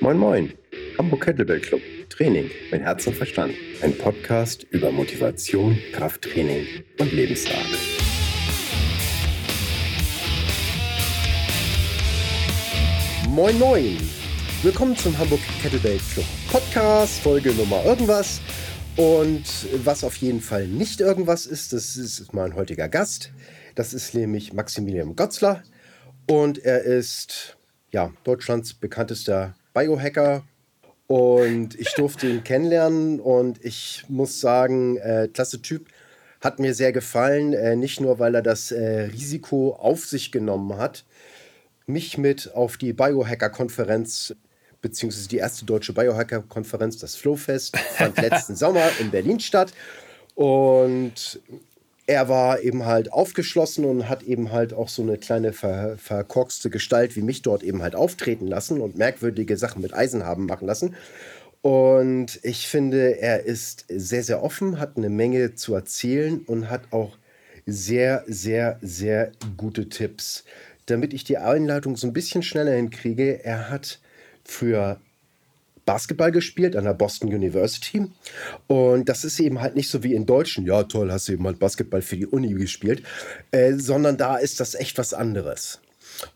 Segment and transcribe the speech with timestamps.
[0.00, 0.52] Moin Moin,
[0.98, 3.54] Hamburg Kettlebell Club, Training mit Herz und Verstand.
[3.80, 6.66] Ein Podcast über Motivation, Krafttraining
[6.98, 7.54] und Lebensart.
[13.28, 13.96] Moin Moin,
[14.64, 18.40] willkommen zum Hamburg Kettlebell Club Podcast, Folge Nummer irgendwas.
[18.96, 19.44] Und
[19.84, 23.30] was auf jeden Fall nicht irgendwas ist, das ist mein heutiger Gast.
[23.76, 25.62] Das ist nämlich Maximilian Gotzler
[26.26, 27.56] und er ist
[27.92, 30.42] ja, Deutschlands bekanntester Biohacker.
[31.06, 33.20] Und ich durfte ihn kennenlernen.
[33.20, 35.88] Und ich muss sagen, äh, klasse Typ,
[36.40, 40.76] hat mir sehr gefallen, äh, nicht nur weil er das äh, Risiko auf sich genommen
[40.76, 41.04] hat,
[41.86, 44.34] mich mit auf die Biohacker-Konferenz
[44.82, 49.72] beziehungsweise die erste deutsche Biohacker-Konferenz, das Flowfest, fand letzten Sommer in Berlin statt.
[50.34, 51.40] Und
[52.06, 56.70] er war eben halt aufgeschlossen und hat eben halt auch so eine kleine ver verkorkste
[56.70, 60.66] Gestalt wie mich dort eben halt auftreten lassen und merkwürdige Sachen mit Eisen haben machen
[60.66, 60.94] lassen.
[61.62, 66.92] Und ich finde, er ist sehr, sehr offen, hat eine Menge zu erzählen und hat
[66.92, 67.16] auch
[67.64, 70.44] sehr, sehr, sehr gute Tipps.
[70.84, 74.00] Damit ich die Einleitung so ein bisschen schneller hinkriege, er hat
[74.44, 75.00] früher
[75.84, 78.06] Basketball gespielt an der Boston University.
[78.66, 81.46] Und das ist eben halt nicht so wie in Deutschen, ja toll, hast du eben
[81.46, 83.02] halt Basketball für die Uni gespielt,
[83.50, 85.80] äh, sondern da ist das echt was anderes.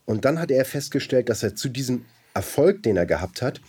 [0.05, 3.61] Und dann hat er festgestellt, dass er zu diesem Erfolg, den er gehabt hat,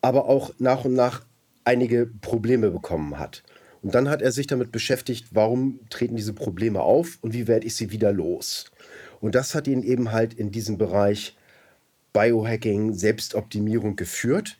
[0.00, 1.22] aber auch nach und nach
[1.64, 3.42] einige Probleme bekommen hat.
[3.82, 7.66] Und dann hat er sich damit beschäftigt, warum treten diese Probleme auf und wie werde
[7.66, 8.66] ich sie wieder los.
[9.20, 11.36] Und das hat ihn eben halt in diesem Bereich
[12.12, 14.58] Biohacking, Selbstoptimierung geführt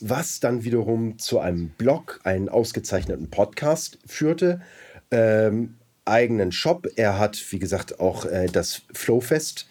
[0.00, 4.60] was dann wiederum zu einem Blog, einen ausgezeichneten Podcast führte,
[5.10, 6.88] ähm, eigenen Shop.
[6.96, 9.66] Er hat, wie gesagt, auch äh, das Flowfest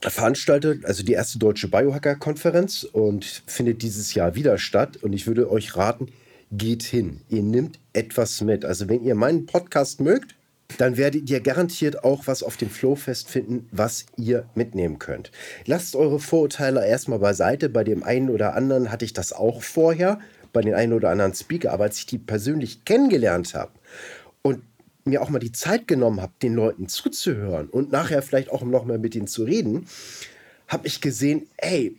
[0.00, 4.96] veranstaltet, also die erste deutsche Biohacker-Konferenz und findet dieses Jahr wieder statt.
[5.02, 6.08] Und ich würde euch raten,
[6.50, 7.20] geht hin.
[7.28, 8.64] Ihr nehmt etwas mit.
[8.64, 10.34] Also wenn ihr meinen Podcast mögt,
[10.78, 15.30] dann werdet ihr garantiert auch was auf dem Flowfest finden, was ihr mitnehmen könnt.
[15.66, 17.68] Lasst eure Vorurteile erstmal beiseite.
[17.68, 20.20] Bei dem einen oder anderen hatte ich das auch vorher,
[20.52, 23.72] bei den einen oder anderen Speaker, aber als ich die persönlich kennengelernt habe
[24.42, 24.62] und
[25.04, 28.84] mir auch mal die Zeit genommen habe, den Leuten zuzuhören und nachher vielleicht auch noch
[28.84, 29.86] mal mit ihnen zu reden,
[30.66, 31.96] habe ich gesehen, ey,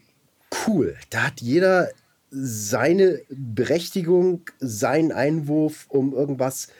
[0.67, 1.89] cool, da hat jeder
[2.29, 6.73] seine Berechtigung, seinen Einwurf, um irgendwas zu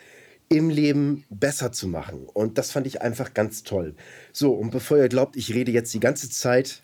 [0.52, 2.28] im Leben besser zu machen.
[2.34, 3.96] Und das fand ich einfach ganz toll.
[4.34, 6.82] So, und bevor ihr glaubt, ich rede jetzt die ganze Zeit.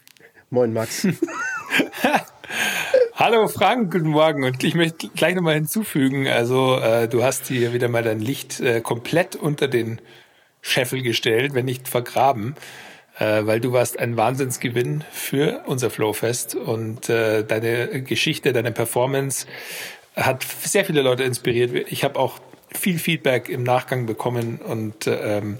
[0.49, 1.05] Moin, Max.
[3.13, 4.45] Hallo Frank, guten Morgen.
[4.45, 8.61] Und ich möchte gleich nochmal hinzufügen, also äh, du hast hier wieder mal dein Licht
[8.61, 9.99] äh, komplett unter den
[10.61, 12.55] Scheffel gestellt, wenn nicht vergraben,
[13.19, 19.45] äh, weil du warst ein Wahnsinnsgewinn für unser Flowfest und äh, deine Geschichte, deine Performance
[20.15, 21.91] hat sehr viele Leute inspiriert.
[21.91, 22.39] Ich habe auch
[22.73, 25.59] viel Feedback im Nachgang bekommen und ähm,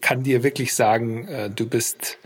[0.00, 2.18] kann dir wirklich sagen, äh, du bist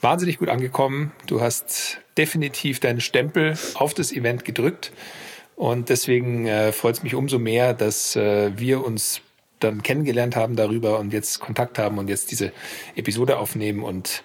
[0.00, 1.12] wahnsinnig gut angekommen.
[1.26, 4.92] Du hast definitiv deinen Stempel auf das Event gedrückt.
[5.56, 9.22] Und deswegen äh, freut es mich umso mehr, dass äh, wir uns
[9.58, 12.52] dann kennengelernt haben darüber und jetzt Kontakt haben und jetzt diese
[12.94, 14.22] Episode aufnehmen und,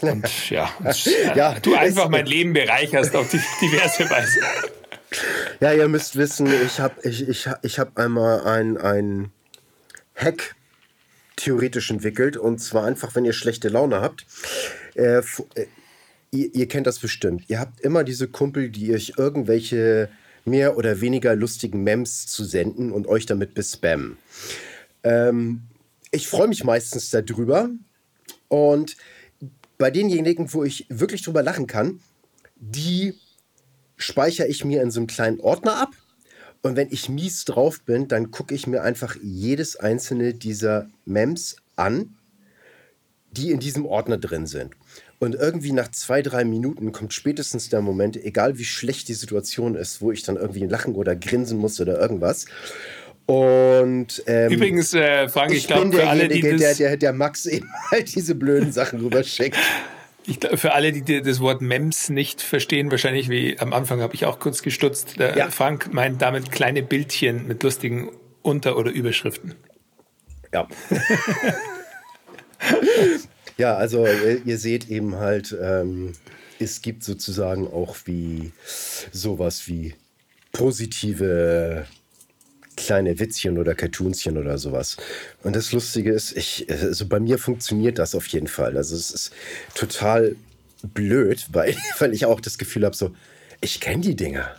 [0.00, 4.40] und ja, und, ja, du einfach mein Leben bereicherst auf die diverse Weise.
[5.60, 9.32] Ja, ihr müsst wissen, ich habe ich, ich, ich hab einmal ein, ein
[10.14, 10.54] Hack
[11.36, 12.36] theoretisch entwickelt.
[12.36, 14.26] Und zwar einfach, wenn ihr schlechte Laune habt.
[14.94, 15.22] Äh, äh,
[16.30, 17.44] ihr, ihr, kennt das bestimmt.
[17.48, 20.08] Ihr habt immer diese Kumpel, die euch irgendwelche
[20.44, 24.16] mehr oder weniger lustigen Mems zu senden und euch damit bespammen.
[25.02, 25.62] Ähm,
[26.10, 27.70] ich freue mich meistens darüber.
[28.48, 28.96] Und
[29.78, 32.00] bei denjenigen, wo ich wirklich drüber lachen kann,
[32.56, 33.14] die
[34.02, 35.90] speichere ich mir in so einem kleinen Ordner ab.
[36.62, 41.56] Und wenn ich mies drauf bin, dann gucke ich mir einfach jedes einzelne dieser Mems
[41.76, 42.16] an,
[43.30, 44.74] die in diesem Ordner drin sind.
[45.18, 49.74] Und irgendwie nach zwei, drei Minuten kommt spätestens der Moment, egal wie schlecht die Situation
[49.74, 52.46] ist, wo ich dann irgendwie lachen oder grinsen muss oder irgendwas.
[53.26, 57.46] Und ähm, übrigens, äh, Frank, ich, ich glaube, für alle, die der, der, der Max
[57.46, 59.56] eben halt diese blöden Sachen rüberschickt.
[60.30, 64.26] Ich, für alle, die das Wort MEMS nicht verstehen, wahrscheinlich wie am Anfang habe ich
[64.26, 65.16] auch kurz gestutzt.
[65.16, 65.50] Ja.
[65.50, 68.10] Frank meint damit kleine Bildchen mit lustigen
[68.40, 69.56] Unter- oder Überschriften.
[70.54, 70.68] Ja.
[73.58, 76.12] ja, also ihr seht eben halt, ähm,
[76.60, 78.52] es gibt sozusagen auch wie
[79.10, 79.96] sowas wie
[80.52, 81.86] positive
[82.80, 84.96] kleine Witzchen oder Cartoonchen oder sowas.
[85.42, 88.76] Und das Lustige ist, ich, also bei mir funktioniert das auf jeden Fall.
[88.76, 89.32] Also es ist
[89.74, 90.36] total
[90.82, 93.14] blöd, weil, weil ich auch das Gefühl habe, so,
[93.60, 94.56] Ich kenne die Dinger.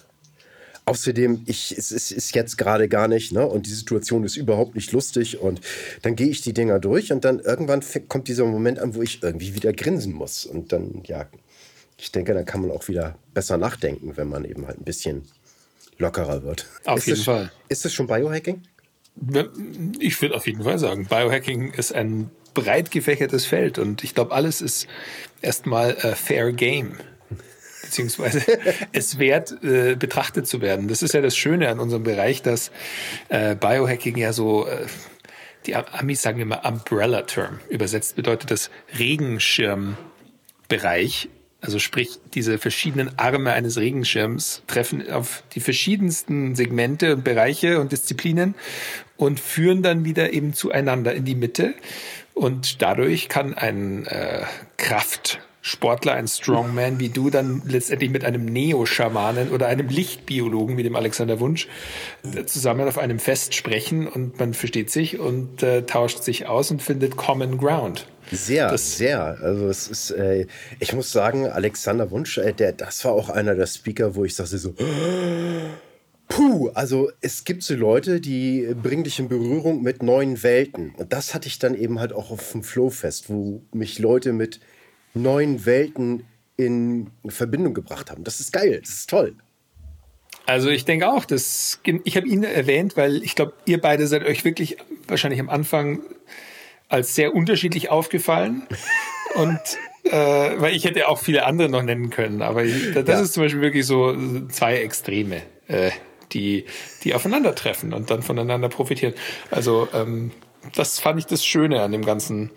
[0.86, 3.46] Außerdem, ich, es ist, ist jetzt gerade gar nicht, ne?
[3.46, 5.40] Und die Situation ist überhaupt nicht lustig.
[5.40, 5.62] Und
[6.02, 9.22] dann gehe ich die Dinger durch und dann irgendwann kommt dieser Moment an, wo ich
[9.22, 10.46] irgendwie wieder grinsen muss.
[10.46, 11.28] Und dann, ja,
[11.98, 15.24] ich denke, dann kann man auch wieder besser nachdenken, wenn man eben halt ein bisschen
[16.02, 16.68] lockerer wird.
[16.86, 17.52] Auf ist jeden das, Fall.
[17.70, 18.62] Ist das schon Biohacking?
[20.00, 24.34] Ich würde auf jeden Fall sagen, Biohacking ist ein breit gefächertes Feld und ich glaube,
[24.34, 24.88] alles ist
[25.42, 26.98] erstmal äh, Fair Game
[27.84, 28.44] beziehungsweise
[28.94, 30.88] es wert, äh, betrachtet zu werden.
[30.88, 32.72] Das ist ja das Schöne an unserem Bereich, dass
[33.30, 34.86] äh, Biohacking ja so, äh,
[35.66, 37.60] die Amis sagen immer Umbrella-Term.
[37.70, 41.30] Übersetzt bedeutet das Regenschirmbereich.
[41.62, 47.92] Also sprich, diese verschiedenen Arme eines Regenschirms treffen auf die verschiedensten Segmente und Bereiche und
[47.92, 48.56] Disziplinen
[49.16, 51.76] und führen dann wieder eben zueinander in die Mitte.
[52.34, 54.42] Und dadurch kann ein äh,
[54.78, 60.84] Kraft Sportler, ein Strongman wie du, dann letztendlich mit einem Neo-Schamanen oder einem Lichtbiologen wie
[60.84, 61.68] dem Alexander Wunsch
[62.24, 66.72] äh, zusammen auf einem Fest sprechen und man versteht sich und äh, tauscht sich aus
[66.72, 68.08] und findet Common Ground.
[68.32, 69.38] Sehr, das, sehr.
[69.42, 70.48] Also es ist, äh,
[70.80, 74.36] ich muss sagen, Alexander Wunsch, äh, der, das war auch einer der Speaker, wo ich
[74.36, 74.74] sagte so,
[76.28, 80.96] Puh, also es gibt so Leute, die bringen dich in Berührung mit neuen Welten.
[80.96, 84.62] Und das hatte ich dann eben halt auch auf dem Flowfest, wo mich Leute mit
[85.14, 86.26] neuen Welten
[86.58, 88.24] in Verbindung gebracht haben.
[88.24, 89.36] Das ist geil, das ist toll.
[90.46, 94.24] Also ich denke auch, dass ich habe ihn erwähnt, weil ich glaube, ihr beide seid
[94.24, 94.78] euch wirklich
[95.08, 96.02] wahrscheinlich am Anfang
[96.90, 98.68] als sehr unterschiedlich aufgefallen.
[99.36, 99.60] Und
[100.04, 100.12] äh,
[100.60, 103.22] weil ich hätte auch viele andere noch nennen können, aber das ja.
[103.22, 104.16] ist zum Beispiel wirklich so
[104.50, 105.92] zwei Extreme, äh,
[106.34, 106.66] die,
[107.04, 109.14] die aufeinandertreffen und dann voneinander profitieren.
[109.52, 110.32] Also ähm,
[110.76, 112.50] das fand ich das Schöne an dem ganzen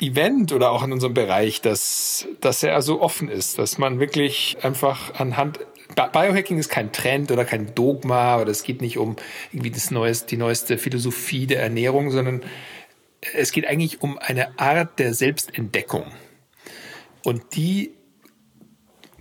[0.00, 4.58] Event oder auch in unserem Bereich, dass, dass er so offen ist, dass man wirklich
[4.62, 5.60] einfach anhand
[5.94, 9.16] Biohacking ist kein Trend oder kein Dogma oder es geht nicht um
[9.52, 12.42] irgendwie das neueste, die neueste Philosophie der Ernährung, sondern
[13.34, 16.04] es geht eigentlich um eine Art der Selbstentdeckung.
[17.24, 17.92] Und die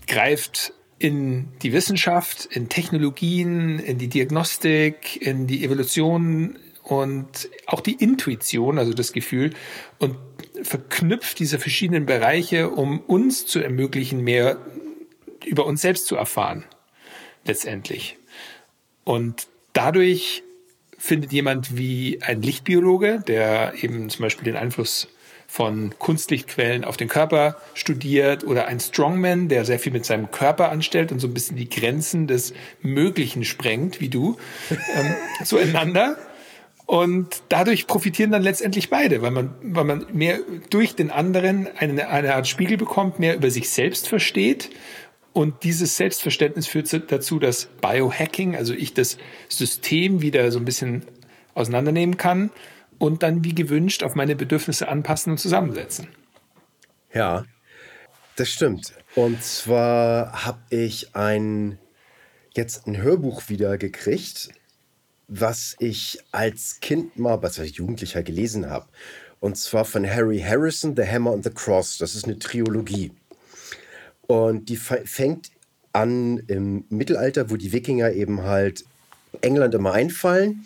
[0.07, 7.94] greift in die Wissenschaft, in Technologien, in die Diagnostik, in die Evolution und auch die
[7.94, 9.54] Intuition, also das Gefühl,
[9.98, 10.18] und
[10.63, 14.57] verknüpft diese verschiedenen Bereiche, um uns zu ermöglichen, mehr
[15.46, 16.66] über uns selbst zu erfahren,
[17.46, 18.18] letztendlich.
[19.04, 20.44] Und dadurch
[20.98, 25.07] findet jemand wie ein Lichtbiologe, der eben zum Beispiel den Einfluss
[25.48, 30.72] von Kunstlichtquellen auf den Körper studiert oder ein Strongman, der sehr viel mit seinem Körper
[30.72, 34.38] anstellt und so ein bisschen die Grenzen des Möglichen sprengt, wie du,
[34.69, 36.18] ähm, zueinander.
[36.86, 40.40] Und dadurch profitieren dann letztendlich beide, weil man, weil man mehr
[40.70, 44.70] durch den anderen eine, eine Art Spiegel bekommt, mehr über sich selbst versteht.
[45.34, 49.18] Und dieses Selbstverständnis führt dazu, dass Biohacking, also ich das
[49.50, 51.04] System wieder so ein bisschen
[51.56, 52.52] auseinandernehmen kann
[53.00, 56.08] und dann wie gewünscht auf meine Bedürfnisse anpassen und zusammensetzen.
[57.14, 57.46] Ja,
[58.36, 58.94] das stimmt.
[59.16, 61.80] Und zwar habe ich ein
[62.56, 64.50] jetzt ein Hörbuch wieder gekriegt
[65.27, 68.88] was ich als Kind mal, was ich Jugendlicher gelesen habe.
[69.39, 71.98] Und zwar von Harry Harrison, The Hammer and the Cross.
[71.98, 73.12] Das ist eine Trilogie.
[74.27, 75.51] Und die fängt
[75.94, 78.85] an im Mittelalter, wo die Wikinger eben halt
[79.42, 80.66] England immer einfallen.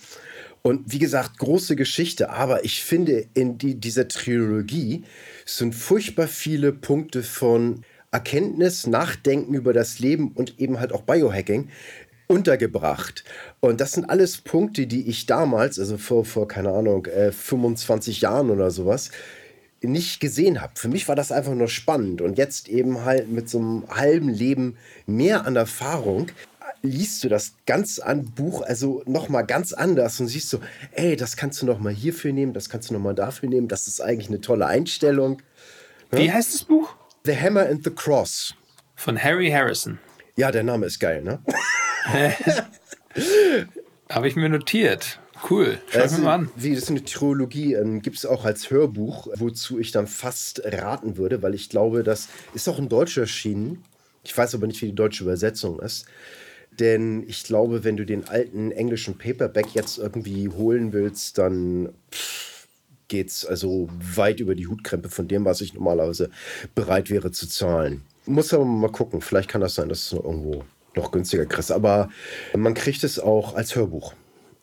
[0.61, 5.03] Und wie gesagt, große Geschichte, aber ich finde, in die, dieser Trilogie
[5.45, 11.69] sind furchtbar viele Punkte von Erkenntnis, Nachdenken über das Leben und eben halt auch Biohacking,
[12.29, 13.23] untergebracht.
[13.59, 18.21] Und das sind alles Punkte, die ich damals, also vor, vor keine Ahnung, äh, 25
[18.21, 19.09] Jahren oder sowas,
[19.81, 20.73] nicht gesehen habe.
[20.75, 22.21] Für mich war das einfach nur spannend.
[22.21, 26.27] Und jetzt eben halt mit so einem halben Leben mehr an Erfahrung
[26.81, 30.59] liest du das ganz an Buch, also nochmal ganz anders und siehst so,
[30.91, 33.99] ey, das kannst du nochmal hierfür nehmen, das kannst du nochmal dafür nehmen, das ist
[34.01, 35.41] eigentlich eine tolle Einstellung.
[36.11, 36.95] Wie heißt das Buch?
[37.25, 38.55] The Hammer and the Cross.
[38.95, 39.99] Von Harry Harrison.
[40.39, 41.39] Ja, der Name ist geil, ne?
[44.09, 45.19] Habe ich mir notiert.
[45.49, 45.79] Cool.
[45.89, 46.51] Schau also, mir mal an.
[46.55, 50.61] Wie, das ist eine Trilogie, ähm, gibt es auch als Hörbuch, wozu ich dann fast
[50.63, 53.83] raten würde, weil ich glaube, das ist auch in Deutsch erschienen.
[54.23, 56.05] Ich weiß aber nicht, wie die deutsche Übersetzung ist.
[56.71, 61.89] Denn ich glaube, wenn du den alten englischen Paperback jetzt irgendwie holen willst, dann
[63.09, 66.29] geht es also weit über die Hutkrempe von dem, was ich normalerweise
[66.75, 68.03] bereit wäre zu zahlen.
[68.29, 69.21] Muss aber mal gucken.
[69.21, 70.63] Vielleicht kann das sein, dass es noch irgendwo
[70.95, 71.71] noch günstiger kriegst.
[71.71, 72.09] Aber
[72.55, 74.13] man kriegt es auch als Hörbuch.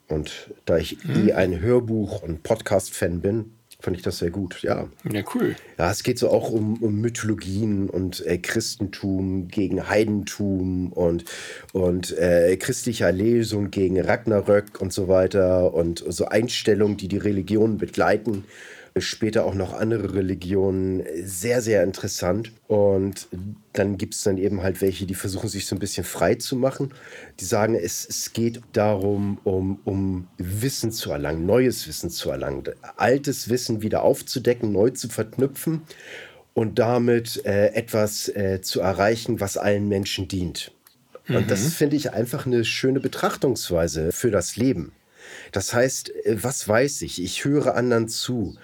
[0.08, 1.28] Und da ich mhm.
[1.28, 4.88] eh ein Hörbuch- und Podcast-Fan bin, fand ich das sehr gut, ja.
[5.10, 5.56] Ja, cool.
[5.78, 11.24] Ja, es geht so auch um, um Mythologien und äh, Christentum gegen Heidentum und,
[11.72, 17.78] und äh, christlicher Lesung gegen Ragnarök und so weiter und so Einstellungen, die die Religionen
[17.78, 18.44] begleiten
[18.98, 21.02] später auch noch andere Religionen.
[21.24, 22.52] Sehr, sehr interessant.
[22.66, 23.28] Und
[23.72, 26.56] dann gibt es dann eben halt welche, die versuchen sich so ein bisschen frei zu
[26.56, 26.92] machen.
[27.40, 32.64] Die sagen, es, es geht darum, um, um Wissen zu erlangen, neues Wissen zu erlangen,
[32.96, 35.82] altes Wissen wieder aufzudecken, neu zu verknüpfen
[36.54, 40.72] und damit äh, etwas äh, zu erreichen, was allen Menschen dient.
[41.28, 41.48] Und mhm.
[41.48, 44.92] das finde ich einfach eine schöne Betrachtungsweise für das Leben.
[45.52, 47.22] Das heißt, äh, was weiß ich?
[47.22, 48.56] Ich höre anderen zu.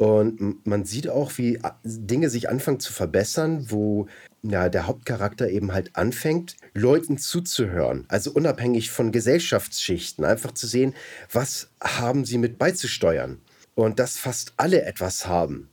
[0.00, 4.06] Und man sieht auch, wie Dinge sich anfangen zu verbessern, wo
[4.42, 8.06] ja, der Hauptcharakter eben halt anfängt, Leuten zuzuhören.
[8.08, 10.24] Also unabhängig von Gesellschaftsschichten.
[10.24, 10.94] Einfach zu sehen,
[11.30, 13.42] was haben sie mit beizusteuern.
[13.74, 15.68] Und dass fast alle etwas haben,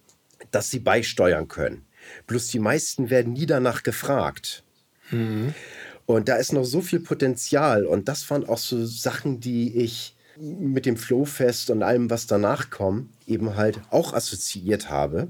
[0.51, 1.85] das sie beisteuern können.
[2.25, 4.65] Bloß die meisten werden nie danach gefragt.
[5.09, 5.53] Mhm.
[6.05, 7.85] Und da ist noch so viel Potenzial.
[7.85, 12.69] Und das waren auch so Sachen, die ich mit dem Flowfest und allem, was danach
[12.69, 15.27] kommt, eben halt auch assoziiert habe,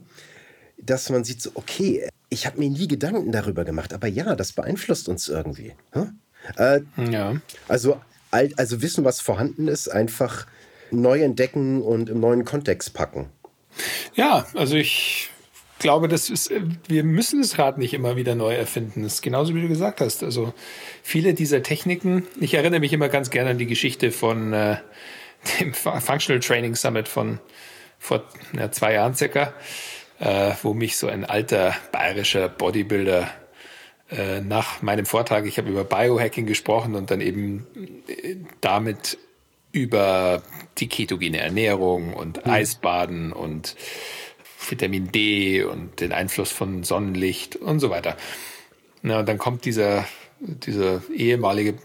[0.77, 4.53] dass man sieht so, okay, ich habe mir nie Gedanken darüber gemacht, aber ja, das
[4.53, 5.73] beeinflusst uns irgendwie.
[5.91, 6.19] Hm?
[6.57, 7.35] Äh, ja.
[7.67, 7.99] Also,
[8.31, 10.45] also wissen, was vorhanden ist, einfach
[10.91, 13.29] neu entdecken und im neuen Kontext packen.
[14.15, 15.29] Ja, also ich
[15.79, 16.51] glaube, das ist,
[16.87, 19.03] wir müssen das Rad nicht immer wieder neu erfinden.
[19.03, 20.23] Das ist genauso wie du gesagt hast.
[20.23, 20.53] Also
[21.03, 24.77] viele dieser Techniken, ich erinnere mich immer ganz gerne an die Geschichte von äh,
[25.59, 27.39] dem Functional Training Summit von
[27.99, 29.53] vor ja, zwei Jahren circa,
[30.19, 33.29] äh, wo mich so ein alter bayerischer Bodybuilder
[34.09, 37.65] äh, nach meinem Vortrag, ich habe über Biohacking gesprochen und dann eben
[38.07, 39.17] äh, damit
[39.71, 40.41] über
[40.77, 42.51] die ketogene Ernährung und mhm.
[42.51, 43.75] Eisbaden und
[44.69, 48.17] Vitamin D und den Einfluss von Sonnenlicht und so weiter.
[49.01, 50.05] Na, und dann kommt dieser,
[50.39, 51.75] dieser ehemalige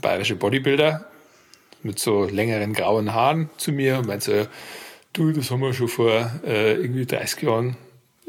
[0.00, 1.06] bayerische Bodybuilder
[1.82, 4.46] mit so längeren grauen Haaren zu mir und meint so,
[5.12, 7.76] du, das haben wir schon vor äh, irgendwie 30 Jahren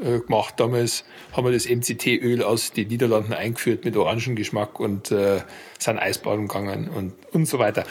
[0.01, 0.55] äh, gemacht.
[0.57, 1.03] Damals
[1.33, 5.41] haben wir das MCT-Öl aus den Niederlanden eingeführt mit Orangengeschmack und äh,
[5.77, 7.83] sind Eisbaden gegangen und, und so weiter.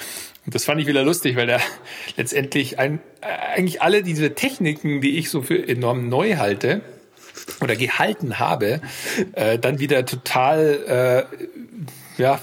[0.47, 1.61] Und das fand ich wieder lustig, weil er
[2.17, 6.81] letztendlich ein, eigentlich alle diese Techniken, die ich so für enorm neu halte
[7.61, 8.81] oder gehalten habe,
[9.33, 11.29] äh, dann wieder total
[12.19, 12.41] äh, ja,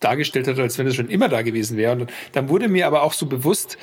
[0.00, 1.92] dargestellt hat, als wenn es schon immer da gewesen wäre.
[1.92, 3.78] Und dann wurde mir aber auch so bewusst,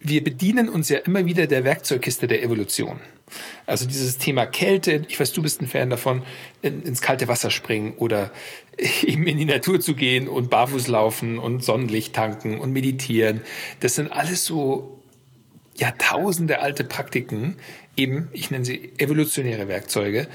[0.00, 3.00] wir bedienen uns ja immer wieder der Werkzeugkiste der Evolution.
[3.66, 6.22] Also dieses Thema Kälte, ich weiß, du bist ein Fan davon,
[6.60, 8.30] in, ins kalte Wasser springen oder
[9.02, 13.40] eben in die Natur zu gehen und barfuß laufen und Sonnenlicht tanken und meditieren.
[13.80, 14.98] Das sind alles so
[15.74, 17.56] Jahrtausende alte Praktiken,
[17.96, 20.28] eben, ich nenne sie evolutionäre Werkzeuge,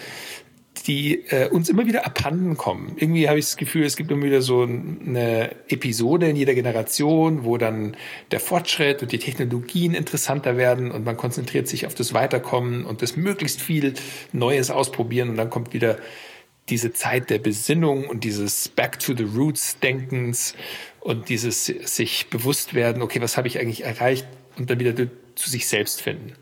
[0.88, 2.94] die äh, uns immer wieder abhanden kommen.
[2.96, 7.44] Irgendwie habe ich das Gefühl, es gibt immer wieder so eine Episode in jeder Generation,
[7.44, 7.98] wo dann
[8.32, 13.02] der Fortschritt und die Technologien interessanter werden und man konzentriert sich auf das Weiterkommen und
[13.02, 13.96] das möglichst viel
[14.32, 15.98] Neues ausprobieren und dann kommt wieder
[16.70, 20.54] diese Zeit der Besinnung und dieses Back to the Roots Denkens
[21.02, 24.28] und dieses sich bewusst werden, okay, was habe ich eigentlich erreicht
[24.58, 24.96] und dann wieder
[25.36, 26.34] zu sich selbst finden.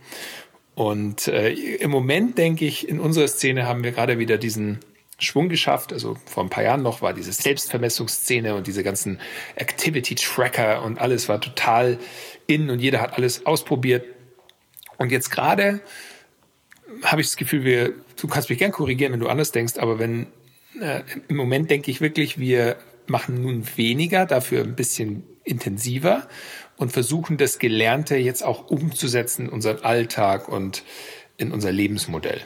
[0.75, 4.79] Und äh, im Moment denke ich, in unserer Szene haben wir gerade wieder diesen
[5.17, 5.93] Schwung geschafft.
[5.93, 9.19] Also vor ein paar Jahren noch war diese Selbstvermessungsszene und diese ganzen
[9.55, 11.97] Activity Tracker und alles war total
[12.47, 14.05] in und jeder hat alles ausprobiert.
[14.97, 15.79] Und jetzt gerade
[17.03, 19.97] habe ich das Gefühl, wir, du kannst mich gern korrigieren, wenn du anders denkst, aber
[19.97, 20.27] wenn
[20.79, 22.77] äh, im Moment denke ich wirklich, wir
[23.07, 26.27] machen nun weniger, dafür ein bisschen intensiver
[26.77, 30.83] und versuchen das Gelernte jetzt auch umzusetzen in unseren Alltag und
[31.37, 32.41] in unser Lebensmodell.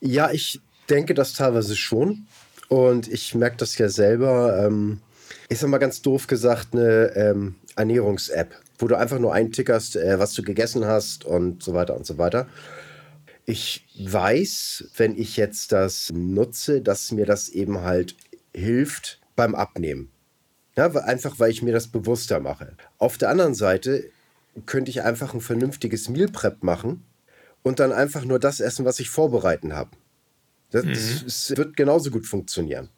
[0.00, 2.26] Ja, ich denke das teilweise schon.
[2.68, 4.64] Und ich merke das ja selber.
[4.66, 5.00] Ähm,
[5.48, 10.18] ich sag mal ganz doof gesagt, eine ähm, Ernährungs-App, wo du einfach nur eintickerst, äh,
[10.18, 12.48] was du gegessen hast und so weiter und so weiter.
[13.46, 18.16] Ich weiß, wenn ich jetzt das nutze, dass mir das eben halt
[18.54, 20.10] hilft beim Abnehmen.
[20.76, 22.76] Ja, einfach weil ich mir das bewusster mache.
[22.98, 24.10] Auf der anderen Seite
[24.66, 27.04] könnte ich einfach ein vernünftiges Meal Prep machen
[27.62, 29.90] und dann einfach nur das essen, was ich vorbereiten habe.
[30.70, 31.24] Das, mhm.
[31.24, 32.88] das, wird genauso gut funktionieren.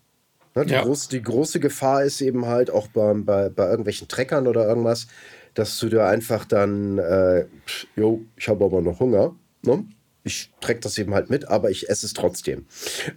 [0.54, 0.83] Ne, die, ja.
[0.83, 5.06] groß, die, große Gefahr ist eben halt auch bei, bei, bei irgendwelchen Treckern oder irgendwas,
[5.52, 7.47] dass du da einfach dann, äh,
[7.95, 9.35] jo, ich habe aber noch Hunger.
[9.62, 9.85] Ne?
[10.26, 12.66] Ich trecke das eben halt mit, aber ich esse es trotzdem.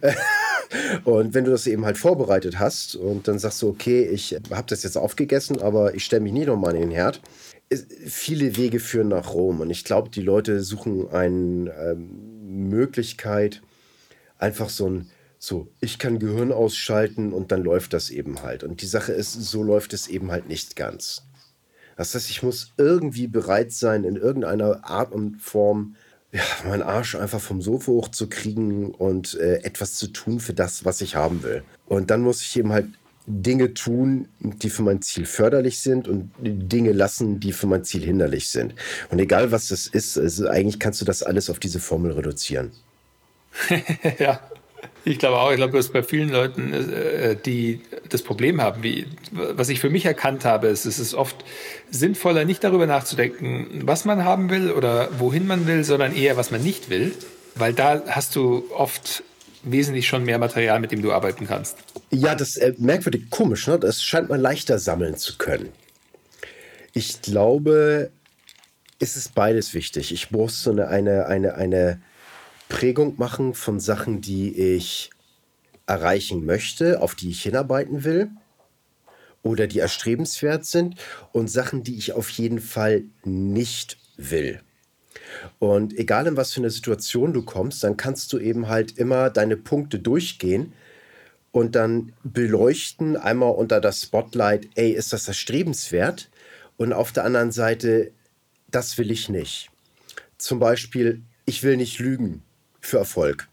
[1.04, 4.68] Und wenn du das eben halt vorbereitet hast und dann sagst du, okay, ich habe
[4.68, 7.20] das jetzt aufgegessen, aber ich stelle mich nie nochmal in den Herd,
[8.06, 13.62] viele Wege führen nach Rom und ich glaube, die Leute suchen eine ähm, Möglichkeit,
[14.38, 18.62] einfach so ein, so, ich kann Gehirn ausschalten und dann läuft das eben halt.
[18.62, 21.24] Und die Sache ist, so läuft es eben halt nicht ganz.
[21.96, 25.96] Das heißt, ich muss irgendwie bereit sein, in irgendeiner Art und Form
[26.32, 31.00] ja, meinen Arsch einfach vom Sofa hochzukriegen und äh, etwas zu tun für das, was
[31.00, 31.62] ich haben will.
[31.86, 32.86] Und dann muss ich eben halt
[33.26, 38.02] Dinge tun, die für mein Ziel förderlich sind und Dinge lassen, die für mein Ziel
[38.02, 38.74] hinderlich sind.
[39.10, 42.72] Und egal was das ist, also eigentlich kannst du das alles auf diese Formel reduzieren.
[44.18, 44.40] ja.
[45.04, 49.06] Ich glaube auch, ich glaube, dass bei vielen Leuten, äh, die das Problem haben, wie,
[49.30, 51.36] was ich für mich erkannt habe, ist, es ist oft
[51.90, 56.50] sinnvoller, nicht darüber nachzudenken, was man haben will oder wohin man will, sondern eher, was
[56.50, 57.12] man nicht will.
[57.54, 59.22] Weil da hast du oft
[59.62, 61.78] wesentlich schon mehr Material, mit dem du arbeiten kannst.
[62.10, 63.78] Ja, das ist äh, merkwürdig komisch, ne?
[63.78, 65.70] Das scheint man leichter sammeln zu können.
[66.92, 68.10] Ich glaube,
[68.98, 70.12] es ist beides wichtig.
[70.12, 72.00] Ich muss so eine, eine, eine, eine
[72.70, 75.10] Prägung machen von Sachen, die ich
[75.86, 78.30] erreichen möchte, auf die ich hinarbeiten will
[79.42, 80.94] oder die erstrebenswert sind
[81.32, 84.60] und Sachen, die ich auf jeden Fall nicht will.
[85.58, 89.30] Und egal in was für eine Situation du kommst, dann kannst du eben halt immer
[89.30, 90.72] deine Punkte durchgehen
[91.50, 96.30] und dann beleuchten, einmal unter das Spotlight, ey, ist das erstrebenswert?
[96.76, 98.12] Und auf der anderen Seite,
[98.70, 99.70] das will ich nicht.
[100.38, 102.44] Zum Beispiel, ich will nicht lügen
[102.80, 103.48] für Erfolg.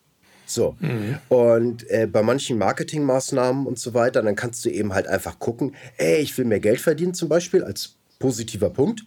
[0.45, 0.77] So.
[0.79, 1.17] Mhm.
[1.29, 5.75] Und äh, bei manchen Marketingmaßnahmen und so weiter, dann kannst du eben halt einfach gucken,
[5.97, 9.03] ey, ich will mehr Geld verdienen zum Beispiel als positiver Punkt.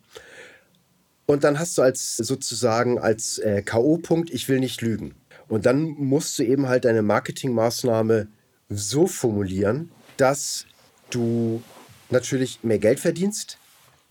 [1.26, 5.14] Und dann hast du als sozusagen als äh, K.O.-Punkt, ich will nicht lügen.
[5.48, 8.28] Und dann musst du eben halt deine Marketingmaßnahme
[8.68, 10.66] so formulieren, dass
[11.10, 11.62] du
[12.10, 13.58] natürlich mehr Geld verdienst,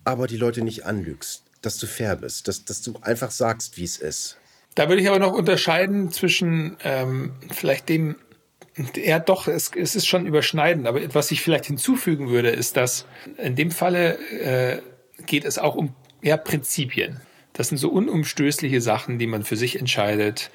[0.04, 3.84] aber die Leute nicht anlügst, dass du fair bist, dass, dass du einfach sagst, wie
[3.84, 4.39] es ist.
[4.76, 8.16] Da würde ich aber noch unterscheiden zwischen ähm, vielleicht dem,
[8.96, 13.06] ja doch, es, es ist schon überschneidend, aber was ich vielleicht hinzufügen würde, ist, dass
[13.38, 14.82] in dem Falle äh,
[15.26, 17.22] geht es auch um ja, Prinzipien.
[17.54, 20.52] Das sind so unumstößliche Sachen, die man für sich entscheidet.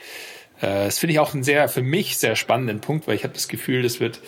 [0.61, 3.35] Äh, das finde ich auch einen sehr, für mich sehr spannenden Punkt, weil ich habe
[3.35, 4.21] das Gefühl, das wird,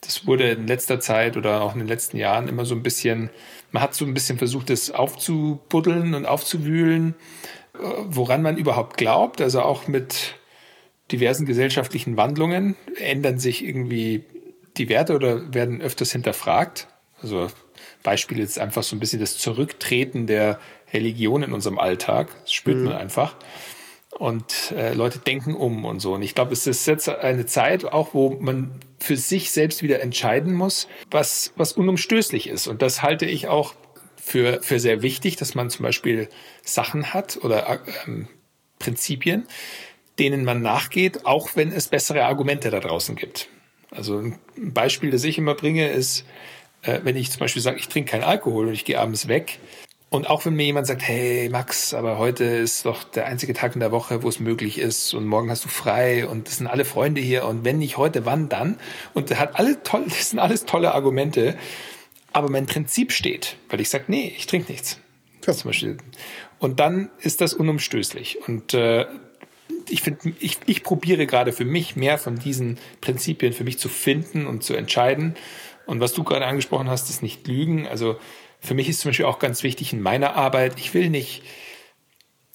[0.00, 3.30] das wurde in letzter Zeit oder auch in den letzten Jahren immer so ein bisschen,
[3.70, 7.14] man hat so ein bisschen versucht, das aufzubuddeln und aufzuwühlen
[8.08, 9.40] woran man überhaupt glaubt.
[9.40, 10.34] Also auch mit
[11.10, 14.24] diversen gesellschaftlichen Wandlungen ändern sich irgendwie
[14.76, 16.88] die Werte oder werden öfters hinterfragt.
[17.22, 17.48] Also
[18.02, 20.58] Beispiel ist einfach so ein bisschen das Zurücktreten der
[20.92, 22.28] Religion in unserem Alltag.
[22.42, 22.84] Das spürt mhm.
[22.84, 23.36] man einfach.
[24.18, 26.14] Und äh, Leute denken um und so.
[26.14, 30.00] Und ich glaube, es ist jetzt eine Zeit auch, wo man für sich selbst wieder
[30.00, 32.66] entscheiden muss, was, was unumstößlich ist.
[32.66, 33.74] Und das halte ich auch
[34.24, 36.28] für, für sehr wichtig, dass man zum Beispiel
[36.62, 38.28] Sachen hat oder ähm,
[38.78, 39.46] Prinzipien,
[40.18, 43.48] denen man nachgeht, auch wenn es bessere Argumente da draußen gibt.
[43.90, 46.24] Also ein Beispiel, das ich immer bringe, ist,
[46.82, 49.58] äh, wenn ich zum Beispiel sage, ich trinke keinen Alkohol und ich gehe abends weg.
[50.08, 53.74] Und auch wenn mir jemand sagt, hey Max, aber heute ist doch der einzige Tag
[53.74, 56.68] in der Woche, wo es möglich ist und morgen hast du frei und das sind
[56.68, 58.78] alle Freunde hier und wenn nicht heute, wann dann?
[59.14, 61.56] Und er hat alle toll, das sind alles tolle Argumente
[62.32, 64.98] aber mein Prinzip steht, weil ich sage, nee, ich trinke nichts.
[65.46, 65.52] Ja.
[65.52, 65.98] Zum Beispiel.
[66.58, 68.46] Und dann ist das unumstößlich.
[68.46, 69.06] Und äh,
[69.88, 73.88] ich finde, ich, ich probiere gerade für mich mehr von diesen Prinzipien für mich zu
[73.88, 75.34] finden und zu entscheiden.
[75.86, 77.86] Und was du gerade angesprochen hast, ist nicht lügen.
[77.86, 78.16] Also
[78.60, 81.42] für mich ist zum Beispiel auch ganz wichtig in meiner Arbeit, ich will nicht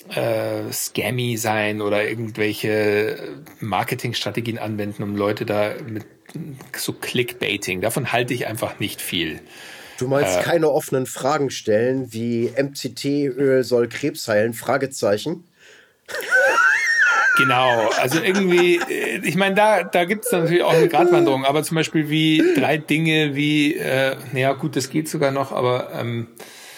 [0.09, 6.05] äh, scammy sein oder irgendwelche Marketingstrategien anwenden, um Leute da mit
[6.75, 7.81] so Clickbaiting.
[7.81, 9.39] Davon halte ich einfach nicht viel.
[9.97, 14.53] Du meinst äh, keine offenen Fragen stellen, wie MCT-Öl soll Krebs heilen?
[14.53, 15.43] Fragezeichen.
[17.37, 21.63] Genau, also irgendwie, äh, ich meine, da, da gibt es natürlich auch eine Gratwanderung, aber
[21.63, 26.27] zum Beispiel wie drei Dinge wie, äh, naja gut, das geht sogar noch, aber ähm,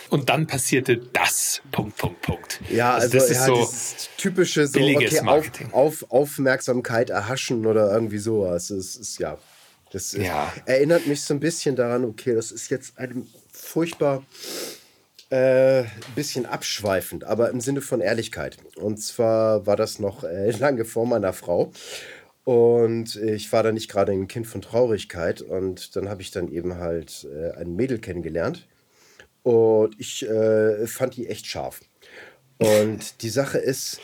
[0.10, 1.62] und dann passierte das.
[1.72, 2.60] Punkt, Punkt, Punkt.
[2.70, 8.18] Ja, also, also das ist so typische so, okay, auf, auf, Aufmerksamkeit erhaschen oder irgendwie
[8.18, 8.68] sowas.
[8.68, 9.38] Das ist ja.
[9.92, 10.54] Das ja.
[10.66, 14.24] erinnert mich so ein bisschen daran, okay, das ist jetzt ein furchtbar
[15.32, 15.84] äh,
[16.16, 18.58] bisschen abschweifend, aber im Sinne von Ehrlichkeit.
[18.76, 21.72] Und zwar war das noch äh, lange vor meiner Frau.
[22.44, 25.42] Und ich war da nicht gerade ein Kind von Traurigkeit.
[25.42, 28.68] Und dann habe ich dann eben halt äh, ein Mädel kennengelernt.
[29.44, 31.82] Und ich äh, fand die echt scharf.
[32.58, 34.00] Und die Sache ist,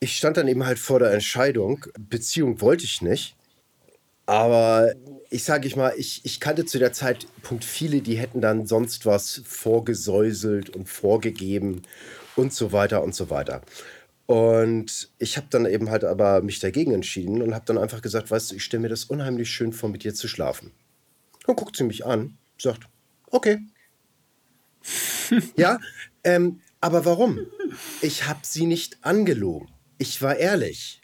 [0.00, 3.36] ich stand dann eben halt vor der Entscheidung, Beziehung wollte ich nicht.
[4.26, 4.92] Aber
[5.30, 9.06] ich sage ich mal, ich, ich kannte zu der Zeitpunkt viele, die hätten dann sonst
[9.06, 11.82] was vorgesäuselt und vorgegeben
[12.34, 13.62] und so weiter und so weiter.
[14.26, 18.30] Und ich habe dann eben halt aber mich dagegen entschieden und habe dann einfach gesagt,
[18.30, 20.72] weißt du, ich stelle mir das unheimlich schön vor, mit dir zu schlafen.
[21.46, 22.88] Und guckt sie mich an, sagt,
[23.30, 23.58] okay.
[25.56, 25.78] ja,
[26.24, 27.40] ähm, aber warum?
[28.00, 29.68] Ich habe sie nicht angelogen.
[29.98, 31.00] Ich war ehrlich.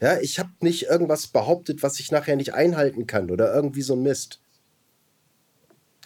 [0.00, 3.94] Ja, ich habe nicht irgendwas behauptet, was ich nachher nicht einhalten kann oder irgendwie so
[3.94, 4.40] ein Mist.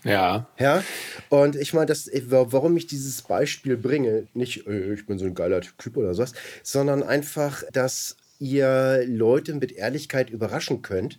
[0.05, 0.49] Ja.
[0.59, 0.83] Ja.
[1.29, 5.35] Und ich meine, das, warum ich dieses Beispiel bringe, nicht, äh, ich bin so ein
[5.35, 6.33] geiler Typ oder sowas,
[6.63, 11.19] sondern einfach, dass ihr Leute mit Ehrlichkeit überraschen könnt.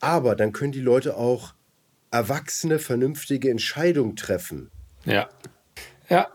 [0.00, 1.54] Aber dann können die Leute auch
[2.10, 4.70] erwachsene, vernünftige Entscheidungen treffen.
[5.06, 5.28] Ja.
[6.08, 6.28] Ja.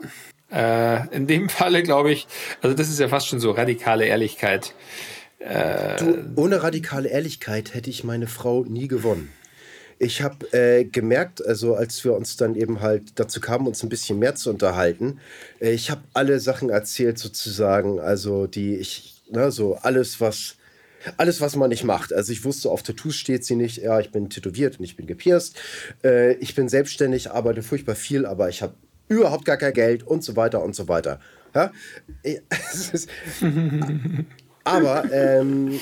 [0.51, 2.27] Äh, in dem Falle glaube ich,
[2.61, 4.73] also das ist ja fast schon so radikale Ehrlichkeit.
[5.39, 9.31] Äh, du, ohne radikale Ehrlichkeit hätte ich meine Frau nie gewonnen.
[9.97, 13.89] Ich habe äh, gemerkt, also als wir uns dann eben halt dazu kamen, uns ein
[13.89, 15.19] bisschen mehr zu unterhalten,
[15.59, 20.55] äh, ich habe alle Sachen erzählt sozusagen, also die ich, ne, so alles, was
[21.17, 22.13] alles, was man nicht macht.
[22.13, 23.77] Also ich wusste, auf Tattoos steht sie nicht.
[23.77, 25.59] Ja, ich bin tätowiert und ich bin gepierst.
[26.03, 28.75] Äh, ich bin selbstständig, arbeite furchtbar viel, aber ich habe
[29.07, 31.19] überhaupt gar kein Geld und so weiter und so weiter.
[31.53, 31.71] Ja?
[34.63, 35.79] aber ähm,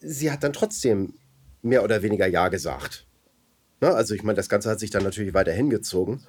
[0.00, 1.14] sie hat dann trotzdem
[1.62, 3.06] mehr oder weniger Ja gesagt.
[3.80, 3.94] Ne?
[3.94, 6.22] Also ich meine, das Ganze hat sich dann natürlich weiter hingezogen.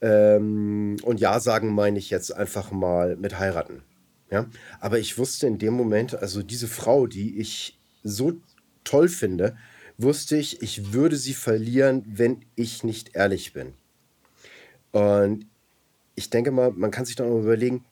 [0.00, 3.82] Ähm, und Ja sagen meine ich jetzt einfach mal mit heiraten.
[4.34, 4.46] Ja?
[4.80, 8.32] Aber ich wusste in dem Moment, also diese Frau, die ich so
[8.82, 9.56] toll finde,
[9.96, 13.74] wusste ich, ich würde sie verlieren, wenn ich nicht ehrlich bin.
[14.90, 15.46] Und
[16.16, 17.84] ich denke mal, man kann sich dann auch überlegen,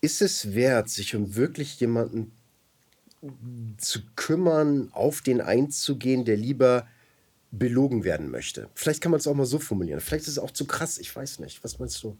[0.00, 2.32] ist es wert, sich um wirklich jemanden
[3.76, 6.88] zu kümmern, auf den einzugehen, der lieber
[7.50, 8.70] belogen werden möchte?
[8.74, 10.00] Vielleicht kann man es auch mal so formulieren.
[10.00, 11.62] Vielleicht ist es auch zu krass, ich weiß nicht.
[11.62, 12.16] Was meinst du?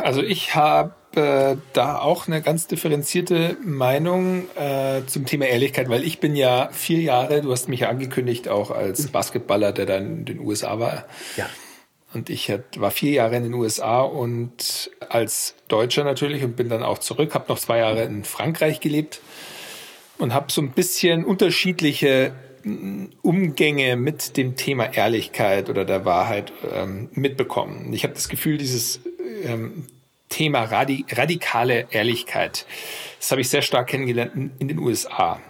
[0.00, 6.04] Also ich habe äh, da auch eine ganz differenzierte Meinung äh, zum Thema Ehrlichkeit, weil
[6.04, 9.08] ich bin ja vier Jahre, du hast mich ja angekündigt, auch als.
[9.08, 11.04] Basketballer, der dann in den USA war.
[11.36, 11.48] Ja.
[12.14, 16.82] Und ich war vier Jahre in den USA und als Deutscher natürlich und bin dann
[16.82, 19.20] auch zurück, habe noch zwei Jahre in Frankreich gelebt
[20.16, 22.32] und habe so ein bisschen unterschiedliche
[23.22, 27.92] Umgänge mit dem Thema Ehrlichkeit oder der Wahrheit ähm, mitbekommen.
[27.92, 29.00] Ich habe das Gefühl, dieses
[29.44, 29.86] ähm,
[30.28, 32.66] Thema Radi radikale Ehrlichkeit,
[33.18, 35.40] das habe ich sehr stark kennengelernt in, den USA,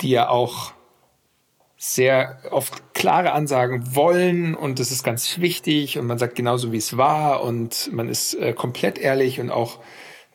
[0.00, 0.72] die ja auch
[1.76, 6.76] sehr oft klare Ansagen wollen und das ist ganz wichtig und man sagt genauso, wie
[6.76, 9.78] es war und man ist äh, komplett ehrlich und auch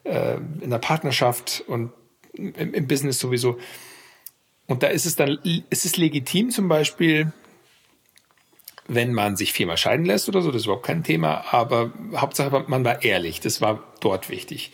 [0.05, 1.91] äh, in der Partnerschaft und
[2.33, 3.59] im, im, Business sowieso.
[4.67, 5.37] Und da ist es dann,
[5.69, 7.31] ist es legitim zum Beispiel,
[8.87, 12.65] wenn man sich viermal scheiden lässt oder so, das ist überhaupt kein Thema, aber Hauptsache
[12.67, 14.71] man war ehrlich, das war dort wichtig.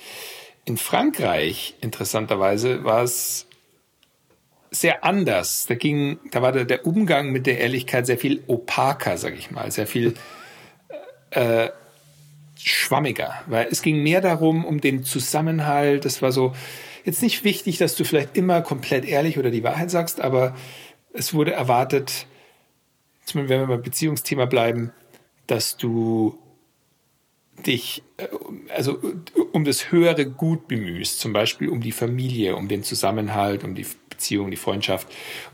[0.65, 3.47] In Frankreich, interessanterweise, war es
[4.69, 5.65] sehr anders.
[5.67, 9.51] Da ging, da war der, der Umgang mit der Ehrlichkeit sehr viel opaker, sag ich
[9.51, 10.13] mal, sehr viel
[11.31, 11.69] äh,
[12.57, 16.05] schwammiger, weil es ging mehr darum, um den Zusammenhalt.
[16.05, 16.53] Es war so,
[17.05, 20.55] jetzt nicht wichtig, dass du vielleicht immer komplett ehrlich oder die Wahrheit sagst, aber
[21.13, 22.27] es wurde erwartet,
[23.33, 24.91] wenn wir beim Beziehungsthema bleiben,
[25.47, 26.37] dass du
[27.65, 28.27] dich äh,
[28.73, 28.99] also
[29.51, 33.85] um das höhere Gut bemühst, zum Beispiel um die Familie, um den Zusammenhalt, um die
[34.09, 35.07] Beziehung, die Freundschaft.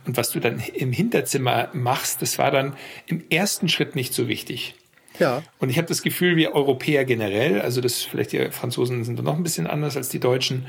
[0.05, 2.75] Und was du dann im Hinterzimmer machst, das war dann
[3.05, 4.75] im ersten Schritt nicht so wichtig.
[5.19, 5.43] Ja.
[5.59, 9.35] Und ich habe das Gefühl, wir Europäer generell, also das vielleicht die Franzosen sind noch
[9.35, 10.67] ein bisschen anders als die Deutschen,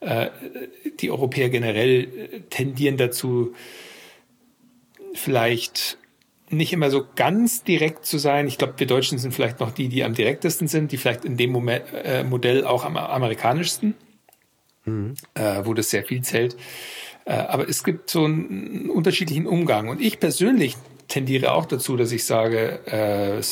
[0.00, 0.28] äh,
[1.00, 3.54] die Europäer generell äh, tendieren dazu,
[5.14, 5.96] vielleicht
[6.50, 8.46] nicht immer so ganz direkt zu sein.
[8.46, 11.36] Ich glaube, wir Deutschen sind vielleicht noch die, die am direktesten sind, die vielleicht in
[11.36, 13.94] dem Moment, äh, Modell auch am amerikanischsten,
[14.84, 15.14] mhm.
[15.34, 16.56] äh, wo das sehr viel zählt.
[17.24, 19.88] Äh, aber es gibt so einen unterschiedlichen Umgang.
[19.88, 20.76] Und ich persönlich
[21.08, 23.42] tendiere auch dazu, dass ich sage, äh,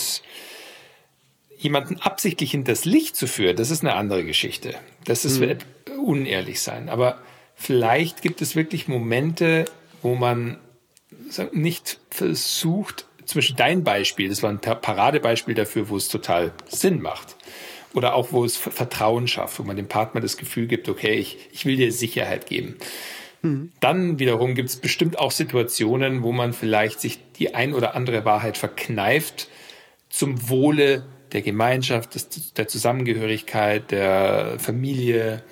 [1.58, 4.74] jemanden absichtlich hinters Licht zu führen, das ist eine andere Geschichte.
[5.04, 5.58] Das ist mhm.
[6.04, 6.88] unehrlich sein.
[6.88, 7.18] Aber
[7.56, 9.64] vielleicht gibt es wirklich Momente,
[10.02, 10.58] wo man
[11.52, 17.36] nicht versucht, zwischen dein Beispiel, das war ein Paradebeispiel dafür, wo es total Sinn macht.
[17.94, 21.38] Oder auch, wo es Vertrauen schafft, wo man dem Partner das Gefühl gibt, okay, ich,
[21.52, 22.76] ich will dir Sicherheit geben.
[23.42, 23.70] Mhm.
[23.78, 28.24] Dann wiederum gibt es bestimmt auch Situationen, wo man vielleicht sich die ein oder andere
[28.24, 29.48] Wahrheit verkneift
[30.08, 35.42] zum Wohle der Gemeinschaft, des, der Zusammengehörigkeit, der Familie,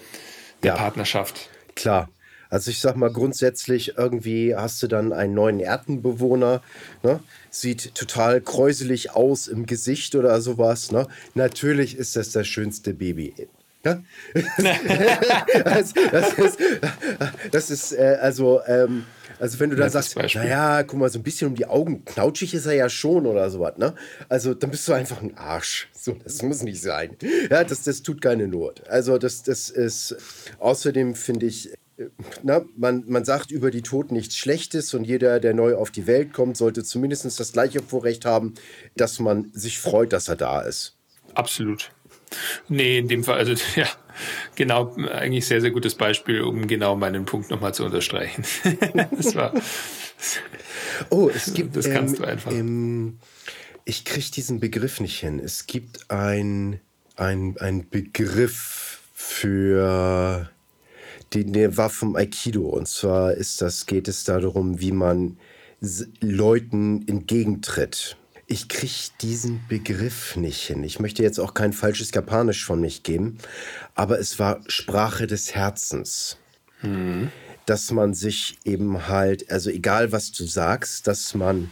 [0.63, 0.77] der ja.
[0.77, 1.49] Partnerschaft.
[1.75, 2.09] Klar.
[2.53, 6.61] Also ich sag mal grundsätzlich, irgendwie hast du dann einen neuen Erdenbewohner,
[7.03, 7.21] ne?
[7.49, 10.93] sieht total kräuselig aus im Gesicht oder sowas.
[10.93, 11.09] Ne?
[11.33, 13.33] Natürlich ist das das schönste Baby.
[13.85, 14.03] Ja?
[15.65, 16.59] das, das, ist,
[17.51, 19.07] das ist äh, also, ähm,
[19.41, 22.53] also wenn du da sagst, naja, guck mal, so ein bisschen um die Augen, knautschig
[22.53, 23.95] ist er ja schon oder sowas, ne?
[24.29, 25.89] Also dann bist du einfach ein Arsch.
[25.99, 27.17] So, das muss nicht sein.
[27.51, 28.87] Ja, das, das tut keine Not.
[28.89, 30.17] Also das, das ist,
[30.59, 31.73] außerdem finde ich,
[32.43, 36.07] na, man, man sagt über die Toten nichts Schlechtes und jeder, der neu auf die
[36.07, 38.55] Welt kommt, sollte zumindest das gleiche Vorrecht haben,
[38.97, 40.97] dass man sich freut, dass er da ist.
[41.35, 41.91] Absolut.
[42.69, 43.87] Nee, in dem Fall, also ja,
[44.55, 48.45] genau, eigentlich sehr, sehr gutes Beispiel, um genau meinen Punkt nochmal zu unterstreichen.
[49.11, 49.53] das war.
[51.11, 51.77] Oh, es gibt.
[51.77, 52.53] Das kannst ähm, du einfach.
[52.53, 53.19] Ähm,
[53.85, 55.41] ich kriege diesen Begriff nicht hin.
[55.41, 56.81] Es gibt ein,
[57.17, 60.51] ein, ein Begriff für
[61.35, 62.69] den, der war vom Aikido.
[62.69, 65.39] Und zwar ist das, geht es darum, wie man
[66.21, 68.17] Leuten entgegentritt.
[68.47, 70.85] Ich kriege diesen Begriff nicht hin.
[70.85, 73.39] Ich möchte jetzt auch kein falsches Japanisch von mich geben,
[73.95, 76.39] aber es war Sprache des Herzens.
[76.83, 77.31] Mhm.
[77.67, 81.71] Dass man sich eben halt, also egal was du sagst, dass man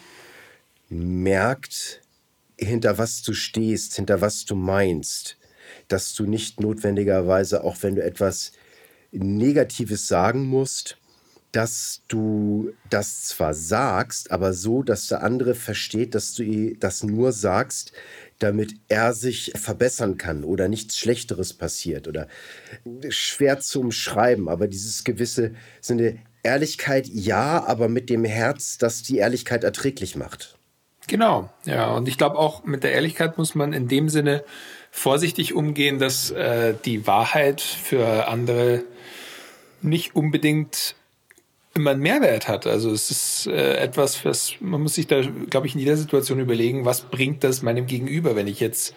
[0.89, 2.01] merkt,
[2.57, 5.37] hinter was du stehst, hinter was du meinst,
[5.89, 8.53] dass du nicht notwendigerweise, auch wenn du etwas
[9.13, 10.97] Negatives sagen musst,
[11.53, 17.33] dass du das zwar sagst, aber so, dass der andere versteht, dass du das nur
[17.33, 17.93] sagst,
[18.39, 22.29] damit er sich verbessern kann oder nichts Schlechteres passiert oder
[23.09, 25.97] schwer zu umschreiben, aber dieses gewisse so
[26.43, 30.57] Ehrlichkeit, ja, aber mit dem Herz, das die Ehrlichkeit erträglich macht.
[31.07, 34.45] Genau, ja, und ich glaube auch mit der Ehrlichkeit muss man in dem Sinne
[34.91, 38.83] vorsichtig umgehen, dass äh, die Wahrheit für andere
[39.83, 40.95] nicht unbedingt
[41.75, 42.67] immer einen Mehrwert hat.
[42.67, 46.41] Also es ist äh, etwas, was man muss sich da, glaube ich, in jeder Situation
[46.41, 48.95] überlegen, was bringt das meinem Gegenüber, wenn ich jetzt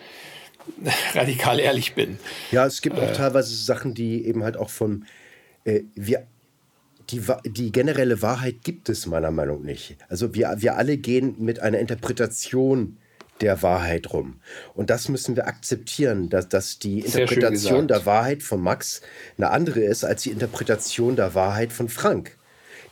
[1.13, 2.17] radikal ehrlich bin.
[2.51, 5.05] Ja, es gibt auch äh, teilweise Sachen, die eben halt auch von
[5.65, 6.25] äh, wir
[7.09, 9.97] die, die generelle Wahrheit gibt es meiner Meinung nach nicht.
[10.07, 12.97] Also wir, wir alle gehen mit einer Interpretation
[13.41, 14.39] der Wahrheit rum.
[14.73, 19.01] Und das müssen wir akzeptieren, dass, dass die Interpretation der Wahrheit von Max
[19.37, 22.37] eine andere ist als die Interpretation der Wahrheit von Frank.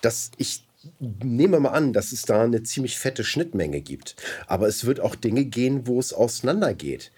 [0.02, 0.66] Dass ich
[1.00, 4.16] nehme mal an, dass es da eine ziemlich fette Schnittmenge gibt.
[4.48, 7.12] Aber es wird auch Dinge gehen, wo es auseinandergeht.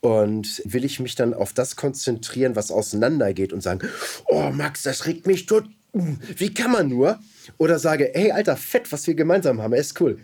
[0.00, 3.88] Und will ich mich dann auf das konzentrieren, was auseinandergeht und sagen,
[4.26, 5.64] oh Max, das regt mich tot.
[5.92, 7.18] Wie kann man nur?
[7.56, 10.20] Oder sage, hey, alter Fett, was wir gemeinsam haben, er ist cool.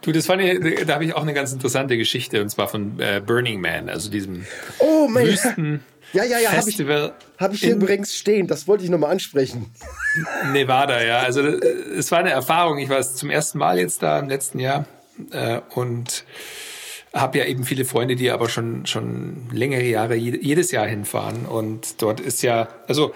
[0.00, 2.98] Du, das fand ich, da habe ich auch eine ganz interessante Geschichte und zwar von
[3.00, 4.46] äh, Burning Man, also diesem
[4.78, 6.80] oh, mein Wüsten ja, ja, ja, habe ich,
[7.38, 8.46] hab ich hier übrigens stehen.
[8.46, 9.66] Das wollte ich nochmal ansprechen.
[10.52, 11.18] Nevada, ja.
[11.18, 11.58] Also äh,
[11.98, 12.78] es war eine Erfahrung.
[12.78, 14.86] Ich war zum ersten Mal jetzt da im letzten Jahr
[15.32, 16.24] äh, und
[17.12, 22.02] habe ja eben viele Freunde, die aber schon schon längere Jahre jedes Jahr hinfahren und
[22.02, 23.14] dort ist ja also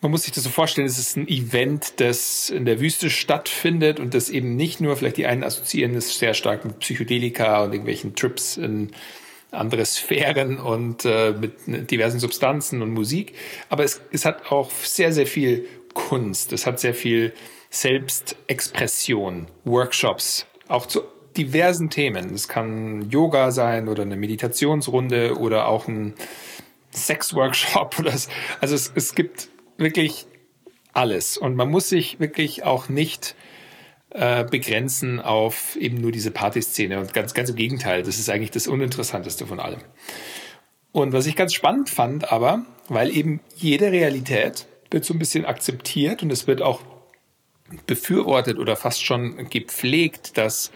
[0.00, 3.98] man muss sich das so vorstellen, es ist ein Event, das in der Wüste stattfindet
[3.98, 7.72] und das eben nicht nur, vielleicht die einen assoziieren es sehr stark mit Psychedelika und
[7.72, 8.90] irgendwelchen Trips in
[9.50, 13.34] andere Sphären und äh, mit diversen Substanzen und Musik,
[13.68, 17.32] aber es, es hat auch sehr, sehr viel Kunst, es hat sehr viel
[17.70, 21.02] Selbstexpression, Workshops, auch zu
[21.36, 22.34] diversen Themen.
[22.34, 26.14] Es kann Yoga sein oder eine Meditationsrunde oder auch ein
[26.92, 28.12] Sexworkshop oder
[28.60, 30.26] also es, es gibt wirklich
[30.92, 31.36] alles.
[31.36, 33.34] Und man muss sich wirklich auch nicht
[34.10, 36.98] äh, begrenzen auf eben nur diese Partyszene.
[36.98, 39.80] Und ganz, ganz im Gegenteil, das ist eigentlich das Uninteressanteste von allem.
[40.92, 45.44] Und was ich ganz spannend fand, aber, weil eben jede Realität wird so ein bisschen
[45.44, 46.80] akzeptiert und es wird auch
[47.86, 50.70] befürwortet oder fast schon gepflegt, dass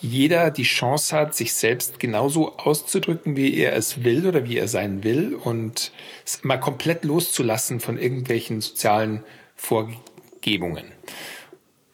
[0.00, 4.68] jeder die Chance hat, sich selbst genauso auszudrücken, wie er es will oder wie er
[4.68, 5.92] sein will und
[6.24, 10.92] es mal komplett loszulassen von irgendwelchen sozialen Vorgebungen.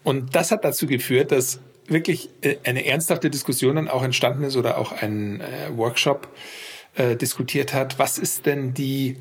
[0.03, 4.57] Und das hat dazu geführt, dass wirklich äh, eine ernsthafte Diskussion dann auch entstanden ist
[4.57, 6.29] oder auch ein äh, Workshop
[6.95, 7.99] äh, diskutiert hat.
[7.99, 9.17] Was ist denn die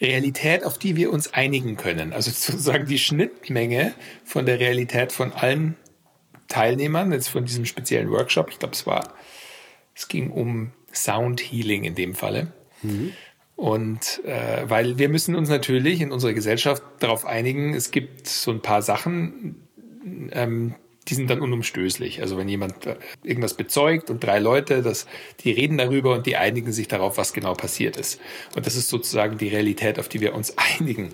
[0.00, 2.12] Realität, auf die wir uns einigen können?
[2.12, 3.94] Also sozusagen die Schnittmenge
[4.24, 5.76] von der Realität von allen
[6.52, 8.50] Teilnehmern jetzt von diesem speziellen Workshop.
[8.50, 9.14] Ich glaube, es war,
[9.94, 12.52] es ging um Sound Healing in dem Falle.
[12.82, 13.12] Mhm.
[13.56, 18.50] Und äh, weil wir müssen uns natürlich in unserer Gesellschaft darauf einigen, es gibt so
[18.50, 19.68] ein paar Sachen,
[20.32, 20.74] ähm,
[21.08, 22.20] die sind dann unumstößlich.
[22.20, 25.06] Also wenn jemand äh, irgendwas bezeugt und drei Leute, das,
[25.40, 28.20] die reden darüber und die einigen sich darauf, was genau passiert ist.
[28.54, 31.10] Und das ist sozusagen die Realität, auf die wir uns einigen.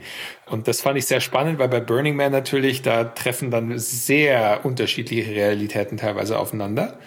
[0.47, 4.65] Und das fand ich sehr spannend, weil bei Burning Man natürlich, da treffen dann sehr
[4.65, 6.99] unterschiedliche Realitäten teilweise aufeinander.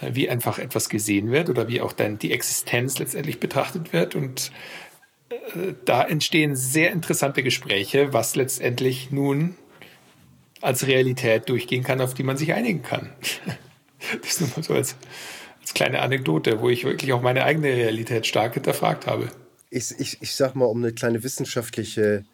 [0.00, 4.16] Wie einfach etwas gesehen wird oder wie auch dann die Existenz letztendlich betrachtet wird.
[4.16, 4.50] Und
[5.30, 9.54] äh, da entstehen sehr interessante Gespräche, was letztendlich nun
[10.62, 13.10] als Realität durchgehen kann, auf die man sich einigen kann.
[14.20, 14.96] Das nur mal so als,
[15.60, 19.28] als kleine Anekdote, wo ich wirklich auch meine eigene Realität stark hinterfragt habe.
[19.70, 22.24] Ich, ich, ich sag mal, um eine kleine wissenschaftliche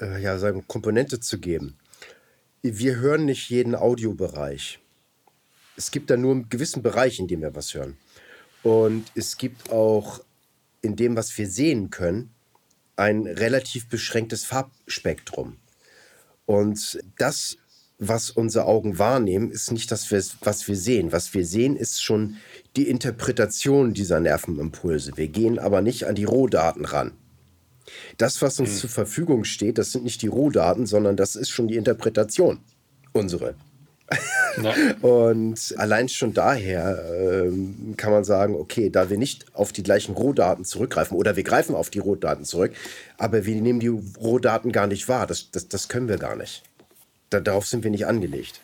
[0.00, 1.78] äh, ja, sagen, Komponente zu geben.
[2.62, 4.80] Wir hören nicht jeden Audiobereich.
[5.76, 7.96] Es gibt da nur einen gewissen Bereich, in dem wir was hören.
[8.64, 10.20] Und es gibt auch
[10.82, 12.30] in dem, was wir sehen können,
[12.96, 15.58] ein relativ beschränktes Farbspektrum.
[16.46, 17.56] Und das,
[17.98, 21.12] was unsere Augen wahrnehmen, ist nicht das, was wir sehen.
[21.12, 22.36] Was wir sehen, ist schon
[22.76, 25.12] die Interpretation dieser Nervenimpulse.
[25.16, 27.12] Wir gehen aber nicht an die Rohdaten ran.
[28.16, 28.78] Das, was uns hm.
[28.78, 32.60] zur Verfügung steht, das sind nicht die Rohdaten, sondern das ist schon die Interpretation.
[33.12, 33.54] Unsere.
[34.62, 34.74] Ja.
[35.02, 40.14] Und allein schon daher ähm, kann man sagen, okay, da wir nicht auf die gleichen
[40.14, 42.72] Rohdaten zurückgreifen oder wir greifen auf die Rohdaten zurück,
[43.18, 45.26] aber wir nehmen die Rohdaten gar nicht wahr.
[45.26, 46.62] Das, das, das können wir gar nicht.
[47.30, 48.60] Da, darauf sind wir nicht angelegt.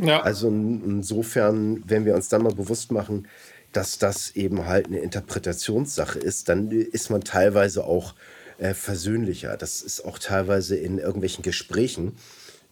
[0.00, 0.22] Ja.
[0.22, 3.28] Also insofern, wenn wir uns dann mal bewusst machen,
[3.72, 8.14] dass das eben halt eine Interpretationssache ist, dann ist man teilweise auch
[8.58, 9.56] äh, versöhnlicher.
[9.56, 12.16] Das ist auch teilweise in irgendwelchen Gesprächen,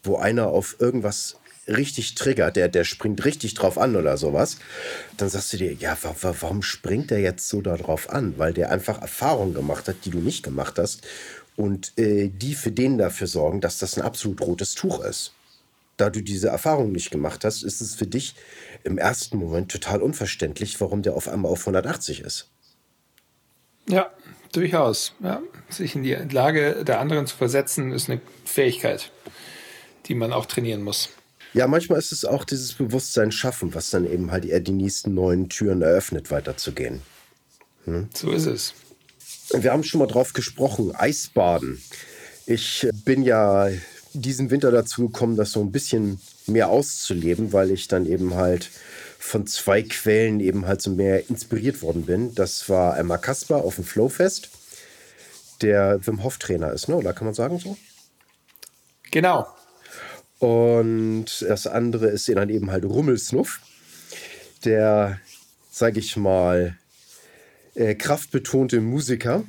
[0.05, 1.37] wo einer auf irgendwas
[1.69, 4.59] richtig triggert, der, der springt richtig drauf an oder sowas,
[5.17, 8.35] dann sagst du dir, ja, warum springt der jetzt so darauf an?
[8.37, 11.03] Weil der einfach Erfahrungen gemacht hat, die du nicht gemacht hast
[11.57, 15.33] und äh, die für den dafür sorgen, dass das ein absolut rotes Tuch ist.
[15.97, 18.35] Da du diese Erfahrung nicht gemacht hast, ist es für dich
[18.83, 22.49] im ersten Moment total unverständlich, warum der auf einmal auf 180 ist.
[23.89, 24.11] Ja,
[24.53, 25.15] durchaus.
[25.21, 25.43] Ja.
[25.69, 29.11] Sich in die Lage der anderen zu versetzen, ist eine Fähigkeit,
[30.07, 31.11] die man auch trainieren muss.
[31.55, 35.15] Ja, manchmal ist es auch dieses Bewusstsein schaffen, was dann eben halt eher die nächsten
[35.15, 37.03] neuen Türen eröffnet, weiterzugehen.
[37.85, 38.09] Hm?
[38.15, 38.75] So ist es.
[39.53, 41.83] Wir haben schon mal drauf gesprochen, Eisbaden.
[42.47, 43.69] Ich bin ja
[44.15, 48.71] diesen Winter dazu gekommen, das so ein bisschen mehr auszuleben, weil ich dann eben halt
[49.19, 52.35] von zwei Quellen eben halt so mehr inspiriert worden bin.
[52.35, 54.51] Das war einmal Kasper auf dem Flowfest,
[55.61, 56.97] der Wim Hof Trainer ist, ne?
[56.97, 57.77] Oder kann man sagen so?
[59.11, 59.47] Genau,
[60.43, 63.61] und das andere ist dann eben halt Rummelsnuff,
[64.65, 65.21] der,
[65.71, 66.77] sage ich mal,
[67.77, 69.45] äh, kraftbetonte Musiker,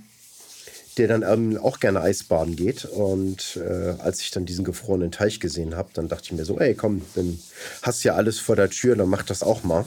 [1.00, 2.86] der dann ähm, auch gerne Eisbaden geht.
[2.86, 6.60] Und äh, als ich dann diesen gefrorenen Teich gesehen habe, dann dachte ich mir so,
[6.60, 7.40] ey, komm, dann
[7.82, 9.86] hast ja alles vor der Tür, dann mach das auch mal.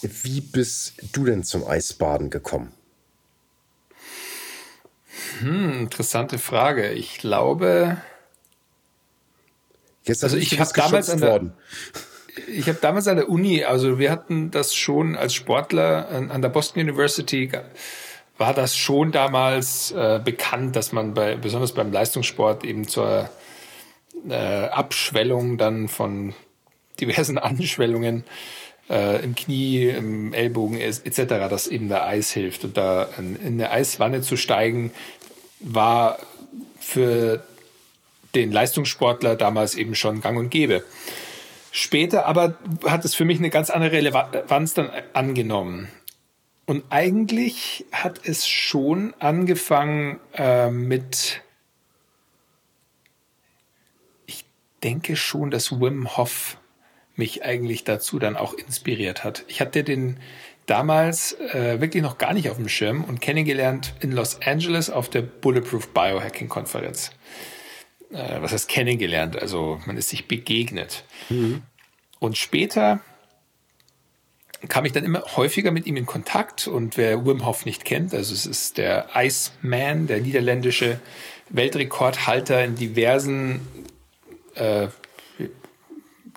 [0.00, 2.70] Wie bist du denn zum Eisbaden gekommen?
[5.40, 6.92] Hm, interessante Frage.
[6.92, 8.00] Ich glaube,
[10.10, 11.40] Gestern also ich habe damals an der,
[12.48, 16.42] ich habe damals an der Uni, also wir hatten das schon als Sportler an, an
[16.42, 17.50] der Boston University
[18.38, 23.30] war das schon damals äh, bekannt, dass man bei besonders beim Leistungssport eben zur
[24.28, 26.34] äh, Abschwellung dann von
[27.00, 28.24] diversen Anschwellungen
[28.88, 32.64] äh, im Knie, im Ellbogen etc., dass eben der Eis hilft.
[32.64, 34.90] Und da in eine Eiswanne zu steigen,
[35.60, 36.18] war
[36.80, 37.44] für
[38.34, 40.84] den Leistungssportler damals eben schon gang und gäbe.
[41.72, 45.88] Später aber hat es für mich eine ganz andere Relevanz dann angenommen.
[46.66, 51.42] Und eigentlich hat es schon angefangen äh, mit,
[54.26, 54.44] ich
[54.82, 56.58] denke schon, dass Wim Hof
[57.16, 59.44] mich eigentlich dazu dann auch inspiriert hat.
[59.48, 60.18] Ich hatte den
[60.66, 65.08] damals äh, wirklich noch gar nicht auf dem Schirm und kennengelernt in Los Angeles auf
[65.08, 67.10] der Bulletproof Biohacking Konferenz
[68.12, 71.04] äh, was heißt kennengelernt, also man ist sich begegnet.
[71.28, 71.62] Mhm.
[72.18, 73.00] Und später
[74.68, 78.12] kam ich dann immer häufiger mit ihm in Kontakt und wer Wim Hof nicht kennt,
[78.12, 81.00] also es ist der Iceman, der niederländische
[81.48, 83.60] Weltrekordhalter in diversen
[84.54, 84.88] äh,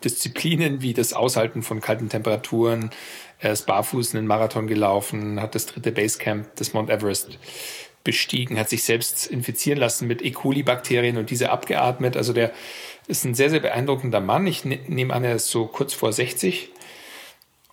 [0.03, 2.91] Disziplinen wie das Aushalten von kalten Temperaturen.
[3.39, 7.37] Er ist barfuß einen Marathon gelaufen, hat das dritte Basecamp des Mount Everest
[8.04, 10.31] bestiegen, hat sich selbst infizieren lassen mit E.
[10.31, 12.17] coli-Bakterien und diese abgeatmet.
[12.17, 12.51] Also der
[13.08, 14.45] ist ein sehr, sehr beeindruckender Mann.
[14.47, 16.69] Ich ne-, nehme an, er ist so kurz vor 60.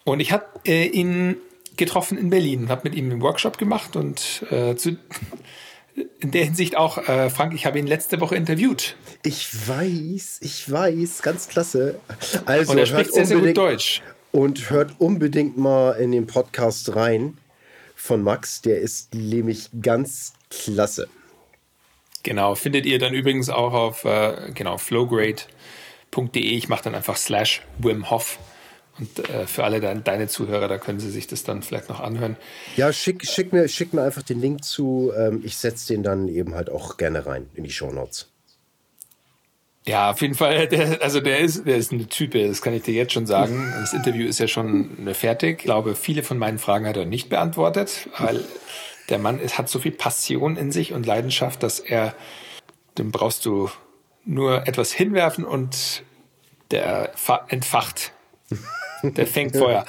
[0.05, 1.37] Und ich habe äh, ihn
[1.77, 4.99] getroffen in Berlin, habe mit ihm einen Workshop gemacht und äh, zu,
[6.21, 8.97] in der Hinsicht auch, äh, Frank, ich habe ihn letzte Woche interviewt.
[9.25, 12.01] Ich weiß, ich weiß, ganz klasse.
[12.45, 14.03] Also und er spricht sehr, sehr gut Deutsch.
[14.33, 17.37] Und hört unbedingt mal in den Podcast rein
[18.01, 18.63] von Max.
[18.63, 21.09] Der ist nämlich ganz klasse.
[22.23, 26.43] Genau, findet ihr dann übrigens auch auf äh, genau, flowgrade.de.
[26.43, 28.39] Ich mache dann einfach slash Wim Hof.
[28.99, 32.01] Und äh, für alle de deine Zuhörer, da können sie sich das dann vielleicht noch
[32.01, 32.37] anhören.
[32.77, 35.13] Ja, schick, schick, mir, schick mir einfach den Link zu.
[35.17, 38.30] Ähm, ich setze den dann eben halt auch gerne rein in die Show Notes.
[39.91, 40.69] Ja, auf jeden Fall.
[40.71, 43.73] Der, also der ist, der ist eine Type, das kann ich dir jetzt schon sagen.
[43.81, 45.59] Das Interview ist ja schon fertig.
[45.59, 48.45] Ich glaube, viele von meinen Fragen hat er nicht beantwortet, weil
[49.09, 52.15] der Mann ist, hat so viel Passion in sich und Leidenschaft, dass er,
[52.99, 53.69] dem brauchst du
[54.25, 56.05] nur etwas hinwerfen und
[56.71, 57.11] der
[57.49, 58.13] entfacht.
[59.03, 59.87] Der fängt Feuer.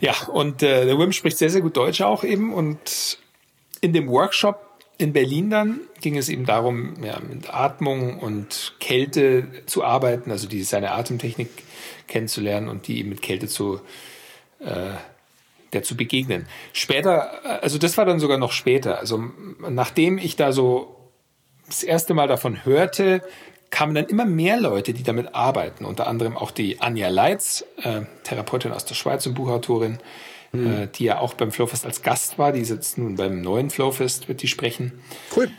[0.00, 2.54] Ja, und äh, der Wim spricht sehr, sehr gut Deutsch auch eben.
[2.54, 3.18] Und
[3.82, 4.65] in dem Workshop
[4.98, 10.48] in Berlin dann ging es eben darum, ja, mit Atmung und Kälte zu arbeiten, also
[10.48, 11.50] die, seine Atemtechnik
[12.06, 13.80] kennenzulernen und die eben mit Kälte zu
[14.60, 14.94] äh,
[15.72, 16.46] der zu begegnen.
[16.72, 18.98] Später, also das war dann sogar noch später.
[18.98, 19.30] Also
[19.68, 20.96] nachdem ich da so
[21.66, 23.22] das erste Mal davon hörte,
[23.70, 25.84] kamen dann immer mehr Leute, die damit arbeiten.
[25.84, 29.98] Unter anderem auch die Anja Leitz, äh, Therapeutin aus der Schweiz und Buchautorin,
[30.60, 30.82] mhm.
[30.82, 32.52] äh, die ja auch beim Flowfest als Gast war.
[32.52, 34.92] Die sitzt nun beim neuen Flowfest, wird die sprechen.
[35.34, 35.50] Cool.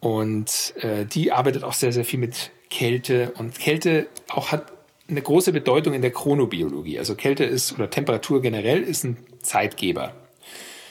[0.00, 3.32] Und äh, die arbeitet auch sehr, sehr viel mit Kälte.
[3.38, 4.72] Und Kälte auch hat
[5.08, 6.98] eine große Bedeutung in der Chronobiologie.
[6.98, 10.14] Also Kälte ist oder Temperatur generell ist ein Zeitgeber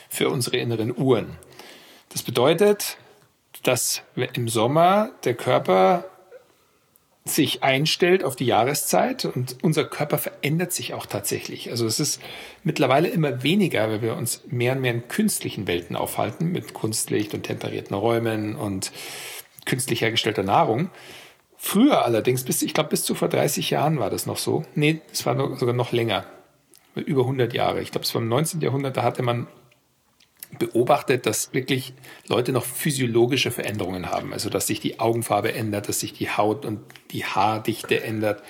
[0.08, 1.36] für unsere inneren Uhren.
[2.10, 2.96] Das bedeutet,
[3.64, 4.02] dass
[4.34, 6.04] im Sommer der Körper
[7.26, 11.70] sich einstellt auf die Jahreszeit und unser Körper verändert sich auch tatsächlich.
[11.70, 12.20] Also es ist
[12.64, 17.32] mittlerweile immer weniger, weil wir uns mehr und mehr in künstlichen Welten aufhalten mit Kunstlicht
[17.32, 18.92] und temperierten Räumen und
[19.64, 20.90] künstlich hergestellter Nahrung.
[21.56, 24.66] Früher allerdings, bis, ich glaube, bis zu vor 30 Jahren war das noch so.
[24.74, 26.26] Nee, es war sogar noch länger.
[26.94, 27.80] Über 100 Jahre.
[27.80, 28.60] Ich glaube, es war im 19.
[28.60, 29.46] Jahrhundert, da hatte man
[30.58, 31.94] beobachtet, dass wirklich
[32.28, 34.32] Leute noch physiologische Veränderungen haben.
[34.32, 36.80] Also, dass sich die Augenfarbe ändert, dass sich die Haut und
[37.10, 38.42] die Haardichte ändert.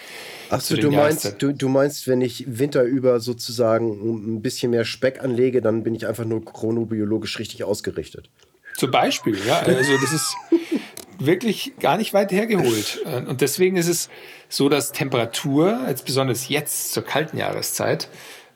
[0.51, 5.23] Achso, du meinst, du, du meinst, wenn ich Winter über sozusagen ein bisschen mehr Speck
[5.23, 8.31] anlege, dann bin ich einfach nur chronobiologisch richtig ausgerichtet.
[8.77, 9.61] Zum Beispiel, ja.
[9.61, 10.37] Also das ist,
[11.19, 13.05] wirklich gar nicht weit hergeholt.
[13.29, 14.09] Und deswegen ist es
[14.49, 18.09] so, dass Temperatur, jetzt besonders jetzt zur kalten Jahreszeit,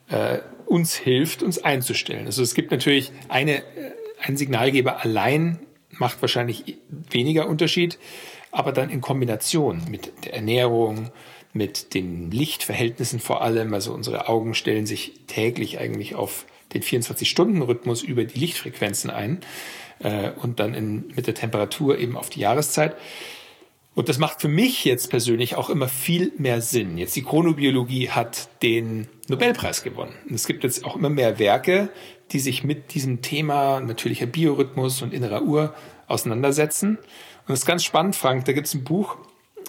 [0.09, 0.39] äh,
[0.69, 2.25] uns hilft, uns einzustellen.
[2.25, 3.91] Also es gibt natürlich eine, äh,
[4.21, 5.59] ein Signalgeber allein
[5.91, 6.77] macht wahrscheinlich
[7.09, 7.97] weniger Unterschied,
[8.51, 11.09] aber dann in Kombination mit der Ernährung,
[11.51, 18.03] mit den Lichtverhältnissen vor allem, also unsere Augen stellen sich täglich eigentlich auf den 24-Stunden-Rhythmus
[18.03, 19.39] über die Lichtfrequenzen ein
[19.99, 22.95] äh, und dann in, mit der Temperatur eben auf die Jahreszeit.
[23.95, 26.97] Und das macht für mich jetzt persönlich auch immer viel mehr Sinn.
[26.97, 30.13] Jetzt die Chronobiologie hat den Nobelpreis gewonnen.
[30.29, 31.89] Und es gibt jetzt auch immer mehr Werke,
[32.31, 35.73] die sich mit diesem Thema natürlicher Biorhythmus und innerer Uhr
[36.07, 36.97] auseinandersetzen.
[36.97, 38.45] Und das ist ganz spannend, Frank.
[38.45, 39.17] Da gibt es ein Buch,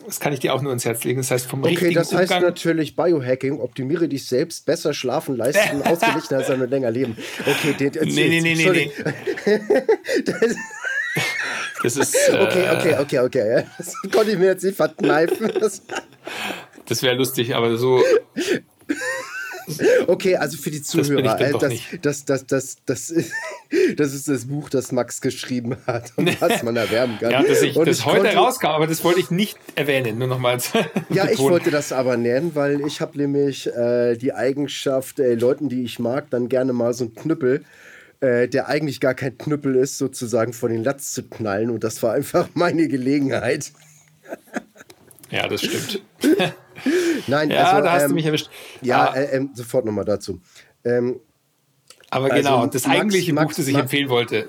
[0.07, 1.21] das kann ich dir auch nur ins Herz legen.
[1.21, 5.37] Das heißt, vom okay, richtigen das heißt Umgang natürlich Biohacking, optimiere dich selbst, besser schlafen,
[5.37, 7.16] leisten, ausgeglichener sein und länger leben.
[7.47, 8.93] Okay, den, erzähl, nee, nee, nee, nee,
[9.47, 9.61] nee.
[11.83, 12.16] das, ist.
[12.31, 13.64] okay, äh, okay, okay, okay.
[13.78, 15.53] Das konnte ich mir jetzt nicht verkneifen.
[15.59, 15.83] Das,
[16.87, 18.03] das wäre lustig, aber so.
[20.07, 21.37] Okay, also für die Zuhörer,
[22.03, 22.76] das, das, das, das,
[23.97, 27.31] das, ist, das Buch, das Max geschrieben hat und was man erwärmen kann.
[27.31, 30.72] Ja, dass ich und das heute rauskam, aber das wollte ich nicht erwähnen, nur nochmals.
[31.11, 35.68] Ja, ich wollte das aber nennen, weil ich habe nämlich äh, die Eigenschaft, äh, Leuten,
[35.68, 37.64] die ich mag, dann gerne mal so einen Knüppel,
[38.21, 42.03] äh, der eigentlich gar kein Knüppel ist, sozusagen vor den Latz zu knallen und das
[42.03, 43.73] war einfach meine Gelegenheit.
[45.31, 46.03] Ja, das stimmt.
[47.27, 48.51] Nein, ja, also, da hast ähm, du mich erwischt.
[48.81, 50.41] Ja, äh, äh, sofort nochmal dazu.
[50.85, 51.21] Ähm,
[52.11, 54.49] aber genau, also, das Max, eigentliche Max, Buch, das ich Max, empfehlen wollte,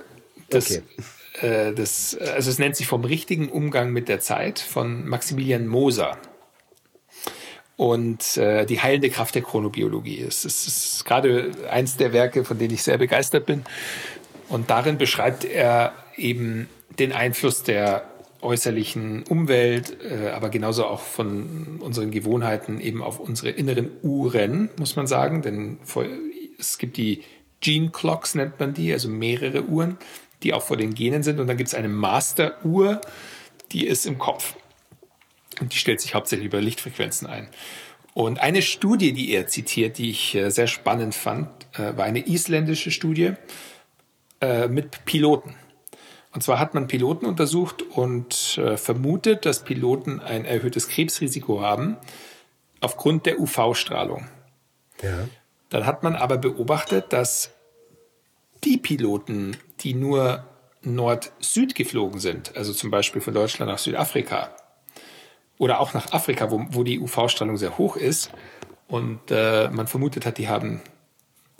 [0.50, 1.48] das, okay.
[1.48, 6.18] äh, das, also es nennt sich vom richtigen Umgang mit der Zeit von Maximilian Moser.
[7.82, 10.22] Und äh, die heilende Kraft der Chronobiologie.
[10.22, 13.64] Es ist, ist gerade eins der Werke, von denen ich sehr begeistert bin.
[14.50, 16.70] Und darin beschreibt er eben
[17.00, 18.04] den Einfluss der
[18.42, 24.96] äußerlichen Umwelt, äh, aber genauso auch von unseren Gewohnheiten eben auf unsere inneren Uhren, muss
[24.96, 25.42] man sagen.
[25.42, 25.80] Denn
[26.60, 27.24] es gibt die
[27.62, 29.98] Gene Clocks, nennt man die, also mehrere Uhren,
[30.44, 31.40] die auch vor den Genen sind.
[31.40, 33.02] Und dann gibt es eine Master-Uhr,
[33.72, 34.54] die ist im Kopf.
[35.62, 37.48] Und die stellt sich hauptsächlich über Lichtfrequenzen ein.
[38.14, 42.28] Und eine Studie, die er zitiert, die ich äh, sehr spannend fand, äh, war eine
[42.28, 43.34] isländische Studie
[44.70, 45.54] mit Piloten.
[46.34, 51.98] Und zwar hat man Piloten untersucht und äh, vermutet, dass Piloten ein erhöhtes Krebsrisiko haben
[52.80, 54.28] aufgrund der UV-Strahlung.
[55.04, 55.28] Ja.
[55.70, 57.52] Dann hat man aber beobachtet, dass
[58.64, 60.46] die Piloten, die nur
[60.82, 64.56] Nord-Süd geflogen sind, also zum Beispiel von Deutschland nach Südafrika
[65.62, 68.32] oder auch nach Afrika, wo, wo die UV-Strahlung sehr hoch ist
[68.88, 70.82] und äh, man vermutet hat, die haben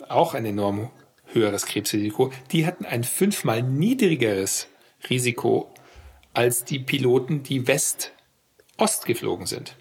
[0.08, 0.90] auch ein enorm
[1.26, 4.66] höheres Krebsrisiko, die hatten ein fünfmal niedrigeres
[5.08, 5.72] Risiko
[6.34, 9.76] als die Piloten, die West-Ost geflogen sind.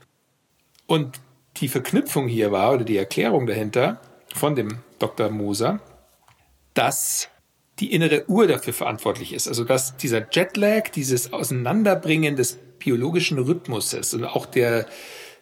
[0.86, 1.20] Und
[1.58, 4.02] die Verknüpfung hier war, oder die Erklärung dahinter
[4.36, 5.32] von dem Dr.
[5.32, 5.80] Moser,
[6.76, 7.28] dass
[7.82, 9.48] die innere Uhr dafür verantwortlich ist.
[9.48, 14.86] Also dass dieser Jetlag, dieses Auseinanderbringen des biologischen Rhythmuses und auch der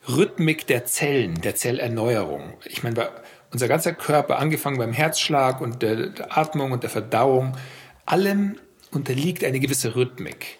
[0.08, 2.54] Rhythmik der Zellen, der Zellerneuerung.
[2.66, 3.10] Ich meine,
[3.52, 7.58] unser ganzer Körper, angefangen beim Herzschlag und der, Atmung und der Verdauung,
[8.06, 8.58] allem
[8.92, 10.60] unterliegt eine gewisse Rhythmik.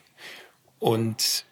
[0.80, 1.46] Und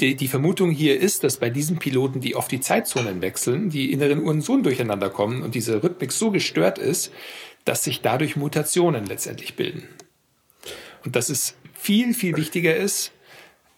[0.00, 3.92] die, die, Vermutung hier ist, dass bei diesen Piloten, die oft die Zeitzonen wechseln, die
[3.92, 7.12] inneren Uhren so durcheinander kommen und diese Rhythmik so gestört ist,
[7.66, 9.82] dass sich dadurch Mutationen letztendlich bilden.
[11.04, 13.12] Und dass es viel, viel wichtiger ist,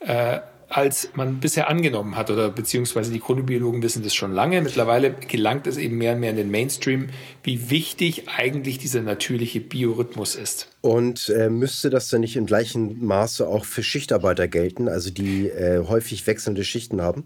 [0.00, 4.60] äh, als man bisher angenommen hat oder beziehungsweise die Chronobiologen wissen das schon lange.
[4.60, 7.08] Mittlerweile gelangt es eben mehr und mehr in den Mainstream,
[7.42, 10.68] wie wichtig eigentlich dieser natürliche Biorhythmus ist.
[10.82, 15.48] Und äh, müsste das dann nicht im gleichen Maße auch für Schichtarbeiter gelten, also die
[15.48, 17.24] äh, häufig wechselnde Schichten haben?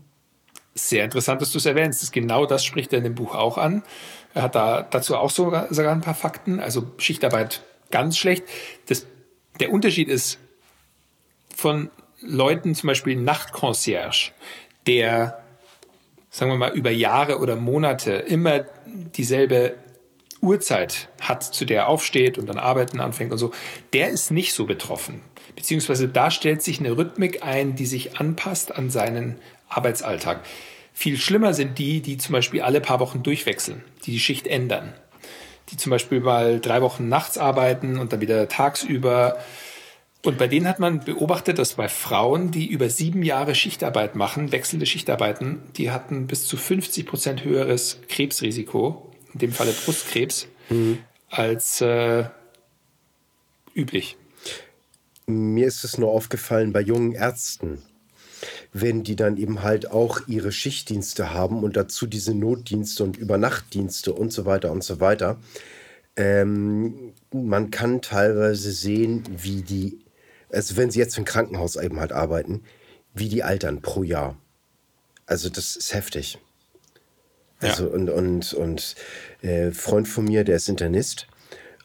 [0.75, 2.13] Sehr interessant, dass du es erwähnst.
[2.13, 3.83] Genau das spricht er in dem Buch auch an.
[4.35, 6.61] Er hat da dazu auch sogar, sogar ein paar Fakten.
[6.61, 8.45] Also Schichtarbeit ganz schlecht.
[8.87, 9.07] Das,
[9.61, 10.39] der Unterschied ist
[11.55, 14.31] von Leuten, zum Beispiel Nachtconcierge,
[14.87, 15.43] der,
[16.31, 19.75] sagen wir mal, über Jahre oder Monate immer dieselbe
[20.41, 23.53] Uhrzeit hat, zu der er aufsteht und dann arbeiten anfängt und so,
[23.93, 25.21] der ist nicht so betroffen.
[25.55, 30.41] Beziehungsweise da stellt sich eine Rhythmik ein, die sich anpasst an seinen Arbeitsalltag.
[30.93, 34.93] Viel schlimmer sind die, die zum Beispiel alle paar Wochen durchwechseln, die die Schicht ändern.
[35.71, 39.39] Die zum Beispiel mal drei Wochen nachts arbeiten und dann wieder tagsüber
[40.25, 44.53] und bei denen hat man beobachtet, dass bei Frauen, die über sieben Jahre Schichtarbeit machen,
[44.53, 50.99] wechselnde Schichtarbeiten, die hatten bis zu 50 Prozent höheres Krebsrisiko, in dem Falle Brustkrebs, mhm.
[51.29, 52.27] als äh,
[53.75, 54.17] üblich.
[55.27, 57.83] Mir ist es nur aufgefallen bei jungen Ärzten,
[58.73, 64.13] wenn die dann eben halt auch ihre Schichtdienste haben und dazu diese Notdienste und Übernachtdienste
[64.13, 65.39] und so weiter und so weiter.
[66.17, 70.03] Ähm, man kann teilweise sehen, wie die
[70.53, 72.63] also wenn sie jetzt ein Krankenhaus eben halt arbeiten,
[73.15, 74.37] wie die altern pro Jahr.
[75.27, 76.39] Also das ist heftig.
[77.61, 77.95] Also ja.
[77.95, 78.95] und und und
[79.41, 81.27] äh, Freund von mir, der ist Internist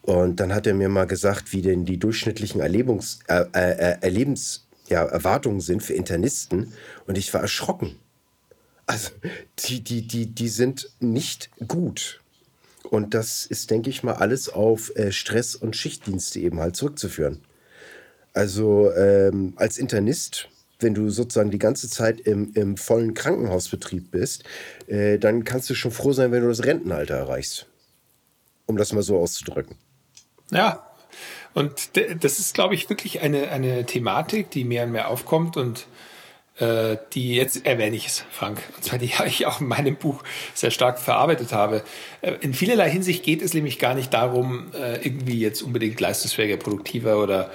[0.02, 4.67] und dann hat er mir mal gesagt, wie denn die durchschnittlichen Erlebungs, äh, äh, Erlebens
[4.88, 6.74] ja, Erwartungen sind für Internisten
[7.06, 7.96] und ich war erschrocken.
[8.86, 9.10] Also
[9.60, 12.22] die die die die sind nicht gut.
[12.90, 17.42] Und das ist, denke ich mal, alles auf äh, Stress und Schichtdienste eben halt zurückzuführen.
[18.34, 20.48] Also ähm, als Internist,
[20.80, 24.44] wenn du sozusagen die ganze Zeit im, im vollen Krankenhausbetrieb bist,
[24.88, 27.66] äh, dann kannst du schon froh sein, wenn du das Rentenalter erreichst.
[28.68, 29.76] Um das mal so auszudrücken.
[30.52, 30.88] Ja,
[31.58, 31.90] und
[32.24, 35.88] das ist, glaube ich, wirklich eine, eine Thematik, die mehr und mehr aufkommt und
[36.60, 40.24] äh, die jetzt erwähne ich es, Frank, und zwar die ich auch in meinem Buch
[40.54, 41.82] sehr stark verarbeitet habe.
[42.22, 46.58] Äh, in vielerlei Hinsicht geht es nämlich gar nicht darum, äh, irgendwie jetzt unbedingt leistungsfähiger,
[46.58, 47.50] produktiver oder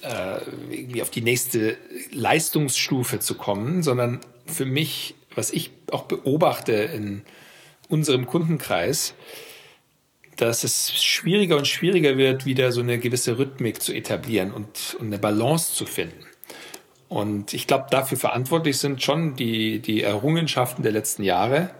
[0.00, 0.38] äh,
[0.70, 1.76] irgendwie auf die nächste
[2.12, 7.20] Leistungsstufe zu kommen, sondern für mich, was ich auch beobachte in
[7.90, 9.12] unserem Kundenkreis,
[10.36, 15.06] dass es schwieriger und schwieriger wird, wieder so eine gewisse Rhythmik zu etablieren und, und
[15.06, 16.26] eine Balance zu finden.
[17.08, 21.70] Und ich glaube, dafür verantwortlich sind schon die, die Errungenschaften der letzten Jahre.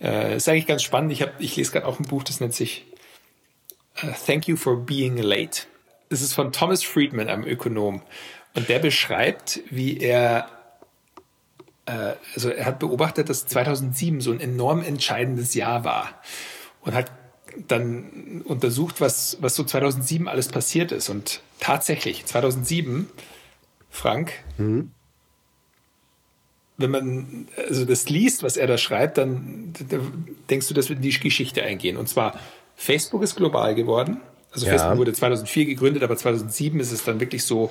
[0.00, 1.12] Äh, ist eigentlich ganz spannend.
[1.12, 2.86] Ich, hab, ich lese gerade auch ein Buch, das nennt sich
[4.02, 5.62] uh, Thank You for Being Late.
[6.08, 8.02] Es ist von Thomas Friedman, einem Ökonom.
[8.54, 10.48] Und der beschreibt, wie er,
[11.86, 16.20] äh, also er hat beobachtet, dass 2007 so ein enorm entscheidendes Jahr war.
[16.82, 17.10] Und hat
[17.68, 21.08] dann untersucht, was, was so 2007 alles passiert ist.
[21.08, 23.08] Und tatsächlich, 2007,
[23.90, 24.90] Frank, mhm.
[26.76, 29.98] wenn man also das liest, was er da schreibt, dann da
[30.48, 31.96] denkst du, das wird in die Geschichte eingehen.
[31.96, 32.38] Und zwar,
[32.76, 34.20] Facebook ist global geworden.
[34.52, 34.72] Also ja.
[34.72, 37.70] Facebook wurde 2004 gegründet, aber 2007 ist es dann wirklich so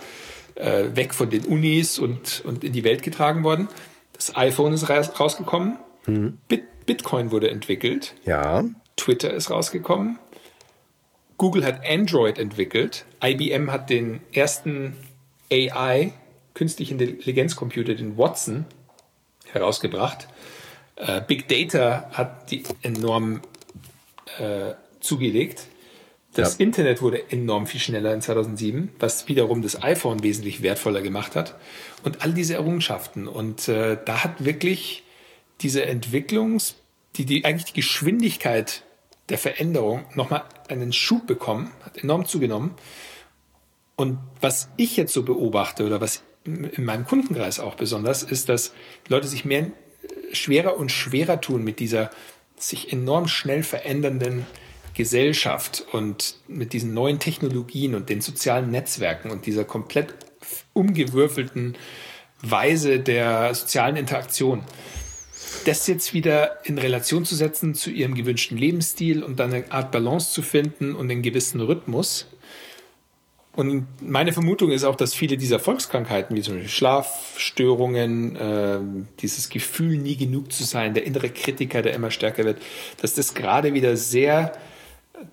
[0.56, 3.68] äh, weg von den Unis und, und in die Welt getragen worden.
[4.14, 5.78] Das iPhone ist rausgekommen.
[6.06, 6.38] Mhm.
[6.48, 8.16] Bit Bitcoin wurde entwickelt.
[8.26, 8.64] Ja.
[9.00, 10.20] Twitter ist rausgekommen.
[11.38, 13.06] Google hat Android entwickelt.
[13.24, 14.97] IBM hat den ersten
[15.52, 16.12] AI,
[16.54, 18.66] künstliche Intelligenzcomputer, den Watson,
[19.52, 20.28] herausgebracht.
[20.97, 23.41] Äh, Big Data hat die enorm
[24.38, 25.68] äh, zugelegt.
[26.34, 26.66] Das ja.
[26.66, 31.56] Internet wurde enorm viel schneller in 2007, was wiederum das iPhone wesentlich wertvoller gemacht hat.
[32.04, 33.28] Und all diese Errungenschaften.
[33.28, 35.04] Und äh, da hat wirklich
[35.62, 36.76] diese Entwicklungs,
[37.16, 38.84] die, die eigentlich die Geschwindigkeit
[39.30, 42.76] der Veränderung nochmal einen Schub bekommen, hat enorm zugenommen.
[43.96, 48.74] Und was ich jetzt so beobachte oder was in meinem Kundenkreis auch besonders, ist, dass
[49.08, 49.68] Leute sich mehr
[50.32, 52.10] schwerer und schwerer tun mit dieser
[52.58, 54.46] sich enorm schnell verändernden
[54.94, 60.14] Gesellschaft und mit diesen neuen Technologien und den sozialen Netzwerken und dieser komplett
[60.74, 61.78] umgewürfelten
[62.42, 64.64] Weise der sozialen Interaktion.
[65.66, 69.91] Das jetzt wieder in Relation zu setzen zu ihrem gewünschten Lebensstil und dann eine Art
[69.91, 72.28] Balance zu finden und einen gewissen Rhythmus,
[73.60, 78.80] und meine Vermutung ist auch, dass viele dieser Volkskrankheiten, wie zum Beispiel Schlafstörungen, äh,
[79.20, 82.62] dieses Gefühl, nie genug zu sein, der innere Kritiker, der immer stärker wird,
[83.01, 84.53] dass das gerade wieder sehr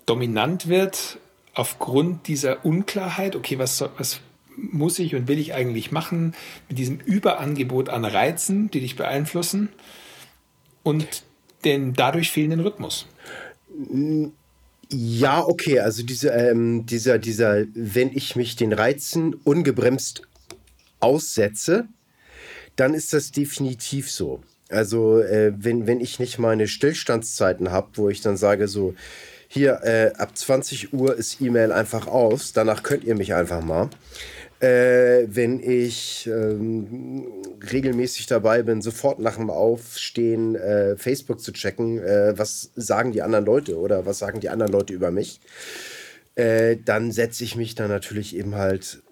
[0.07, 1.19] dominant wird
[1.55, 4.21] aufgrund dieser Unklarheit, okay, was, was
[4.57, 6.35] muss ich und will ich eigentlich machen,
[6.69, 9.69] mit diesem Überangebot an Reizen, die dich beeinflussen
[10.87, 11.25] und
[11.65, 13.07] den dadurch fehlenden Rhythmus.
[14.89, 20.23] Ja, okay, also diese, ähm, dieser, dieser, wenn ich mich den Reizen ungebremst
[21.01, 21.89] aussetze,
[22.77, 24.41] dann ist das definitiv so.
[24.69, 28.95] Also äh, wenn, wenn ich nicht meine Stillstandszeiten habe, wo ich dann sage so,
[29.49, 33.91] hier, äh, ab 20 Uhr ist E-Mail einfach aus, danach könnt ihr mich einfach mal
[34.61, 37.27] äh, wenn ich ähm,
[37.71, 43.23] regelmäßig dabei bin, sofort nach dem Aufstehen äh, Facebook zu checken, äh, was sagen die
[43.23, 45.41] anderen Leute oder was sagen die anderen Leute über mich,
[46.37, 49.03] äh, dann setze ich mich da natürlich eben halt,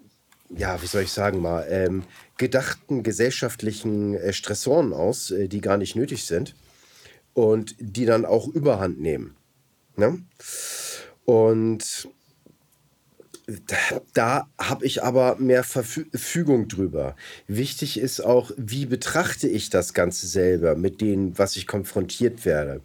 [0.55, 2.03] ja, wie soll ich sagen mal, ähm,
[2.37, 6.55] gedachten gesellschaftlichen äh, Stressoren aus, äh, die gar nicht nötig sind
[7.33, 9.35] und die dann auch überhand nehmen.
[9.95, 10.19] Ne?
[11.25, 12.07] Und
[14.13, 17.15] da, habe ich aber mehr Verfügung drüber.
[17.47, 22.81] Wichtig ist auch, wie betrachte ich das Ganze selber mit dem, was ich konfrontiert werde.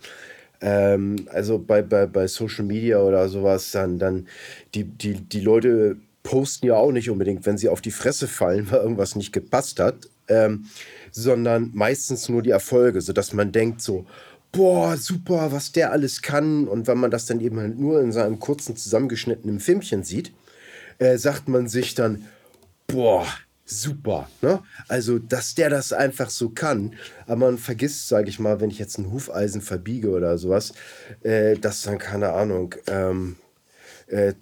[0.60, 4.28] Ähm, also bei, bei, bei Social Media oder sowas, dann, dann
[4.74, 8.70] die, die, die Leute posten ja auch nicht unbedingt, wenn sie auf die Fresse fallen,
[8.70, 10.66] weil irgendwas nicht gepasst hat, ähm,
[11.10, 14.04] sondern meistens nur die Erfolge, sodass man denkt so,
[14.52, 16.68] boah, super, was der alles kann.
[16.68, 20.32] Und wenn man das dann eben halt nur in seinem kurzen zusammengeschnittenen Filmchen sieht,
[21.00, 22.28] äh, sagt man sich dann,
[22.86, 23.26] boah,
[23.64, 24.28] super.
[24.42, 24.62] Ne?
[24.86, 26.94] Also, dass der das einfach so kann.
[27.26, 30.72] Aber man vergisst, sage ich mal, wenn ich jetzt ein Hufeisen verbiege oder sowas,
[31.22, 33.36] äh, dass dann, keine Ahnung, ähm,
[34.06, 34.34] äh,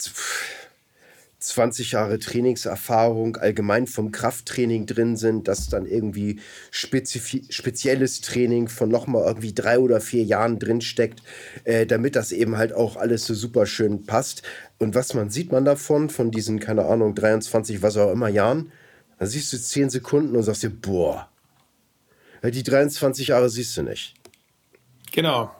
[1.48, 6.40] 20 Jahre Trainingserfahrung allgemein vom Krafttraining drin sind, dass dann irgendwie
[6.70, 11.22] spezielles Training von nochmal irgendwie drei oder vier Jahren drin steckt,
[11.64, 14.42] äh, damit das eben halt auch alles so super schön passt.
[14.78, 18.70] Und was man sieht man davon, von diesen, keine Ahnung, 23, was auch immer Jahren,
[19.18, 21.28] da siehst du 10 Sekunden und sagst dir, boah,
[22.42, 24.14] die 23 Jahre siehst du nicht.
[25.12, 25.50] Genau.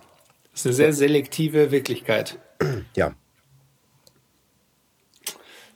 [0.53, 2.39] Das ist eine sehr selektive Wirklichkeit.
[2.95, 3.15] Ja.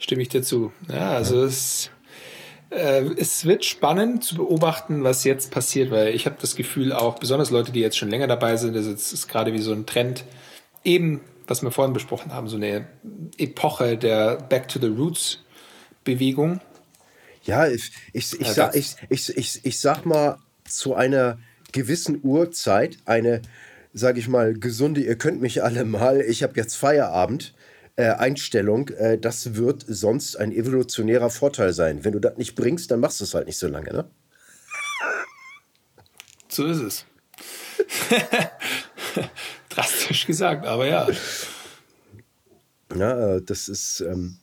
[0.02, 0.72] Stimme ich dir zu.
[0.88, 1.90] Ja, also es,
[2.70, 7.20] äh, es wird spannend zu beobachten, was jetzt passiert, weil ich habe das Gefühl auch,
[7.20, 9.86] besonders Leute, die jetzt schon länger dabei sind, das ist, ist gerade wie so ein
[9.86, 10.24] Trend,
[10.82, 12.86] eben was wir vorhin besprochen haben, so eine
[13.38, 15.38] Epoche der Back to the Roots
[16.02, 16.60] Bewegung.
[17.44, 21.38] Ja, ich, ich, ich, sag, ich, ich, ich, ich sag mal, zu einer
[21.70, 23.40] gewissen Uhrzeit, eine,
[23.92, 27.54] sage ich mal, gesunde, ihr könnt mich alle mal, ich habe jetzt Feierabend,
[27.96, 32.04] äh, Einstellung, äh, das wird sonst ein evolutionärer Vorteil sein.
[32.04, 34.10] Wenn du das nicht bringst, dann machst du es halt nicht so lange, ne?
[36.48, 37.04] So ist es.
[39.68, 41.08] Drastisch gesagt, aber ja.
[42.94, 44.00] Ja, äh, das ist.
[44.00, 44.38] Ähm,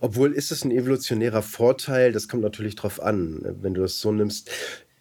[0.00, 4.10] obwohl ist es ein evolutionärer Vorteil, das kommt natürlich drauf an, wenn du das so
[4.10, 4.50] nimmst.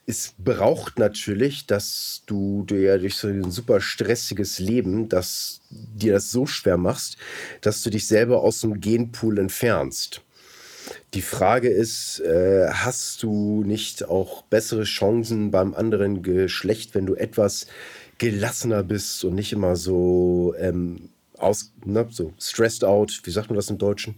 [0.09, 6.31] Es braucht natürlich, dass du dir durch so ein super stressiges Leben, dass dir das
[6.31, 7.17] so schwer machst,
[7.61, 10.23] dass du dich selber aus dem Genpool entfernst.
[11.13, 17.13] Die Frage ist, äh, hast du nicht auch bessere Chancen beim anderen Geschlecht, wenn du
[17.13, 17.67] etwas
[18.17, 23.57] gelassener bist und nicht immer so ähm, aus, ne, so stressed out, wie sagt man
[23.57, 24.17] das im Deutschen?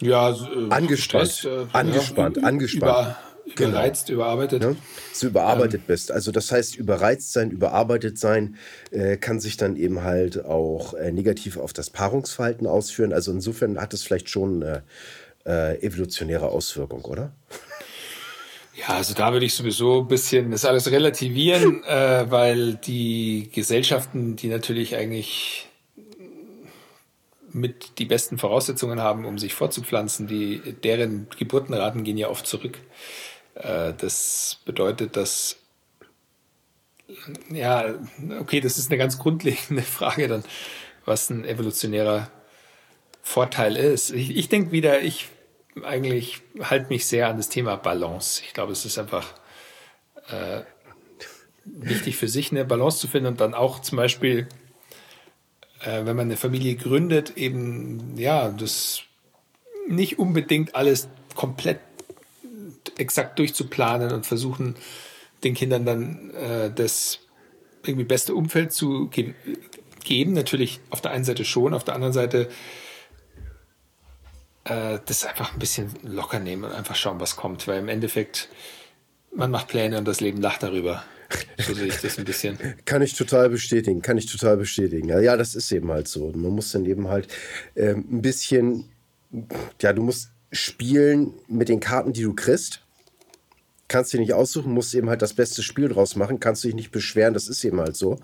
[0.00, 3.06] Ja, äh, angespannt, Stress, äh, angespannt, ja, angespannt.
[3.06, 3.70] Über, genau.
[3.70, 4.20] überreizt, genau.
[4.20, 4.62] überarbeitet.
[4.62, 4.74] Ja,
[5.12, 5.86] so überarbeitet ähm.
[5.86, 6.12] bist.
[6.12, 8.56] Also das heißt, überreizt sein, überarbeitet sein
[8.90, 13.12] äh, kann sich dann eben halt auch äh, negativ auf das Paarungsverhalten ausführen.
[13.12, 14.80] Also insofern hat es vielleicht schon äh,
[15.44, 17.32] äh, evolutionäre Auswirkung, oder?
[18.74, 24.36] Ja, also da würde ich sowieso ein bisschen das alles relativieren, äh, weil die Gesellschaften,
[24.36, 25.68] die natürlich eigentlich
[27.54, 32.78] mit die besten Voraussetzungen haben, um sich fortzupflanzen, die, deren Geburtenraten gehen ja oft zurück.
[33.54, 35.56] Äh, das bedeutet, dass
[37.50, 37.94] ja,
[38.40, 40.44] okay, das ist eine ganz grundlegende Frage dann,
[41.04, 42.30] was ein evolutionärer
[43.22, 44.10] Vorteil ist.
[44.10, 45.28] Ich, ich denke wieder, ich
[45.82, 48.42] eigentlich halte mich sehr an das Thema Balance.
[48.44, 49.34] Ich glaube, es ist einfach
[50.28, 50.62] äh,
[51.64, 54.48] wichtig für sich, eine Balance zu finden und dann auch zum Beispiel,
[55.80, 59.02] äh, wenn man eine Familie gründet, eben, ja, das
[59.88, 61.80] nicht unbedingt alles komplett
[62.98, 64.76] exakt durchzuplanen und versuchen,
[65.44, 67.20] den Kindern dann äh, das
[67.84, 69.34] irgendwie beste Umfeld zu ge
[70.04, 70.32] geben.
[70.32, 72.48] Natürlich auf der einen Seite schon, auf der anderen Seite
[74.64, 77.66] äh, das einfach ein bisschen locker nehmen und einfach schauen, was kommt.
[77.68, 78.48] Weil im Endeffekt,
[79.34, 81.04] man macht Pläne und das Leben lacht darüber.
[81.58, 82.58] So sehe ich das ein bisschen.
[82.84, 85.08] kann ich total bestätigen, kann ich total bestätigen.
[85.08, 86.30] Ja, ja, das ist eben halt so.
[86.34, 87.28] Man muss dann eben halt
[87.74, 88.90] äh, ein bisschen,
[89.80, 92.82] ja, du musst spielen mit den Karten, die du kriegst
[93.92, 96.74] kannst du nicht aussuchen, musst eben halt das beste Spiel draus machen, kannst du dich
[96.74, 98.18] nicht beschweren, das ist eben halt so.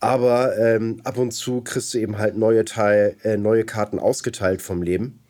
[0.00, 4.62] Aber ähm, ab und zu kriegst du eben halt neue, Teil, äh, neue Karten ausgeteilt
[4.62, 5.20] vom Leben.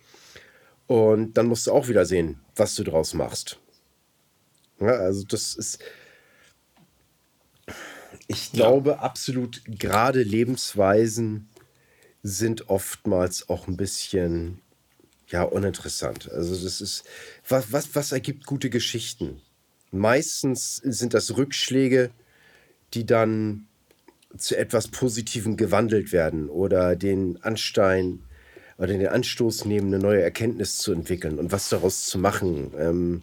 [0.86, 3.58] Und dann musst du auch wieder sehen, was du draus machst.
[4.80, 5.80] Ja, also das ist,
[8.28, 8.98] ich glaube ja.
[8.98, 11.48] absolut, gerade Lebensweisen
[12.22, 14.60] sind oftmals auch ein bisschen
[15.28, 16.30] ja uninteressant.
[16.30, 17.04] Also das ist
[17.48, 19.40] was was was ergibt gute Geschichten?
[19.90, 22.10] Meistens sind das Rückschläge,
[22.94, 23.66] die dann
[24.36, 28.20] zu etwas Positivem gewandelt werden oder den Anstein
[28.76, 32.72] oder den Anstoß nehmen, eine neue Erkenntnis zu entwickeln und was daraus zu machen.
[32.76, 33.22] Ähm,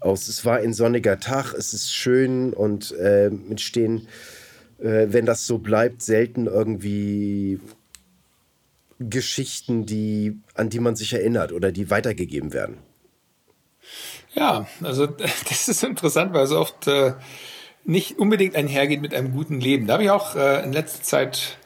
[0.00, 4.08] aus, es war ein sonniger Tag, es ist schön und äh, entstehen,
[4.80, 7.60] äh, wenn das so bleibt, selten irgendwie
[9.08, 12.78] Geschichten, die, an die man sich erinnert oder die weitergegeben werden.
[14.34, 15.06] Ja, also
[15.48, 17.14] das ist interessant, weil es oft äh,
[17.84, 19.86] nicht unbedingt einhergeht mit einem guten Leben.
[19.86, 21.58] Da habe ich auch äh, in letzter Zeit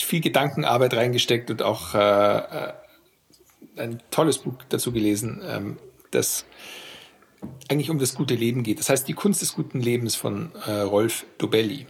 [0.00, 2.72] viel Gedankenarbeit reingesteckt und auch äh, äh,
[3.76, 5.78] ein tolles Buch dazu gelesen, ähm,
[6.10, 6.44] das
[7.68, 8.78] eigentlich um das gute Leben geht.
[8.78, 11.86] Das heißt, die Kunst des guten Lebens von äh, Rolf Dobelli.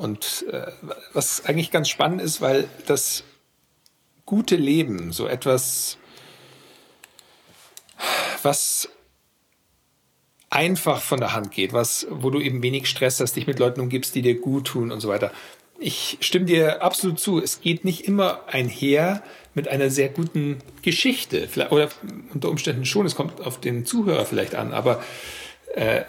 [0.00, 0.72] Und äh,
[1.12, 3.22] was eigentlich ganz spannend ist, weil das
[4.24, 5.98] gute Leben so etwas
[8.42, 8.88] was
[10.48, 13.82] einfach von der Hand geht, was, wo du eben wenig Stress hast, dich mit Leuten
[13.82, 15.32] umgibst, die dir gut tun und so weiter.
[15.78, 17.38] Ich stimme dir absolut zu.
[17.38, 19.22] Es geht nicht immer einher
[19.54, 21.46] mit einer sehr guten Geschichte.
[21.68, 21.90] Oder
[22.32, 23.04] unter Umständen schon.
[23.04, 24.72] Es kommt auf den Zuhörer vielleicht an.
[24.72, 25.04] Aber
[25.74, 26.04] äh,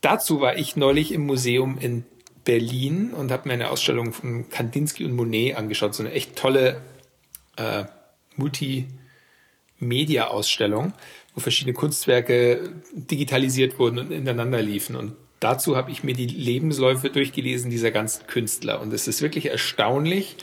[0.00, 2.06] dazu war ich neulich im Museum in
[2.46, 5.94] Berlin und habe mir eine Ausstellung von Kandinsky und Monet angeschaut.
[5.94, 6.80] So eine echt tolle
[7.56, 7.84] äh,
[8.36, 10.94] Multimedia-Ausstellung
[11.36, 14.96] wo verschiedene Kunstwerke digitalisiert wurden und ineinander liefen.
[14.96, 18.80] Und dazu habe ich mir die Lebensläufe durchgelesen dieser ganzen Künstler.
[18.80, 20.36] Und es ist wirklich erstaunlich,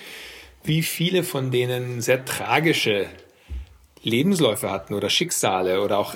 [0.64, 3.08] wie viele von denen sehr tragische
[4.04, 6.16] Lebensläufe hatten oder Schicksale oder auch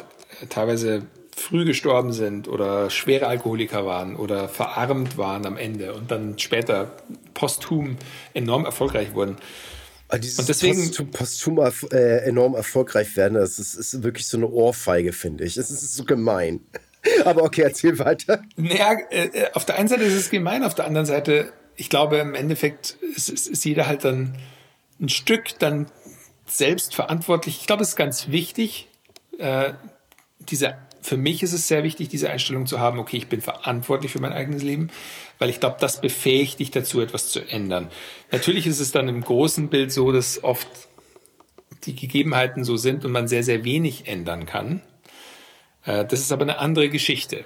[0.50, 1.08] teilweise
[1.38, 6.92] früh gestorben sind oder schwere Alkoholiker waren oder verarmt waren am Ende und dann später
[7.36, 7.98] posthum
[8.34, 9.38] enorm erfolgreich wurden.
[10.10, 11.60] Ah, dieses und deswegen posthum, posthum
[11.92, 15.58] äh, enorm erfolgreich werden, das ist, ist, wirklich so eine Ohrfeige, finde ich.
[15.58, 16.62] Es ist so gemein.
[17.26, 18.42] Aber okay, erzähl weiter.
[18.56, 22.18] Naja, äh, auf der einen Seite ist es gemein, auf der anderen Seite, ich glaube,
[22.18, 24.36] im Endeffekt ist, ist, ist jeder halt dann
[25.00, 25.86] ein Stück dann
[26.48, 27.60] selbst verantwortlich.
[27.62, 28.88] Ich glaube, es ist ganz wichtig,
[29.38, 29.74] äh,
[30.40, 30.78] diese
[31.08, 34.20] für mich ist es sehr wichtig, diese Einstellung zu haben, okay, ich bin verantwortlich für
[34.20, 34.90] mein eigenes Leben,
[35.40, 37.90] weil ich glaube, das befähigt dich dazu, etwas zu ändern.
[38.32, 40.68] Natürlich ist es dann im großen Bild so, dass oft
[41.86, 44.82] die Gegebenheiten so sind und man sehr, sehr wenig ändern kann.
[45.86, 47.46] Äh, das ist aber eine andere Geschichte.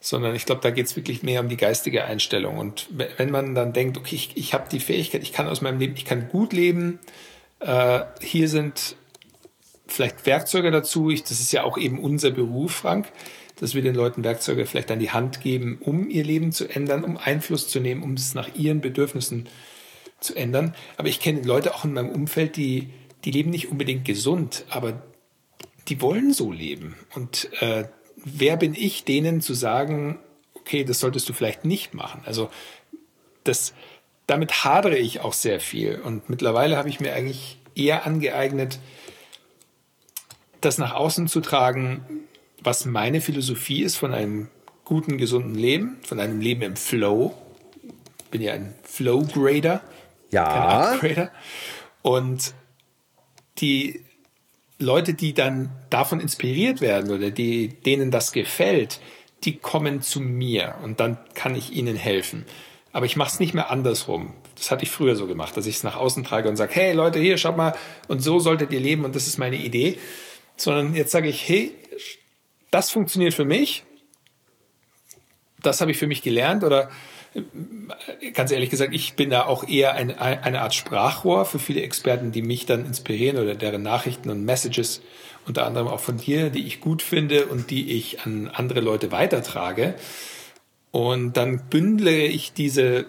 [0.00, 2.58] Sondern ich glaube, da geht es wirklich mehr um die geistige Einstellung.
[2.58, 5.78] Und wenn man dann denkt, okay, ich, ich habe die Fähigkeit, ich kann aus meinem
[5.78, 6.98] Leben, ich kann gut leben,
[7.60, 8.96] äh, hier sind
[9.92, 11.10] vielleicht Werkzeuge dazu.
[11.10, 13.10] Ich, das ist ja auch eben unser Beruf, Frank,
[13.56, 17.04] dass wir den Leuten Werkzeuge vielleicht an die Hand geben, um ihr Leben zu ändern,
[17.04, 19.48] um Einfluss zu nehmen, um es nach ihren Bedürfnissen
[20.20, 20.74] zu ändern.
[20.96, 22.90] Aber ich kenne Leute auch in meinem Umfeld, die,
[23.24, 25.02] die leben nicht unbedingt gesund, aber
[25.88, 26.96] die wollen so leben.
[27.14, 27.84] Und äh,
[28.16, 30.18] wer bin ich, denen zu sagen,
[30.54, 32.22] okay, das solltest du vielleicht nicht machen?
[32.24, 32.50] Also
[33.44, 33.74] das,
[34.26, 36.00] damit hadere ich auch sehr viel.
[36.00, 38.78] Und mittlerweile habe ich mir eigentlich eher angeeignet,
[40.60, 42.04] das nach außen zu tragen,
[42.62, 44.48] was meine Philosophie ist von einem
[44.84, 47.34] guten, gesunden Leben, von einem Leben im Flow.
[48.30, 49.82] Bin ja ein Flow-Grader,
[50.30, 50.92] ja.
[50.92, 51.30] Upgrader.
[52.02, 52.54] Und
[53.58, 54.04] die
[54.78, 59.00] Leute, die dann davon inspiriert werden oder die, denen das gefällt,
[59.44, 62.44] die kommen zu mir und dann kann ich ihnen helfen.
[62.92, 64.34] Aber ich mache es nicht mehr andersrum.
[64.56, 66.92] Das hatte ich früher so gemacht, dass ich es nach außen trage und sage, hey
[66.92, 67.74] Leute, hier, schaut mal,
[68.08, 69.98] und so solltet ihr leben und das ist meine Idee.
[70.60, 71.72] Sondern jetzt sage ich, hey,
[72.70, 73.84] das funktioniert für mich,
[75.62, 76.90] das habe ich für mich gelernt oder
[78.34, 82.32] ganz ehrlich gesagt, ich bin da auch eher ein, eine Art Sprachrohr für viele Experten,
[82.32, 85.00] die mich dann inspirieren oder deren Nachrichten und Messages,
[85.46, 89.12] unter anderem auch von dir, die ich gut finde und die ich an andere Leute
[89.12, 89.94] weitertrage.
[90.90, 93.06] Und dann bündle ich diese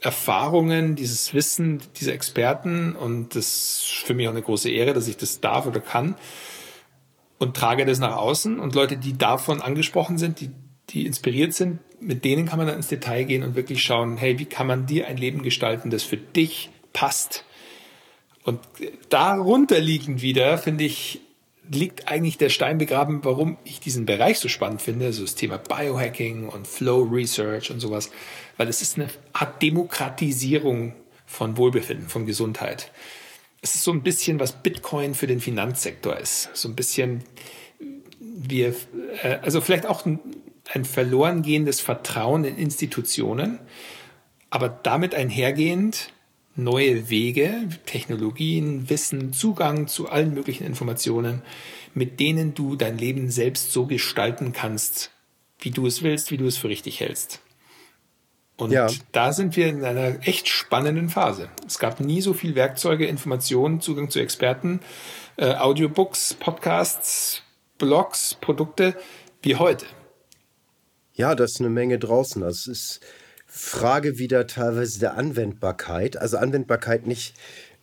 [0.00, 5.06] Erfahrungen, dieses Wissen dieser Experten und das ist für mich auch eine große Ehre, dass
[5.06, 6.16] ich das darf oder kann
[7.42, 10.50] und trage das nach außen und Leute, die davon angesprochen sind, die,
[10.90, 14.38] die inspiriert sind, mit denen kann man dann ins Detail gehen und wirklich schauen, hey,
[14.38, 17.44] wie kann man dir ein Leben gestalten, das für dich passt?
[18.44, 18.60] Und
[19.08, 21.20] darunter liegend wieder, finde ich,
[21.68, 25.58] liegt eigentlich der Stein begraben, warum ich diesen Bereich so spannend finde, also das Thema
[25.58, 28.10] Biohacking und Flow Research und sowas,
[28.56, 30.94] weil es ist eine Art Demokratisierung
[31.26, 32.92] von Wohlbefinden, von Gesundheit.
[33.62, 36.50] Es ist so ein bisschen, was Bitcoin für den Finanzsektor ist.
[36.52, 37.22] So ein bisschen,
[38.18, 38.74] wir,
[39.22, 40.18] äh, also vielleicht auch ein,
[40.72, 43.58] ein verloren gehendes Vertrauen in Institutionen,
[44.50, 46.12] aber damit einhergehend
[46.54, 51.42] neue Wege, Technologien, Wissen, Zugang zu allen möglichen Informationen,
[51.94, 55.10] mit denen du dein Leben selbst so gestalten kannst,
[55.60, 57.40] wie du es willst, wie du es für richtig hältst.
[58.56, 58.88] Und ja.
[59.12, 61.48] da sind wir in einer echt spannenden Phase.
[61.66, 64.80] Es gab nie so viel Werkzeuge, Informationen, Zugang zu Experten,
[65.36, 67.42] äh, Audiobooks, Podcasts,
[67.78, 68.94] Blogs, Produkte
[69.42, 69.86] wie heute.
[71.14, 72.42] Ja, das ist eine Menge draußen.
[72.42, 73.00] Das ist
[73.46, 76.16] Frage wieder teilweise der Anwendbarkeit.
[76.16, 77.34] Also Anwendbarkeit nicht,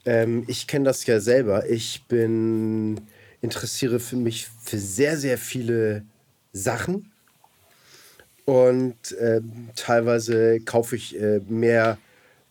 [0.06, 1.70] ähm, ich kenne das ja selber.
[1.70, 3.02] Ich bin,
[3.42, 6.06] interessiere für mich für sehr, sehr viele
[6.54, 7.12] Sachen.
[8.50, 9.42] Und äh,
[9.76, 12.00] teilweise kaufe ich äh, mehr,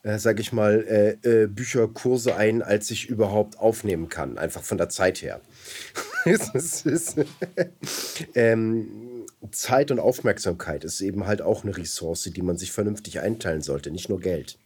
[0.03, 4.37] äh, sage ich mal, äh, äh, Bücher, Kurse ein, als ich überhaupt aufnehmen kann.
[4.37, 5.41] Einfach von der Zeit her.
[8.33, 8.87] ähm,
[9.51, 13.91] Zeit und Aufmerksamkeit ist eben halt auch eine Ressource, die man sich vernünftig einteilen sollte,
[13.91, 14.57] nicht nur Geld.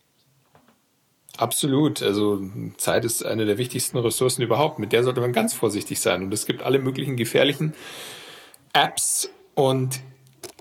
[1.38, 2.04] Absolut.
[2.04, 2.44] Also
[2.78, 4.78] Zeit ist eine der wichtigsten Ressourcen überhaupt.
[4.78, 6.22] Mit der sollte man ganz vorsichtig sein.
[6.22, 7.74] Und es gibt alle möglichen gefährlichen
[8.72, 10.00] Apps und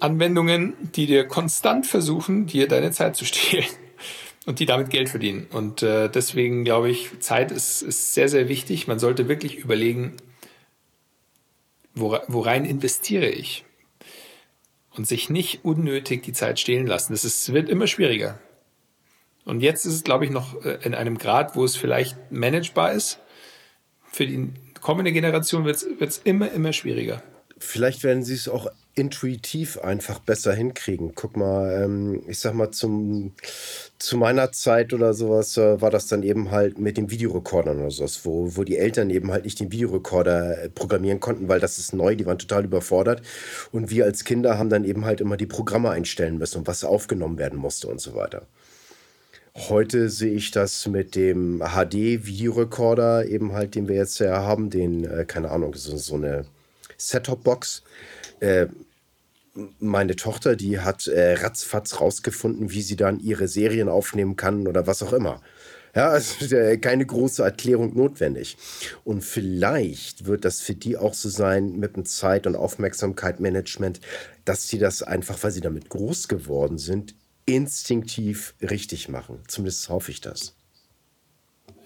[0.02, 3.66] Anwendungen, die dir konstant versuchen, dir deine Zeit zu stehlen
[4.46, 5.46] und die damit Geld verdienen.
[5.50, 8.88] Und äh, deswegen glaube ich, Zeit ist, ist sehr, sehr wichtig.
[8.88, 10.16] Man sollte wirklich überlegen,
[11.94, 13.64] worein investiere ich?
[14.94, 17.12] und sich nicht unnötig die Zeit stehlen lassen.
[17.12, 18.38] Ist, wird immer schwieriger.
[19.44, 22.92] Und jetzt ist es, glaube ich, noch äh, in einem Grad, wo es vielleicht managebar
[22.92, 23.18] ist.
[24.10, 24.50] Für die
[24.80, 27.22] kommende Generation wird es immer, immer schwieriger.
[27.58, 31.12] Vielleicht werden sie es auch intuitiv einfach besser hinkriegen.
[31.14, 33.32] Guck mal, ähm, ich sag mal, zum,
[33.98, 37.90] zu meiner Zeit oder sowas äh, war das dann eben halt mit den Videorekordern oder
[37.90, 41.78] sowas, wo, wo die Eltern eben halt nicht den Videorekorder äh, programmieren konnten, weil das
[41.78, 43.22] ist neu, die waren total überfordert.
[43.72, 46.84] Und wir als Kinder haben dann eben halt immer die Programme einstellen müssen und was
[46.84, 48.46] aufgenommen werden musste und so weiter.
[49.54, 55.04] Heute sehe ich das mit dem HD-Videorekorder, eben halt, den wir jetzt ja haben, den,
[55.04, 56.46] äh, keine Ahnung, so, so eine
[56.96, 57.82] Set-Top-Box.
[58.42, 58.66] Äh,
[59.78, 64.86] meine Tochter, die hat äh, ratzfatz rausgefunden, wie sie dann ihre Serien aufnehmen kann oder
[64.86, 65.40] was auch immer.
[65.94, 68.56] Ja, also äh, keine große Erklärung notwendig.
[69.04, 74.00] Und vielleicht wird das für die auch so sein mit dem Zeit- und Aufmerksamkeitsmanagement,
[74.44, 77.14] dass sie das einfach, weil sie damit groß geworden sind,
[77.44, 79.40] instinktiv richtig machen.
[79.46, 80.56] Zumindest hoffe ich das.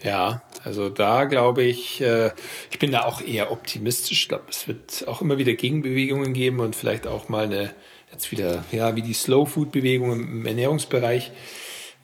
[0.03, 2.31] Ja, also da glaube ich, äh,
[2.71, 4.23] ich bin da auch eher optimistisch.
[4.23, 7.75] Ich glaube, es wird auch immer wieder Gegenbewegungen geben und vielleicht auch mal eine,
[8.13, 11.33] jetzt wieder, ja, wie die Slow Food Bewegung im Ernährungsbereich,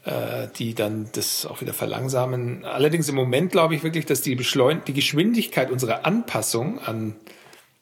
[0.05, 2.65] äh, die dann das auch wieder verlangsamen.
[2.65, 7.15] Allerdings im Moment glaube ich wirklich, dass die, Beschleun die Geschwindigkeit unserer Anpassung an,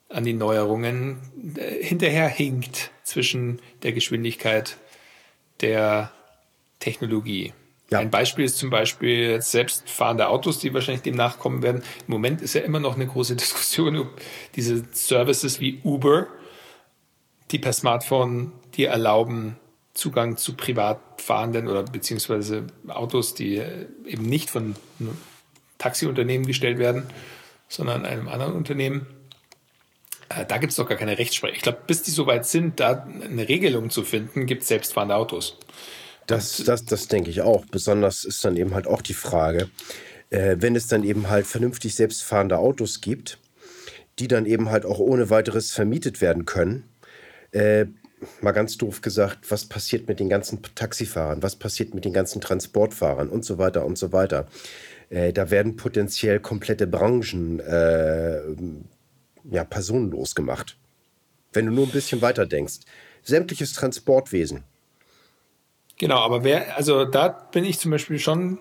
[0.08, 1.18] an die Neuerungen
[1.56, 4.76] äh, hinterherhinkt zwischen der Geschwindigkeit
[5.60, 6.10] der
[6.80, 7.52] Technologie.
[7.90, 7.98] Ja.
[7.98, 11.82] Ein Beispiel ist zum Beispiel selbstfahrende Autos, die wahrscheinlich dem nachkommen werden.
[12.06, 14.10] Im Moment ist ja immer noch eine große Diskussion über
[14.54, 16.28] diese Services wie Uber,
[17.50, 19.56] die per Smartphone dir erlauben,
[19.92, 23.60] Zugang zu privat fahrenden oder beziehungsweise Autos, die
[24.06, 24.76] eben nicht von
[25.78, 27.06] Taxiunternehmen gestellt werden,
[27.68, 29.06] sondern einem anderen Unternehmen.
[30.28, 31.56] Äh, da gibt es doch gar keine Rechtsprechung.
[31.56, 35.16] Ich glaube, bis die so weit sind, da eine Regelung zu finden, gibt es selbstfahrende
[35.16, 35.58] Autos.
[36.26, 37.66] Das, das, das denke ich auch.
[37.66, 39.68] Besonders ist dann eben halt auch die Frage,
[40.30, 43.38] äh, wenn es dann eben halt vernünftig selbstfahrende Autos gibt,
[44.18, 46.84] die dann eben halt auch ohne weiteres vermietet werden können.
[47.52, 47.86] Äh,
[48.40, 52.40] mal ganz doof gesagt, was passiert mit den ganzen Taxifahrern, was passiert mit den ganzen
[52.40, 54.46] Transportfahrern und so weiter und so weiter.
[55.08, 58.40] Äh, da werden potenziell komplette Branchen äh,
[59.50, 60.76] ja, personenlos gemacht.
[61.52, 62.80] Wenn du nur ein bisschen weiter denkst.
[63.22, 64.64] Sämtliches Transportwesen.
[66.00, 68.58] Genau, aber wer, also da bin ich zum Beispiel schon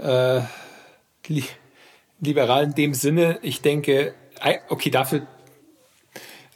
[0.00, 0.40] äh,
[1.26, 1.44] li
[2.20, 4.14] liberal in dem Sinne, ich denke,
[4.70, 5.26] okay, dafür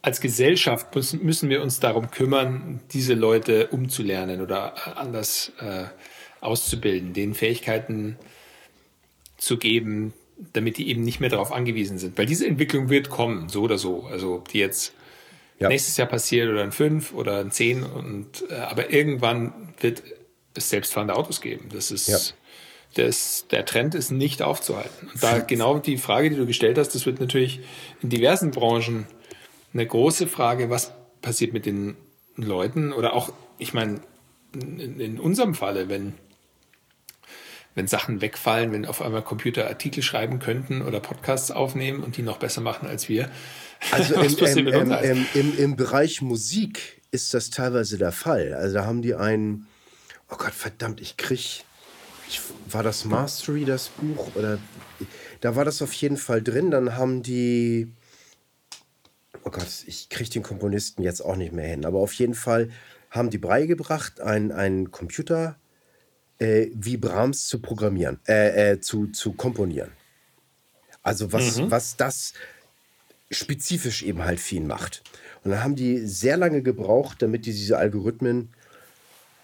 [0.00, 5.84] als Gesellschaft müssen, müssen wir uns darum kümmern, diese Leute umzulernen oder anders äh,
[6.40, 8.16] auszubilden, denen Fähigkeiten
[9.36, 10.14] zu geben,
[10.54, 12.16] damit die eben nicht mehr darauf angewiesen sind.
[12.16, 14.06] Weil diese Entwicklung wird kommen, so oder so.
[14.06, 14.94] Also die jetzt
[15.58, 15.68] ja.
[15.68, 20.02] nächstes Jahr passiert oder in fünf oder in zehn und äh, aber irgendwann wird
[20.54, 21.68] es selbstfahrende Autos geben.
[21.72, 22.18] Das ist ja.
[22.94, 25.08] das, der Trend ist nicht aufzuhalten.
[25.12, 27.60] Und da genau die Frage, die du gestellt hast, das wird natürlich
[28.02, 29.06] in diversen Branchen
[29.72, 31.96] eine große Frage, was passiert mit den
[32.36, 34.00] Leuten oder auch, ich meine,
[34.54, 36.14] in, in unserem Falle, wenn
[37.76, 42.22] wenn Sachen wegfallen, wenn auf einmal Computer Artikel schreiben könnten oder Podcasts aufnehmen und die
[42.22, 43.30] noch besser machen als wir.
[43.90, 48.54] Also im, im, im, im, im Bereich Musik ist das teilweise der Fall.
[48.54, 49.66] Also da haben die einen,
[50.30, 51.64] oh Gott, verdammt, ich krieg,
[52.28, 54.34] ich, war das Mastery, das Buch?
[54.34, 54.58] Oder
[55.40, 56.70] da war das auf jeden Fall drin.
[56.70, 57.92] Dann haben die,
[59.44, 61.84] oh Gott, ich krieg den Komponisten jetzt auch nicht mehr hin.
[61.84, 62.70] Aber auf jeden Fall
[63.10, 65.56] haben die beigebracht, einen Computer
[66.38, 69.92] äh, wie Brahms zu programmieren, äh, äh, zu, zu komponieren.
[71.02, 71.70] Also was, mhm.
[71.70, 72.34] was das
[73.30, 75.02] spezifisch eben halt viel macht.
[75.44, 78.50] Und dann haben die sehr lange gebraucht, damit die diese Algorithmen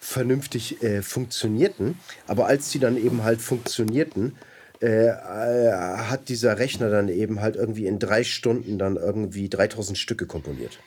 [0.01, 1.97] vernünftig äh, funktionierten.
[2.27, 4.37] Aber als die dann eben halt funktionierten,
[4.83, 9.97] äh, äh, hat dieser Rechner dann eben halt irgendwie in drei Stunden dann irgendwie 3000
[9.97, 10.81] Stücke komponiert.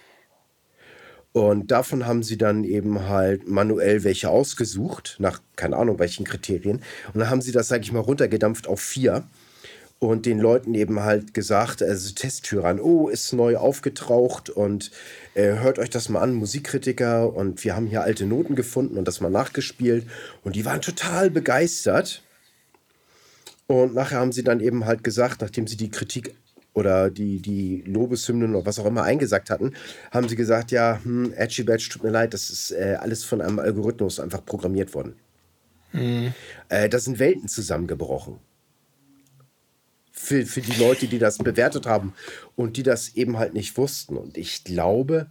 [1.31, 6.81] Und davon haben sie dann eben halt manuell welche ausgesucht, nach keine Ahnung welchen Kriterien.
[7.13, 9.23] Und dann haben sie das, sag ich mal, runtergedampft auf vier.
[9.99, 14.91] Und den Leuten eben halt gesagt, also Testhörern, oh, ist neu aufgetaucht und
[15.33, 17.33] äh, hört euch das mal an, Musikkritiker.
[17.33, 20.05] Und wir haben hier alte Noten gefunden und das mal nachgespielt.
[20.43, 22.23] Und die waren total begeistert.
[23.67, 26.35] Und nachher haben sie dann eben halt gesagt, nachdem sie die Kritik
[26.73, 29.73] oder die, die Lobeshymnen oder was auch immer eingesagt hatten,
[30.11, 33.41] haben sie gesagt, ja, hm, Edgy Badge, tut mir leid, das ist äh, alles von
[33.41, 35.15] einem Algorithmus einfach programmiert worden.
[35.93, 36.33] Mhm.
[36.69, 38.39] Äh, da sind Welten zusammengebrochen.
[40.17, 42.13] Für, für die Leute, die das bewertet haben
[42.55, 44.15] und die das eben halt nicht wussten.
[44.15, 45.29] Und ich glaube,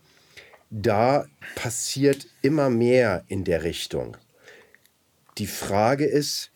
[0.70, 4.16] da passiert immer mehr in der Richtung.
[5.38, 6.50] Die Frage ist,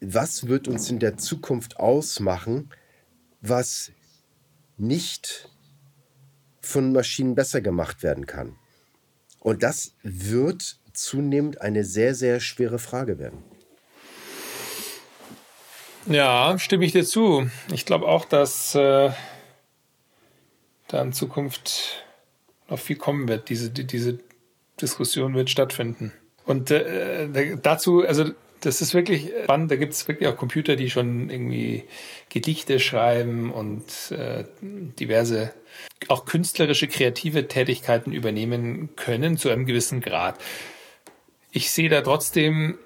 [0.00, 2.70] was wird uns in der Zukunft ausmachen,
[3.42, 3.92] was
[4.78, 5.50] nicht
[6.60, 8.56] von Maschinen besser gemacht werden kann.
[9.38, 13.42] Und das wird zunehmend eine sehr, sehr schwere Frage werden.
[16.10, 17.48] Ja, stimme ich dir zu.
[17.72, 19.10] Ich glaube auch, dass äh,
[20.88, 22.04] da in Zukunft
[22.68, 23.48] noch viel kommen wird.
[23.48, 24.18] Diese, die, diese
[24.80, 26.12] Diskussion wird stattfinden.
[26.44, 28.24] Und äh, dazu, also
[28.60, 29.70] das ist wirklich spannend.
[29.70, 31.84] Da gibt es wirklich auch Computer, die schon irgendwie
[32.28, 35.54] Gedichte schreiben und äh, diverse
[36.08, 40.40] auch künstlerische, kreative Tätigkeiten übernehmen können zu einem gewissen Grad.
[41.52, 42.78] Ich sehe da trotzdem,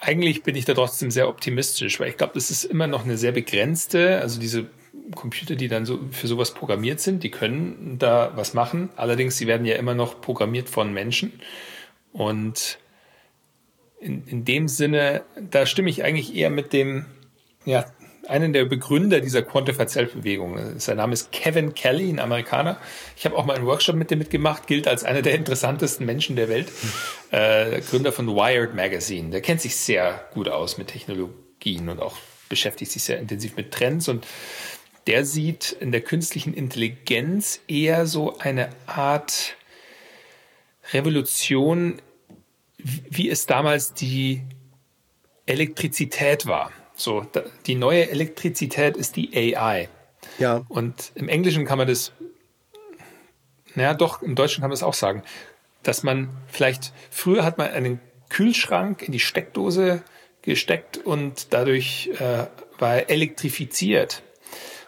[0.00, 3.16] eigentlich bin ich da trotzdem sehr optimistisch, weil ich glaube, das ist immer noch eine
[3.16, 4.66] sehr begrenzte, also diese
[5.14, 8.90] Computer, die dann so für sowas programmiert sind, die können da was machen.
[8.96, 11.32] Allerdings, sie werden ja immer noch programmiert von Menschen
[12.12, 12.78] und
[14.00, 17.06] in, in dem Sinne, da stimme ich eigentlich eher mit dem,
[17.64, 17.86] ja,
[18.28, 20.78] einen der Begründer dieser Quantified Self-Bewegung.
[20.78, 22.78] Sein Name ist Kevin Kelly, ein Amerikaner.
[23.16, 26.36] Ich habe auch mal einen Workshop mit dem mitgemacht, gilt als einer der interessantesten Menschen
[26.36, 26.70] der Welt.
[27.30, 29.30] Äh, Gründer von Wired Magazine.
[29.30, 32.16] Der kennt sich sehr gut aus mit Technologien und auch
[32.48, 34.26] beschäftigt sich sehr intensiv mit Trends und
[35.06, 39.56] der sieht in der künstlichen Intelligenz eher so eine Art
[40.92, 42.00] Revolution
[42.78, 44.42] wie es damals die
[45.46, 46.72] Elektrizität war.
[46.96, 47.26] So,
[47.66, 49.88] die neue Elektrizität ist die AI.
[50.38, 50.64] Ja.
[50.68, 52.12] Und im Englischen kann man das,
[53.74, 55.22] naja, doch, im Deutschen kann man es auch sagen,
[55.82, 60.02] dass man vielleicht, früher hat man einen Kühlschrank in die Steckdose
[60.42, 62.46] gesteckt und dadurch äh,
[62.78, 64.22] war er elektrifiziert.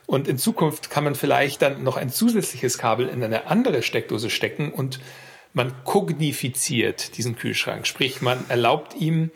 [0.07, 4.31] Und in Zukunft kann man vielleicht dann noch ein zusätzliches Kabel in eine andere Steckdose
[4.31, 5.01] stecken und
[5.53, 7.87] man kognifiziert diesen Kühlschrank.
[7.87, 9.31] Sprich, man erlaubt ihm,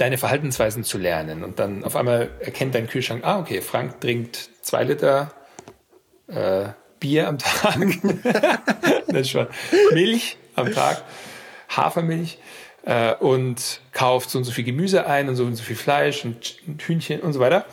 [0.00, 1.44] deine Verhaltensweisen zu lernen.
[1.44, 5.32] Und dann auf einmal erkennt dein Kühlschrank, ah, okay, Frank trinkt zwei Liter
[6.28, 7.78] äh, Bier am Tag.
[9.08, 9.46] ist schon.
[9.92, 11.02] Milch am Tag,
[11.68, 12.38] Hafermilch
[12.84, 16.24] äh, und kauft so und so viel Gemüse ein und so und so viel Fleisch
[16.24, 17.66] und, und Hühnchen und so weiter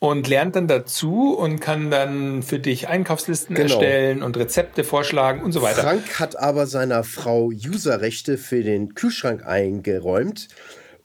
[0.00, 3.68] und lernt dann dazu und kann dann für dich Einkaufslisten genau.
[3.68, 5.82] erstellen und Rezepte vorschlagen und so weiter.
[5.82, 10.48] Frank hat aber seiner Frau Userrechte für den Kühlschrank eingeräumt.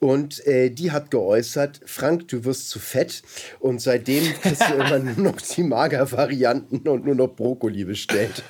[0.04, 3.24] Und äh, die hat geäußert, Frank, du wirst zu fett.
[3.62, 8.44] Und seitdem kriegst du immer nur noch die Mager-Varianten und nur noch Brokkoli bestellt.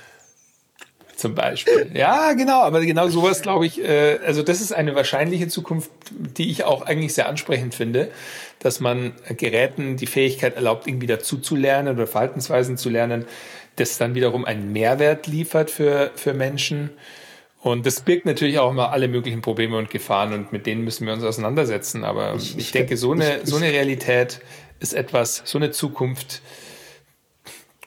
[1.15, 1.91] Zum Beispiel.
[1.93, 6.49] Ja, genau, aber genau sowas glaube ich, äh, also das ist eine wahrscheinliche Zukunft, die
[6.49, 8.09] ich auch eigentlich sehr ansprechend finde,
[8.57, 13.25] dass man Geräten die Fähigkeit erlaubt, irgendwie dazu zu lernen oder Verhaltensweisen zu lernen,
[13.75, 16.89] das dann wiederum einen Mehrwert liefert für, für Menschen.
[17.64, 21.07] Und das birgt natürlich auch immer alle möglichen Probleme und Gefahren und mit denen müssen
[21.07, 22.03] wir uns auseinandersetzen.
[22.03, 24.41] Aber ich, ich, ich denke, so eine, ich, so eine Realität
[24.82, 26.41] ist etwas, so eine Zukunft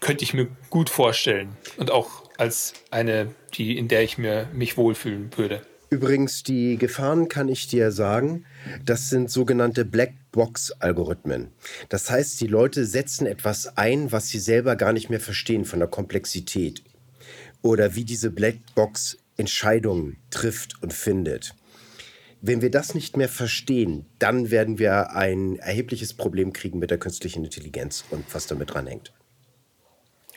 [0.00, 4.78] könnte ich mir gut vorstellen und auch als eine, die, in der ich mir, mich
[4.78, 5.60] wohlfühlen würde.
[5.90, 8.46] Übrigens, die Gefahren kann ich dir sagen,
[8.84, 11.52] das sind sogenannte Blackbox-Algorithmen.
[11.90, 15.80] Das heißt, die Leute setzen etwas ein, was sie selber gar nicht mehr verstehen von
[15.80, 16.82] der Komplexität
[17.62, 21.54] oder wie diese Blackbox Entscheidungen trifft und findet.
[22.40, 26.98] Wenn wir das nicht mehr verstehen, dann werden wir ein erhebliches Problem kriegen mit der
[26.98, 29.12] künstlichen Intelligenz und was damit dranhängt.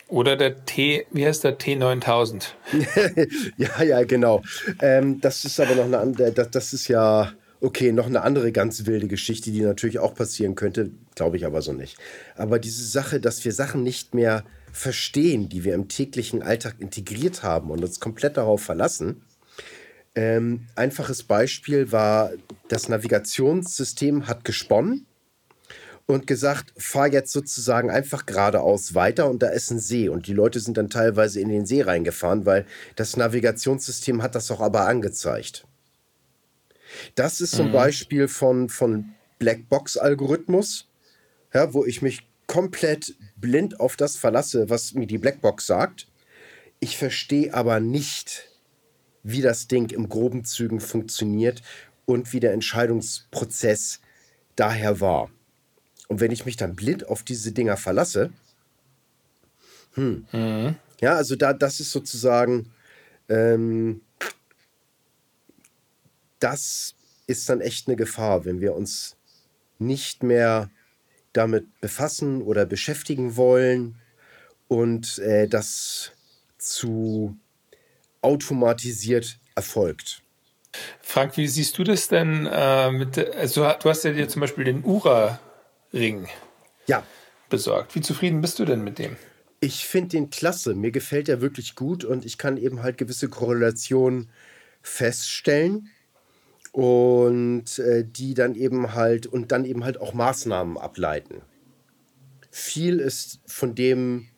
[0.08, 2.48] Oder der T, wie heißt der T9000?
[3.56, 4.42] ja, ja, genau.
[4.80, 8.50] Ähm, das ist aber noch eine andere, das, das ist ja, okay, noch eine andere
[8.50, 11.96] ganz wilde Geschichte, die natürlich auch passieren könnte, glaube ich aber so nicht.
[12.34, 17.42] Aber diese Sache, dass wir Sachen nicht mehr verstehen, die wir im täglichen Alltag integriert
[17.42, 19.22] haben und uns komplett darauf verlassen.
[20.14, 22.32] Ähm, einfaches Beispiel war,
[22.68, 25.06] das Navigationssystem hat gesponnen
[26.06, 30.08] und gesagt, fahr jetzt sozusagen einfach geradeaus weiter und da ist ein See.
[30.08, 32.66] Und die Leute sind dann teilweise in den See reingefahren, weil
[32.96, 35.66] das Navigationssystem hat das auch aber angezeigt.
[37.14, 37.72] Das ist zum mhm.
[37.72, 40.88] Beispiel von, von Blackbox-Algorithmus,
[41.54, 46.06] ja, wo ich mich komplett blind auf das verlasse, was mir die Blackbox sagt.
[46.78, 48.48] Ich verstehe aber nicht,
[49.22, 51.62] wie das Ding im groben Zügen funktioniert
[52.06, 54.00] und wie der Entscheidungsprozess
[54.56, 55.30] daher war.
[56.08, 58.32] Und wenn ich mich dann blind auf diese Dinger verlasse,
[59.94, 60.76] hm, mhm.
[61.00, 62.72] ja, also da, das ist sozusagen,
[63.28, 64.00] ähm,
[66.38, 66.94] das
[67.26, 69.16] ist dann echt eine Gefahr, wenn wir uns
[69.78, 70.70] nicht mehr
[71.32, 73.96] damit befassen oder beschäftigen wollen
[74.68, 76.12] und äh, das
[76.58, 77.36] zu
[78.22, 80.22] automatisiert erfolgt.
[81.00, 84.64] Frank, wie siehst du das denn äh, mit, also du hast ja dir zum Beispiel
[84.64, 85.40] den Ura
[85.92, 86.28] Ring
[86.86, 87.02] ja.
[87.48, 87.94] besorgt.
[87.94, 89.16] Wie zufrieden bist du denn mit dem?
[89.60, 90.74] Ich finde den klasse.
[90.74, 94.30] Mir gefällt er wirklich gut und ich kann eben halt gewisse Korrelationen
[94.82, 95.90] feststellen
[96.72, 101.42] und äh, die dann eben halt und dann eben halt auch Maßnahmen ableiten.
[102.50, 104.28] Viel ist von dem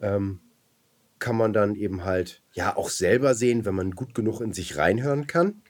[0.00, 0.40] ähm,
[1.18, 4.76] kann man dann eben halt ja auch selber sehen, wenn man gut genug in sich
[4.76, 5.62] reinhören kann.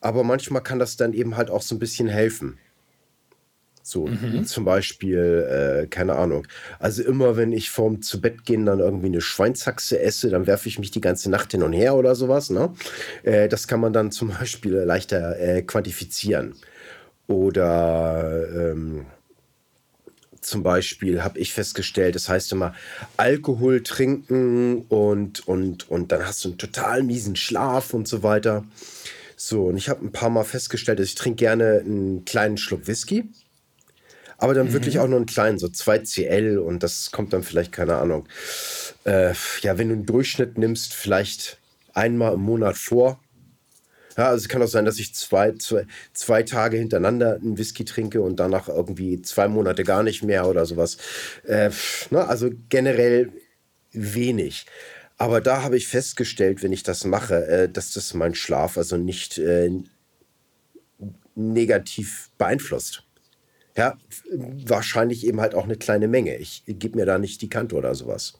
[0.00, 2.58] Aber manchmal kann das dann eben halt auch so ein bisschen helfen.
[3.86, 4.46] So, mhm.
[4.46, 6.46] zum Beispiel, äh, keine Ahnung.
[6.78, 10.70] Also immer, wenn ich vorm zu Bett gehen dann irgendwie eine Schweinshaxe esse, dann werfe
[10.70, 12.48] ich mich die ganze Nacht hin und her oder sowas.
[12.48, 12.72] Ne?
[13.24, 16.54] Äh, das kann man dann zum Beispiel leichter äh, quantifizieren.
[17.26, 19.04] Oder ähm,
[20.40, 22.74] zum Beispiel habe ich festgestellt, das heißt immer
[23.18, 28.64] Alkohol trinken und, und, und dann hast du einen total miesen Schlaf und so weiter.
[29.36, 32.86] So, und ich habe ein paar Mal festgestellt, dass ich trinke gerne einen kleinen Schluck
[32.86, 33.28] Whisky.
[34.44, 34.72] Aber dann mhm.
[34.74, 38.28] wirklich auch nur einen kleinen, so 2 CL und das kommt dann vielleicht, keine Ahnung.
[39.04, 41.56] Äh, ja, wenn du einen Durchschnitt nimmst, vielleicht
[41.94, 43.18] einmal im Monat vor.
[44.18, 47.86] Ja, also es kann auch sein, dass ich zwei, zwei, zwei Tage hintereinander einen Whisky
[47.86, 50.98] trinke und danach irgendwie zwei Monate gar nicht mehr oder sowas.
[51.44, 51.70] Äh,
[52.10, 53.32] ne, also generell
[53.92, 54.66] wenig.
[55.16, 58.98] Aber da habe ich festgestellt, wenn ich das mache, äh, dass das meinen Schlaf also
[58.98, 59.70] nicht äh,
[61.34, 63.04] negativ beeinflusst.
[63.76, 63.98] Ja,
[64.66, 66.36] wahrscheinlich eben halt auch eine kleine Menge.
[66.36, 68.34] Ich gebe mir da nicht die Kante oder sowas.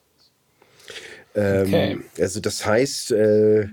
[1.35, 1.97] Ähm, okay.
[2.19, 3.67] Also das heißt, äh,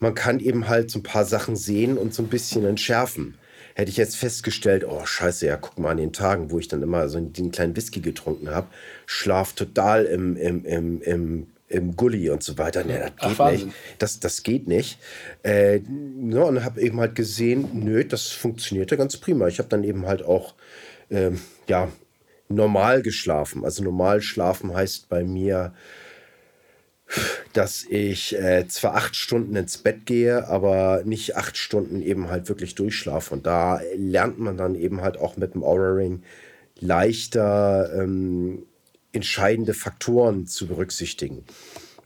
[0.00, 3.36] man kann eben halt so ein paar Sachen sehen und so ein bisschen entschärfen.
[3.74, 6.82] hätte ich jetzt festgestellt, oh scheiße, ja, guck mal an den Tagen, wo ich dann
[6.82, 8.68] immer so einen kleinen Whisky getrunken habe,
[9.04, 12.84] schlaf total im, im, im, im im Gully und so weiter.
[12.84, 13.66] Nee, das geht Ach, nicht.
[13.98, 14.98] Das, das geht nicht.
[15.42, 15.80] Äh,
[16.28, 19.48] ja, und habe eben halt gesehen, nö, das funktionierte ganz prima.
[19.48, 20.54] Ich habe dann eben halt auch,
[21.10, 21.88] ähm, ja,
[22.48, 23.64] normal geschlafen.
[23.64, 25.72] Also normal schlafen heißt bei mir,
[27.52, 32.48] dass ich äh, zwar acht Stunden ins Bett gehe, aber nicht acht Stunden eben halt
[32.48, 33.34] wirklich durchschlafe.
[33.34, 36.22] Und da lernt man dann eben halt auch mit dem Aura Ring
[36.78, 38.66] leichter ähm,
[39.12, 41.44] entscheidende Faktoren zu berücksichtigen.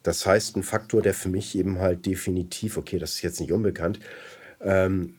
[0.03, 3.53] Das heißt, ein Faktor, der für mich eben halt definitiv, okay, das ist jetzt nicht
[3.53, 4.01] unbekannt,
[4.61, 5.17] ähm,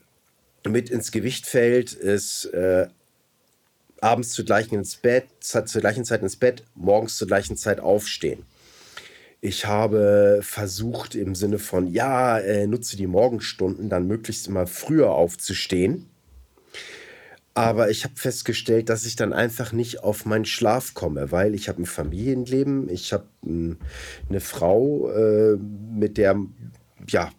[0.68, 2.88] mit ins Gewicht fällt, ist äh,
[4.02, 8.44] abends zur gleichen, ins Bett, zur gleichen Zeit ins Bett, morgens zur gleichen Zeit aufstehen.
[9.42, 15.12] Ich habe versucht im Sinne von, ja, äh, nutze die Morgenstunden, dann möglichst immer früher
[15.12, 16.08] aufzustehen.
[17.54, 21.70] Aber ich habe festgestellt, dass ich dann einfach nicht auf meinen Schlaf komme, weil ich
[21.70, 23.78] habe ein Familienleben, ich habe hm,
[24.30, 26.40] eine Frau, äh, mit der
[27.08, 27.32] ja,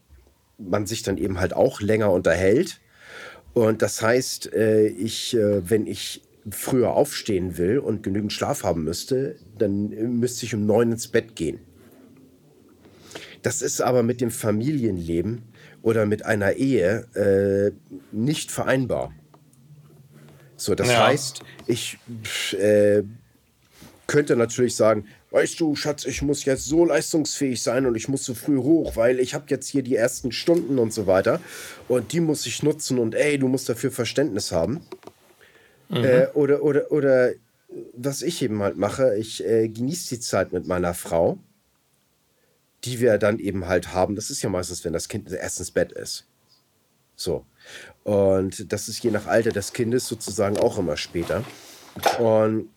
[0.59, 2.81] man sich dann eben halt auch länger unterhält.
[3.55, 9.37] Und das heißt, äh, ich, wenn ich früher aufstehen will und genügend Schlaf haben müsste,
[9.59, 9.89] dann
[10.19, 11.61] müsste ich um neun ins Bett gehen.
[13.43, 15.43] Das ist aber mit dem Familienleben
[15.83, 17.73] oder mit einer Ehe äh,
[18.13, 19.13] nicht vereinbar.
[20.57, 21.07] So, das ja.
[21.07, 21.99] heißt, ich
[22.57, 23.03] äh,
[24.07, 28.25] könnte natürlich sagen, weißt du, Schatz, ich muss jetzt so leistungsfähig sein und ich muss
[28.25, 31.41] so früh hoch, weil ich habe jetzt hier die ersten Stunden und so weiter
[31.89, 34.83] und die muss ich nutzen und ey, du musst dafür Verständnis haben.
[35.93, 36.05] Mhm.
[36.05, 37.31] Äh, oder, oder, oder
[37.95, 41.39] was ich eben halt mache, ich äh, genieße die Zeit mit meiner Frau
[42.85, 44.17] die wir dann eben halt haben.
[44.17, 46.27] Das ist ja meistens, wenn das Kind erst ins Bett ist.
[47.15, 47.45] So.
[48.05, 51.45] Und das ist je nach Alter des Kindes sozusagen auch immer später.
[52.19, 52.69] Und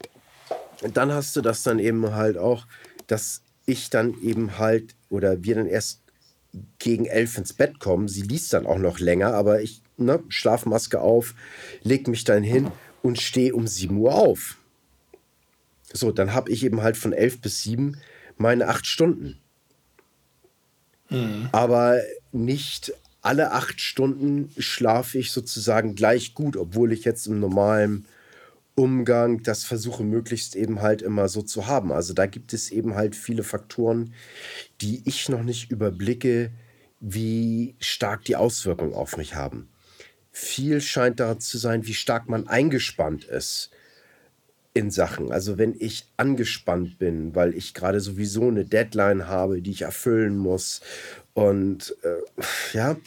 [0.93, 2.67] dann hast du das dann eben halt auch,
[3.07, 6.01] dass ich dann eben halt oder wir dann erst
[6.77, 8.07] gegen elf ins Bett kommen.
[8.07, 11.33] Sie liest dann auch noch länger, aber ich, ne, Schlafmaske auf,
[11.81, 12.71] leg mich dann hin
[13.05, 14.57] und stehe um 7 Uhr auf.
[15.93, 17.97] So, dann habe ich eben halt von elf bis sieben
[18.37, 19.37] meine acht Stunden.
[21.09, 21.49] Mhm.
[21.51, 22.01] Aber
[22.31, 28.05] nicht alle acht Stunden schlafe ich sozusagen gleich gut, obwohl ich jetzt im normalen
[28.73, 31.91] Umgang das versuche möglichst eben halt immer so zu haben.
[31.91, 34.15] Also da gibt es eben halt viele Faktoren,
[34.81, 36.51] die ich noch nicht überblicke,
[36.99, 39.69] wie stark die Auswirkungen auf mich haben.
[40.37, 43.69] Viel scheint daran zu sein, wie stark man eingespannt ist
[44.73, 45.31] in Sachen.
[45.31, 50.37] Also wenn ich angespannt bin, weil ich gerade sowieso eine Deadline habe, die ich erfüllen
[50.37, 50.81] muss
[51.33, 52.43] und äh,
[52.73, 52.97] ja,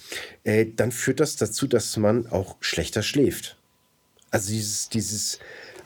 [0.45, 3.59] äh, dann führt das dazu, dass man auch schlechter schläft.
[4.31, 5.39] Also dieses, dieses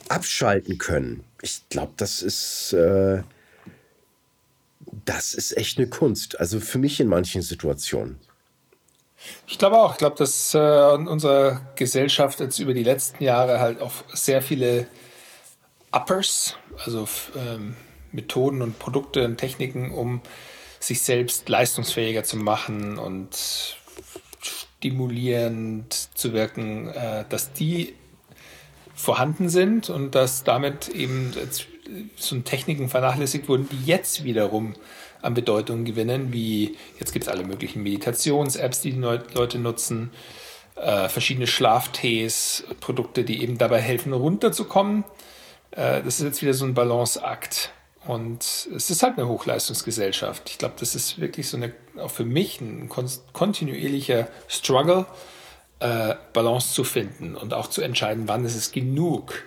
[0.08, 3.24] Abschalten können, ich glaube, das ist, äh,
[5.04, 6.38] das ist echt eine Kunst.
[6.38, 8.20] Also für mich in manchen Situationen.
[9.46, 9.92] Ich glaube auch.
[9.92, 14.42] Ich glaube, dass äh, in unserer Gesellschaft jetzt über die letzten Jahre halt auch sehr
[14.42, 14.86] viele
[15.92, 17.76] Uppers, also ähm,
[18.12, 20.20] Methoden und Produkte und Techniken, um
[20.80, 23.76] sich selbst leistungsfähiger zu machen und
[24.40, 27.94] stimulierend zu wirken, äh, dass die
[28.94, 31.32] vorhanden sind und dass damit eben
[32.16, 34.74] so Techniken vernachlässigt wurden, die jetzt wiederum
[35.22, 40.10] an Bedeutung gewinnen, wie jetzt gibt es alle möglichen Meditations-Apps, die die Leute nutzen,
[40.76, 45.04] äh, verschiedene Schlaftees, Produkte, die eben dabei helfen, runterzukommen
[45.72, 47.72] äh, das ist jetzt wieder so ein Balanceakt.
[48.04, 48.42] Und
[48.74, 50.50] es ist halt eine Hochleistungsgesellschaft.
[50.50, 55.06] Ich glaube, das ist wirklich so eine, auch für mich ein kontinuierlicher Struggle,
[55.78, 59.44] äh, Balance zu finden und auch zu entscheiden, wann ist es genug.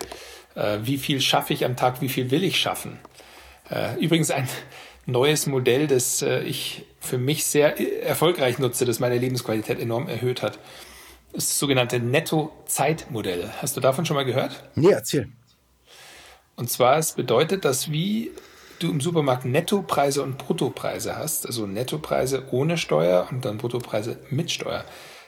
[0.55, 2.99] Äh, wie viel schaffe ich am Tag, wie viel will ich schaffen.
[3.69, 4.47] Äh, übrigens ein
[5.05, 10.41] neues Modell, das äh, ich für mich sehr erfolgreich nutze, das meine Lebensqualität enorm erhöht
[10.41, 10.59] hat,
[11.33, 13.49] ist das sogenannte Netto-Zeitmodell.
[13.61, 14.63] Hast du davon schon mal gehört?
[14.75, 15.29] Nee, erzähl.
[16.55, 18.31] Und zwar, es bedeutet, dass wie
[18.79, 24.51] du im Supermarkt Nettopreise und Bruttopreise hast, also Nettopreise ohne Steuer und dann Bruttopreise mit
[24.51, 24.85] Steuer,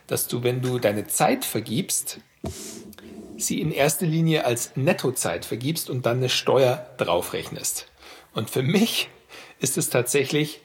[0.07, 2.19] dass du, wenn du deine Zeit vergibst,
[3.37, 7.87] sie in erster Linie als Nettozeit vergibst und dann eine Steuer draufrechnest.
[8.33, 9.09] Und für mich
[9.59, 10.61] ist es tatsächlich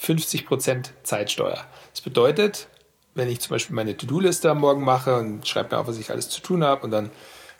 [0.00, 1.64] 50% Zeitsteuer.
[1.92, 2.68] Das bedeutet,
[3.14, 6.10] wenn ich zum Beispiel meine To-Do-Liste am Morgen mache und schreibe mir auf, was ich
[6.10, 7.10] alles zu tun habe und dann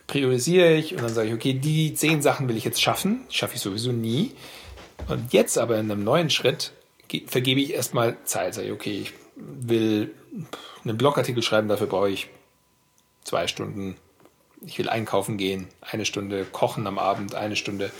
[0.06, 3.24] priorisiere ich und dann sage ich, okay, die zehn Sachen will ich jetzt schaffen.
[3.30, 4.32] Schaffe ich sowieso nie.
[5.09, 6.72] Und jetzt aber in einem neuen Schritt
[7.26, 8.55] vergebe ich erstmal Zeit.
[8.55, 10.14] Sage ich, okay, ich will
[10.84, 12.28] einen Blogartikel schreiben, dafür brauche ich
[13.24, 13.96] zwei Stunden.
[14.66, 17.90] Ich will einkaufen gehen, eine Stunde kochen am Abend, eine Stunde.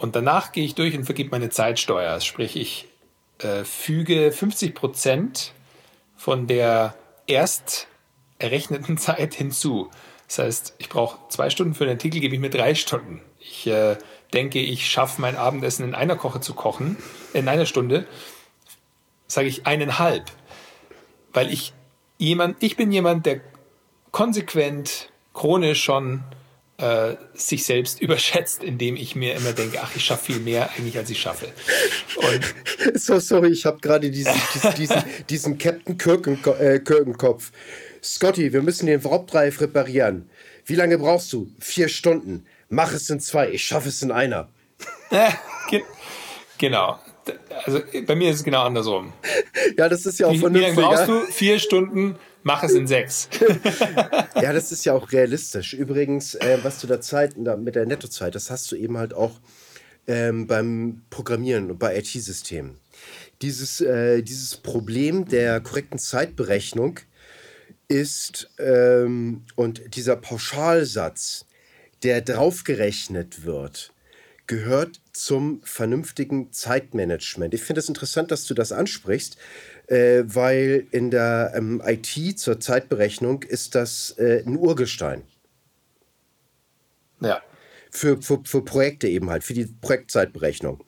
[0.00, 2.20] Und danach gehe ich durch und vergib meine Zeitsteuer.
[2.20, 2.88] Sprich, ich
[3.38, 5.52] äh, füge 50 Prozent
[6.16, 6.94] von der
[7.26, 7.86] erst
[8.38, 9.90] errechneten Zeit hinzu.
[10.26, 13.20] Das heißt, ich brauche zwei Stunden für den Artikel, gebe ich mir drei Stunden.
[13.40, 13.98] Ich äh,
[14.32, 16.96] denke, ich schaffe mein Abendessen in einer Koche zu kochen,
[17.34, 18.06] in einer Stunde,
[19.26, 20.30] sage ich eineinhalb.
[21.34, 21.74] Weil ich
[22.16, 23.42] jemand, ich bin jemand, der
[24.12, 26.24] konsequent, chronisch schon
[26.80, 30.96] äh, sich selbst überschätzt, indem ich mir immer denke, ach, ich schaffe viel mehr eigentlich,
[30.96, 31.48] als ich schaffe.
[32.16, 32.54] Und
[33.00, 34.34] so, sorry, ich habe gerade diesen,
[34.76, 37.52] diesen, diesen, Captain Kirken, äh, Kirkenkopf.
[38.02, 40.30] Scotty, wir müssen den Warp-Drive reparieren.
[40.64, 41.50] Wie lange brauchst du?
[41.58, 42.46] Vier Stunden.
[42.68, 44.48] Mach es in zwei, ich schaffe es in einer.
[46.58, 46.98] genau.
[47.64, 49.12] Also bei mir ist es genau andersrum.
[49.76, 50.76] Ja, das ist ja auch wie, vernünftig.
[50.76, 51.32] Wie lange brauchst du?
[51.32, 53.28] Vier Stunden, mach es in sechs.
[54.40, 55.74] ja, das ist ja auch realistisch.
[55.74, 59.40] Übrigens, äh, was du da Zeit mit der Nettozeit, das hast du eben halt auch
[60.06, 62.78] ähm, beim Programmieren und bei IT-Systemen.
[63.42, 67.00] Dieses, äh, dieses Problem der korrekten Zeitberechnung
[67.88, 71.46] ist ähm, und dieser Pauschalsatz,
[72.02, 73.92] der draufgerechnet wird,
[74.46, 77.54] gehört zum vernünftigen Zeitmanagement.
[77.54, 79.36] Ich finde es interessant, dass du das ansprichst,
[79.90, 85.22] äh, weil in der ähm, IT zur Zeitberechnung ist das äh, ein Urgestein.
[87.20, 87.42] Ja.
[87.90, 90.84] Für, für, für Projekte eben halt, für die Projektzeitberechnung.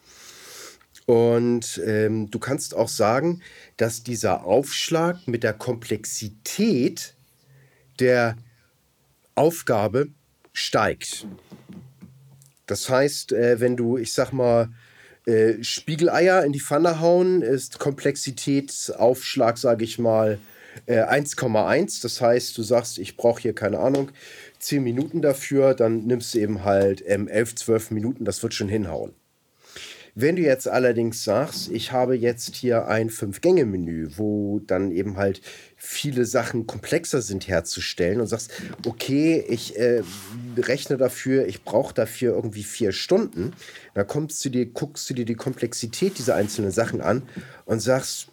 [1.07, 3.43] Und ähm, du kannst auch sagen,
[3.77, 7.16] dass dieser Aufschlag mit der Komplexität
[7.99, 8.37] der
[9.35, 10.09] Aufgabe
[10.53, 11.27] steigt.
[12.66, 14.69] Das heißt, äh, wenn du, ich sag mal,
[15.27, 20.39] äh, Spiegeleier in die Pfanne hauen, ist Komplexitätsaufschlag, sage ich mal,
[20.86, 22.03] äh, 1,1.
[22.03, 24.11] Das heißt, du sagst, ich brauche hier keine Ahnung,
[24.59, 28.69] 10 Minuten dafür, dann nimmst du eben halt ähm, 11, 12 Minuten, das wird schon
[28.69, 29.12] hinhauen.
[30.14, 35.40] Wenn du jetzt allerdings sagst, ich habe jetzt hier ein Fünf-Gänge-Menü, wo dann eben halt
[35.76, 38.51] viele Sachen komplexer sind herzustellen und sagst,
[38.86, 40.02] okay, ich äh,
[40.59, 43.55] rechne dafür, ich brauche dafür irgendwie vier Stunden,
[43.94, 47.22] dann kommst du dir, guckst du dir die Komplexität dieser einzelnen Sachen an
[47.64, 48.28] und sagst,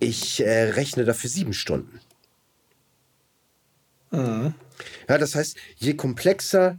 [0.00, 2.00] ich äh, rechne dafür sieben Stunden.
[4.10, 4.54] Mhm.
[5.08, 6.78] Ja, das heißt, je komplexer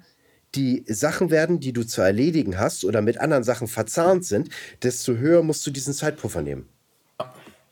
[0.55, 4.49] die Sachen werden, die du zu erledigen hast oder mit anderen Sachen verzahnt sind,
[4.81, 6.67] desto höher musst du diesen Zeitpuffer nehmen.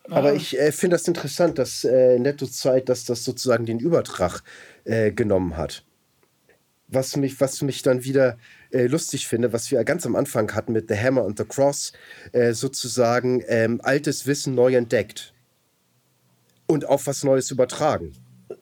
[0.10, 4.42] Aber ich äh, finde das interessant, dass äh, Nettozeit, dass das sozusagen den Übertrag
[4.86, 5.84] äh, genommen hat.
[6.88, 8.38] Was mich, was mich dann wieder
[8.72, 11.92] äh, lustig finde, was wir ganz am Anfang hatten mit The Hammer und The Cross,
[12.32, 15.34] äh, sozusagen ähm, altes Wissen neu entdeckt
[16.68, 18.14] und auf was Neues übertragen.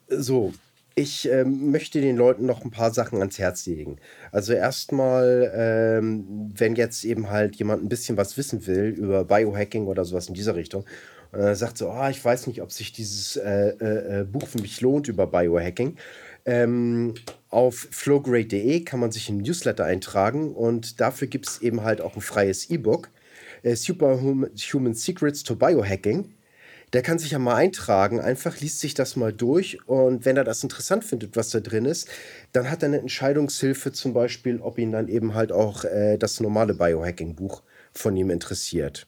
[0.08, 0.52] So,
[0.98, 3.98] ich ähm, möchte den Leuten noch ein paar Sachen ans Herz legen.
[4.32, 9.86] Also erstmal, ähm, wenn jetzt eben halt jemand ein bisschen was wissen will über Biohacking
[9.86, 10.86] oder sowas in dieser Richtung,
[11.32, 14.60] äh, sagt so, oh, ich weiß nicht, ob sich dieses äh, äh, äh Buch für
[14.60, 15.96] mich lohnt über Biohacking.
[16.46, 17.12] Ähm,
[17.50, 22.16] auf flowgrade.de kann man sich im Newsletter eintragen und dafür gibt es eben halt auch
[22.16, 23.10] ein freies E-Book.
[23.62, 26.35] Äh, Superhuman Secrets to Biohacking
[26.96, 30.44] der kann sich ja mal eintragen, einfach liest sich das mal durch und wenn er
[30.44, 32.08] das interessant findet, was da drin ist,
[32.52, 36.40] dann hat er eine Entscheidungshilfe zum Beispiel, ob ihn dann eben halt auch äh, das
[36.40, 37.62] normale Biohacking-Buch
[37.92, 39.06] von ihm interessiert.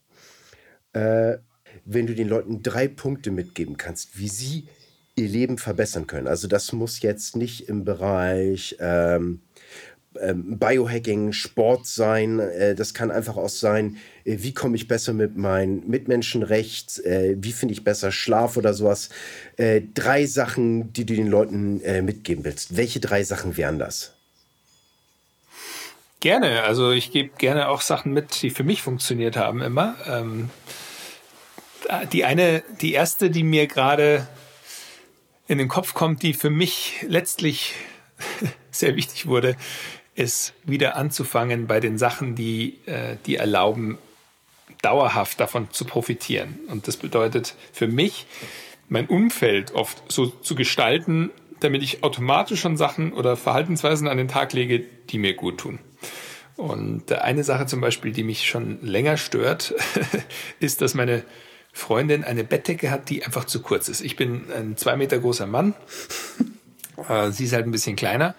[0.93, 1.39] Äh,
[1.87, 4.69] wenn du den Leuten drei Punkte mitgeben kannst, wie sie
[5.17, 6.27] ihr Leben verbessern können.
[6.27, 9.41] Also das muss jetzt nicht im Bereich ähm,
[10.21, 12.39] ähm, Biohacking, Sport sein.
[12.39, 16.99] Äh, das kann einfach auch sein, äh, wie komme ich besser mit meinen Mitmenschen recht,
[17.05, 19.11] äh, wie finde ich besser Schlaf oder sowas.
[19.95, 22.77] Drei Sachen, die du den Leuten mitgeben willst.
[22.77, 24.15] Welche drei Sachen wären das?
[26.21, 26.63] Gerne.
[26.63, 29.97] Also ich gebe gerne auch Sachen mit, die für mich funktioniert haben immer.
[30.07, 30.51] Ähm,
[32.13, 34.27] die eine, die erste, die mir gerade
[35.47, 37.75] in den Kopf kommt, die für mich letztlich
[38.71, 39.57] sehr wichtig wurde,
[40.19, 43.99] ist wieder anzufangen bei den Sachen, die, äh, die erlauben,
[44.83, 46.59] dauerhaft davon zu profitieren.
[46.69, 48.27] Und das bedeutet für mich,
[48.89, 51.31] mein Umfeld oft so zu gestalten,
[51.61, 54.81] damit ich automatisch schon Sachen oder Verhaltensweisen an den Tag lege,
[55.11, 55.79] die mir gut tun.
[56.57, 59.75] Und eine Sache zum Beispiel, die mich schon länger stört,
[60.61, 61.23] ist, dass meine
[61.73, 64.01] Freundin eine Bettdecke hat, die einfach zu kurz ist.
[64.01, 65.75] Ich bin ein zwei Meter großer Mann.
[67.09, 68.35] Äh, sie ist halt ein bisschen kleiner.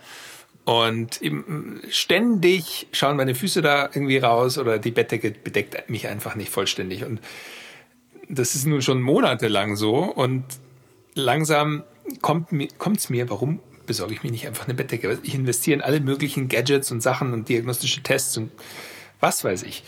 [0.70, 1.20] Und
[1.90, 7.06] ständig schauen meine Füße da irgendwie raus oder die Bettdecke bedeckt mich einfach nicht vollständig.
[7.06, 7.20] Und
[8.30, 9.96] das ist nun schon monatelang so.
[9.96, 10.44] Und
[11.16, 11.82] langsam
[12.22, 15.18] kommt es mir, warum besorge ich mir nicht einfach eine Bettdecke?
[15.24, 18.52] Ich investiere in alle möglichen Gadgets und Sachen und diagnostische Tests und
[19.20, 19.84] was weiß ich.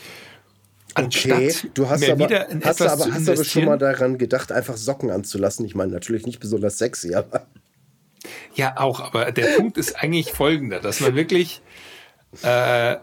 [0.94, 2.28] Anstatt okay, du hast aber,
[2.64, 5.64] hast aber, hast aber schon mal daran gedacht, einfach Socken anzulassen.
[5.64, 7.46] Ich meine, natürlich nicht besonders sexy, aber.
[8.54, 11.62] Ja, auch, aber der Punkt ist eigentlich folgender, dass man wirklich
[12.42, 12.96] äh,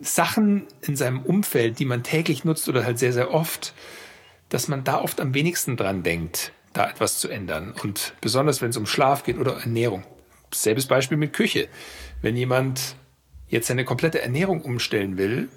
[0.00, 3.74] Sachen in seinem Umfeld, die man täglich nutzt oder halt sehr, sehr oft,
[4.48, 7.74] dass man da oft am wenigsten dran denkt, da etwas zu ändern.
[7.82, 10.04] Und besonders wenn es um Schlaf geht oder Ernährung.
[10.52, 11.68] Selbes Beispiel mit Küche.
[12.22, 12.96] Wenn jemand
[13.48, 15.48] jetzt seine komplette Ernährung umstellen will,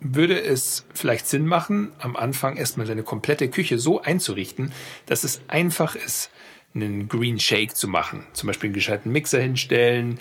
[0.00, 4.72] würde es vielleicht Sinn machen, am Anfang erstmal seine komplette Küche so einzurichten,
[5.06, 6.30] dass es einfach ist,
[6.74, 8.26] einen Green Shake zu machen.
[8.32, 10.18] Zum Beispiel einen gescheiten Mixer hinstellen,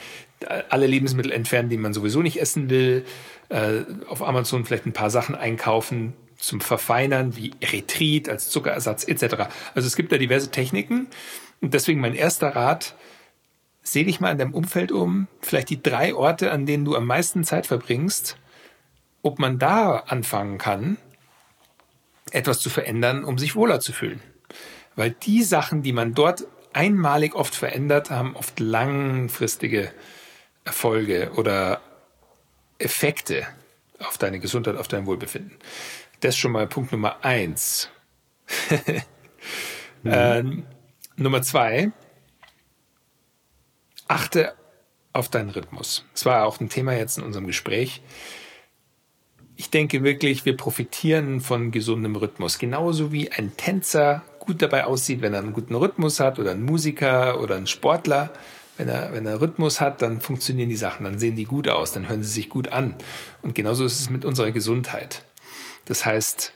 [0.69, 3.05] alle Lebensmittel entfernen, die man sowieso nicht essen will,
[3.49, 9.49] äh, auf Amazon vielleicht ein paar Sachen einkaufen zum Verfeinern, wie Erythrit als Zuckerersatz etc.
[9.75, 11.07] Also es gibt da diverse Techniken
[11.61, 12.95] und deswegen mein erster Rat,
[13.83, 17.05] seh dich mal in deinem Umfeld um, vielleicht die drei Orte, an denen du am
[17.05, 18.37] meisten Zeit verbringst
[19.21, 20.97] ob man da anfangen kann,
[22.31, 24.21] etwas zu verändern, um sich wohler zu fühlen.
[24.95, 29.91] Weil die Sachen, die man dort einmalig oft verändert, haben oft langfristige
[30.63, 31.81] Erfolge oder
[32.77, 33.47] Effekte
[33.99, 35.57] auf deine Gesundheit, auf dein Wohlbefinden.
[36.19, 37.89] Das ist schon mal Punkt Nummer eins.
[40.03, 40.11] mhm.
[40.11, 40.65] ähm,
[41.15, 41.91] Nummer zwei,
[44.07, 44.53] achte
[45.13, 46.05] auf deinen Rhythmus.
[46.13, 48.01] Das war auch ein Thema jetzt in unserem Gespräch
[49.61, 52.57] ich denke wirklich, wir profitieren von gesundem Rhythmus.
[52.57, 56.63] Genauso wie ein Tänzer gut dabei aussieht, wenn er einen guten Rhythmus hat oder ein
[56.63, 58.31] Musiker oder ein Sportler.
[58.77, 61.91] Wenn er, wenn er Rhythmus hat, dann funktionieren die Sachen, dann sehen die gut aus,
[61.91, 62.95] dann hören sie sich gut an.
[63.41, 65.23] Und genauso ist es mit unserer Gesundheit.
[65.85, 66.53] Das heißt,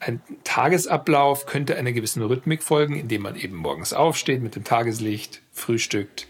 [0.00, 5.42] ein Tagesablauf könnte einer gewissen Rhythmik folgen, indem man eben morgens aufsteht mit dem Tageslicht,
[5.52, 6.28] frühstückt,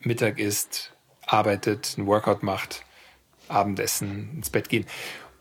[0.00, 0.92] Mittag isst,
[1.26, 2.84] arbeitet, ein Workout macht
[3.48, 4.86] Abendessen, ins Bett gehen.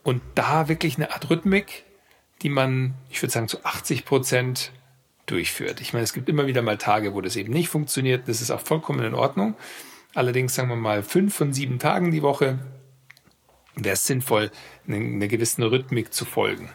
[0.04, 1.86] Und da wirklich eine Art Rhythmik,
[2.42, 4.72] die man, ich würde sagen, zu 80 Prozent
[5.26, 5.82] durchführt.
[5.82, 8.28] Ich meine, es gibt immer wieder mal Tage, wo das eben nicht funktioniert.
[8.28, 9.56] Das ist auch vollkommen in Ordnung.
[10.16, 12.60] Allerdings sagen wir mal fünf von sieben Tagen die Woche
[13.76, 14.52] wäre es sinnvoll,
[14.88, 16.70] einer gewissen Rhythmik zu folgen.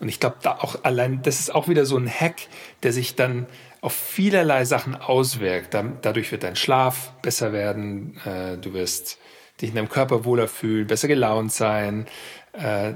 [0.00, 2.36] Und ich glaube, da auch allein, das ist auch wieder so ein Hack,
[2.82, 3.46] der sich dann
[3.80, 5.74] auf vielerlei Sachen auswirkt.
[5.74, 9.18] Dadurch wird dein Schlaf besser werden, äh, du wirst
[9.60, 12.06] dich in deinem Körper wohler fühlen, besser gelaunt sein.
[12.52, 12.94] Äh.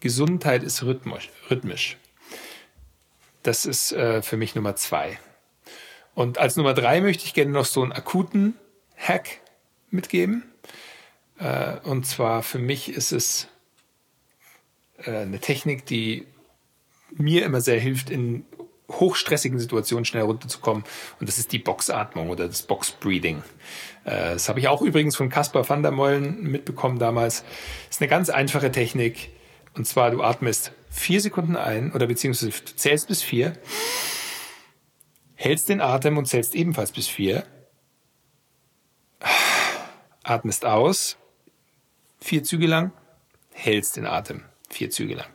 [0.00, 1.96] Gesundheit ist rhythmisch.
[3.42, 5.18] Das ist äh, für mich Nummer zwei.
[6.14, 8.54] Und als Nummer drei möchte ich gerne noch so einen akuten
[8.96, 9.40] Hack
[9.90, 10.44] mitgeben.
[11.38, 13.48] Äh, und zwar für mich ist es
[14.98, 16.26] äh, eine Technik, die
[17.12, 18.44] mir immer sehr hilft, in
[18.90, 20.84] hochstressigen Situationen schnell runterzukommen.
[21.20, 23.42] Und das ist die Boxatmung oder das Box-Breathing.
[24.04, 27.42] Äh, das habe ich auch übrigens von Caspar van der Meulen mitbekommen damals.
[27.86, 29.30] Das ist eine ganz einfache Technik.
[29.78, 33.52] Und zwar, du atmest vier Sekunden ein oder beziehungsweise zählst bis vier,
[35.36, 37.44] hältst den Atem und zählst ebenfalls bis vier,
[40.24, 41.16] atmest aus,
[42.20, 42.90] vier Züge lang,
[43.52, 45.28] hältst den Atem, vier Züge lang.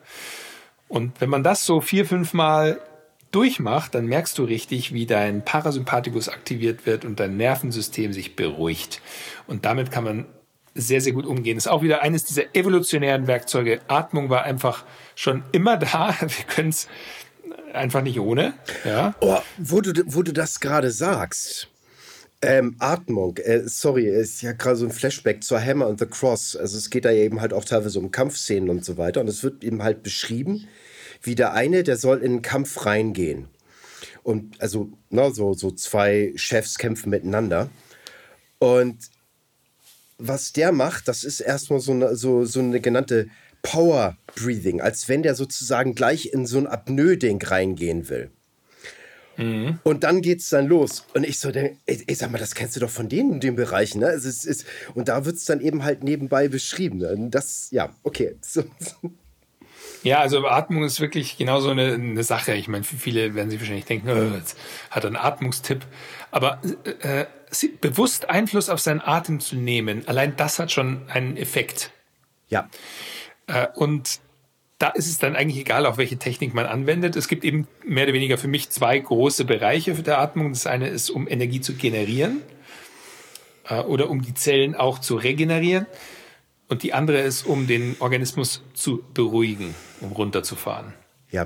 [0.89, 2.81] Und wenn man das so vier, fünf Mal
[3.31, 9.01] durchmacht, dann merkst du richtig, wie dein Parasympathikus aktiviert wird und dein Nervensystem sich beruhigt.
[9.47, 10.25] Und damit kann man
[10.75, 11.57] sehr, sehr gut umgehen.
[11.57, 13.81] Ist auch wieder eines dieser evolutionären Werkzeuge.
[13.87, 14.85] Atmung war einfach
[15.15, 16.15] schon immer da.
[16.19, 16.87] Wir können es
[17.73, 18.53] einfach nicht ohne.
[18.85, 19.15] Ja.
[19.19, 21.67] Oh, wo, du, wo du das gerade sagst.
[22.41, 26.57] Ähm, Atmung, äh, sorry, ist ja gerade so ein Flashback zur Hammer and the Cross.
[26.57, 29.21] Also es geht da eben halt auch teilweise um Kampfszenen und so weiter.
[29.21, 30.67] Und es wird eben halt beschrieben,
[31.21, 33.47] wie der eine, der soll in den Kampf reingehen.
[34.23, 37.69] Und also, na, ne, so, so zwei Chefs kämpfen miteinander.
[38.59, 38.97] Und
[40.17, 43.27] was der macht, das ist erstmal so eine, so, so eine genannte
[43.61, 48.29] Power Breathing, als wenn der sozusagen gleich in so ein Apnoe-Ding reingehen will.
[49.37, 49.79] Mhm.
[49.83, 51.05] Und dann geht's dann los.
[51.13, 53.39] Und ich so, denke, ey, ey, sag mal, das kennst du doch von denen in
[53.39, 54.07] dem Bereich, ne?
[54.07, 57.31] Es ist, ist, und da wird's dann eben halt nebenbei beschrieben.
[57.31, 58.35] Das, ja, okay.
[58.41, 58.63] So,
[60.03, 62.53] ja, also Atmung ist wirklich genau so eine, eine Sache.
[62.55, 64.57] Ich meine, für viele werden sich wahrscheinlich denken, oh, jetzt
[64.91, 65.85] hat er einen Atmungstipp.
[66.29, 66.59] Aber
[67.01, 67.25] äh,
[67.81, 71.91] bewusst Einfluss auf seinen Atem zu nehmen, allein das hat schon einen Effekt.
[72.49, 72.69] Ja.
[73.47, 74.19] Äh, und
[74.79, 77.15] da ist es dann eigentlich egal, auf welche Technik man anwendet.
[77.15, 80.51] Es gibt eben mehr oder weniger für mich zwei große Bereiche für der Atmung.
[80.51, 82.41] Das eine ist, um Energie zu generieren
[83.69, 85.85] äh, oder um die Zellen auch zu regenerieren.
[86.67, 90.93] Und die andere ist, um den Organismus zu beruhigen, um runterzufahren.
[91.31, 91.45] Ja.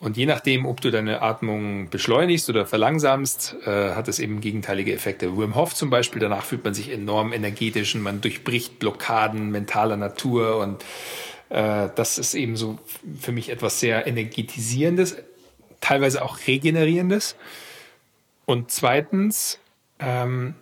[0.00, 4.94] Und je nachdem, ob du deine Atmung beschleunigst oder verlangsamst, äh, hat es eben gegenteilige
[4.94, 5.36] Effekte.
[5.36, 9.98] Wim Hof zum Beispiel, danach fühlt man sich enorm energetisch und man durchbricht Blockaden mentaler
[9.98, 10.82] Natur und
[11.50, 12.78] äh, das ist eben so
[13.20, 15.18] für mich etwas sehr energetisierendes,
[15.82, 17.36] teilweise auch regenerierendes.
[18.46, 19.58] Und zweitens,
[19.98, 20.54] ähm,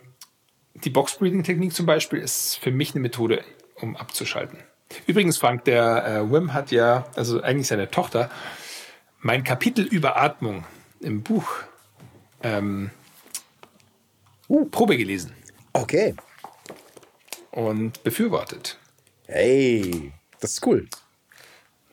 [0.75, 3.45] die Box-Breathing-Technik zum Beispiel ist für mich eine Methode,
[3.77, 4.59] um abzuschalten.
[5.07, 8.31] Übrigens, Frank, der äh, Wim hat ja, also eigentlich seine Tochter,
[9.21, 10.65] mein Kapitel über Atmung
[11.01, 11.49] im Buch
[12.43, 12.91] ähm,
[14.49, 15.33] uh, Probe gelesen.
[15.73, 16.15] Okay.
[17.51, 18.79] Und befürwortet.
[19.27, 20.89] Hey, das ist cool.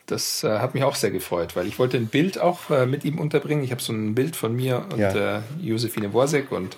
[0.06, 3.06] Das äh, hat mich auch sehr gefreut, weil ich wollte ein Bild auch äh, mit
[3.06, 3.64] ihm unterbringen.
[3.64, 5.40] Ich habe so ein Bild von mir und ja.
[5.40, 6.78] äh, Josephine Worsek und,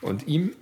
[0.00, 0.52] und ihm.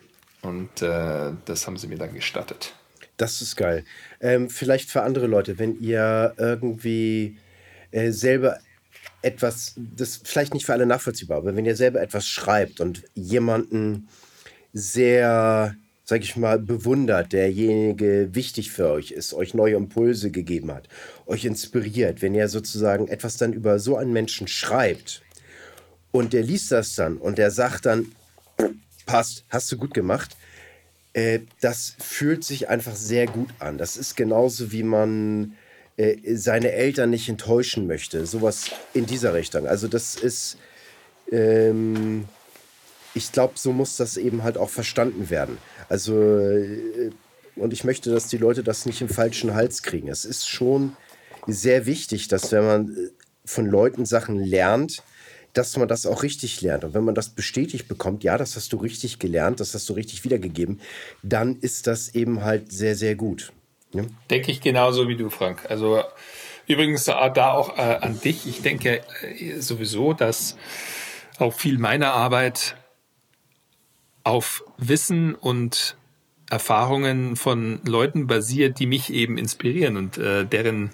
[0.43, 2.75] Und äh, das haben sie mir dann gestattet.
[3.17, 3.85] Das ist geil.
[4.21, 7.39] Ähm, vielleicht für andere Leute, wenn ihr irgendwie
[7.91, 8.59] äh, selber
[9.23, 14.09] etwas, das vielleicht nicht für alle nachvollziehbar, aber wenn ihr selber etwas schreibt und jemanden
[14.73, 15.75] sehr,
[16.05, 20.89] sag ich mal, bewundert, derjenige wichtig für euch ist, euch neue Impulse gegeben hat,
[21.27, 25.23] euch inspiriert, wenn ihr sozusagen etwas dann über so einen Menschen schreibt
[26.13, 28.13] und der liest das dann und der sagt dann,
[29.07, 30.37] passt, hast du gut gemacht,
[31.15, 33.79] äh, das fühlt sich einfach sehr gut an.
[33.79, 35.55] Das ist genauso wie man
[35.99, 38.25] äh, seine Eltern nicht enttäuschen möchte.
[38.25, 39.67] Sowas in dieser Richtung.
[39.67, 40.57] Also das ist,
[41.33, 42.27] ähm,
[43.15, 45.59] ich glaube, so muss das eben halt auch verstanden werden.
[45.89, 47.11] Also, äh,
[47.57, 50.09] und ich möchte, dass die Leute das nicht im falschen Hals kriegen.
[50.09, 50.97] Es ist schon
[51.49, 53.11] sehr wichtig, dass wenn man äh,
[53.45, 55.03] von Leuten Sachen lernt,
[55.53, 56.85] dass man das auch richtig lernt.
[56.85, 59.95] Und wenn man das bestätigt bekommt, ja, das hast du richtig gelernt, das hast du
[59.95, 60.81] richtig wiedergegeben,
[61.25, 63.53] dann ist das eben halt sehr, sehr gut.
[63.93, 64.05] Ja.
[64.31, 65.67] Denke ich genauso wie du, Frank.
[65.69, 66.03] Also
[66.67, 68.47] übrigens da auch äh, an dich.
[68.47, 70.57] Ich denke äh, sowieso, dass
[71.39, 72.77] auch viel meiner Arbeit
[74.25, 75.97] auf Wissen und
[76.51, 80.91] Erfahrungen von Leuten basiert, die mich eben inspirieren und äh, deren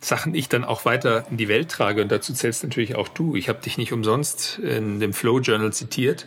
[0.00, 2.02] Sachen ich dann auch weiter in die Welt trage.
[2.02, 3.36] Und dazu zählst natürlich auch du.
[3.36, 6.26] Ich habe dich nicht umsonst in dem Flow Journal zitiert.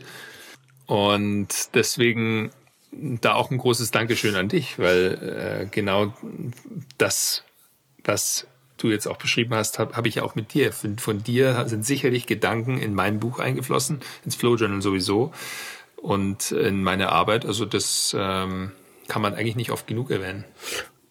[0.88, 2.52] Und deswegen
[2.92, 6.14] da auch ein großes Dankeschön an dich, weil äh, genau
[6.98, 7.44] das,
[8.04, 8.48] was
[8.78, 10.72] du jetzt auch beschrieben hast, habe hab ich auch mit dir.
[10.72, 15.32] Von, von, dir sind sicherlich Gedanken in mein Buch eingeflossen, ins Flow Journal sowieso
[15.96, 17.46] und in meine Arbeit.
[17.46, 18.72] Also das ähm,
[19.08, 20.46] kann man eigentlich nicht oft genug erwähnen.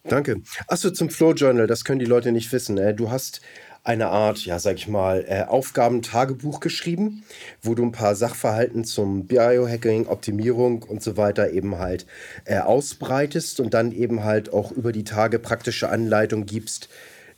[0.04, 0.42] Danke.
[0.68, 2.78] Achso, zum Flow Journal, das können die Leute nicht wissen.
[2.78, 3.40] Äh, du hast
[3.86, 7.22] eine Art, ja, sag ich mal, äh, Aufgabentagebuch geschrieben,
[7.62, 12.04] wo du ein paar Sachverhalten zum Biohacking, Optimierung und so weiter eben halt
[12.46, 16.88] äh, ausbreitest und dann eben halt auch über die Tage praktische Anleitung gibst,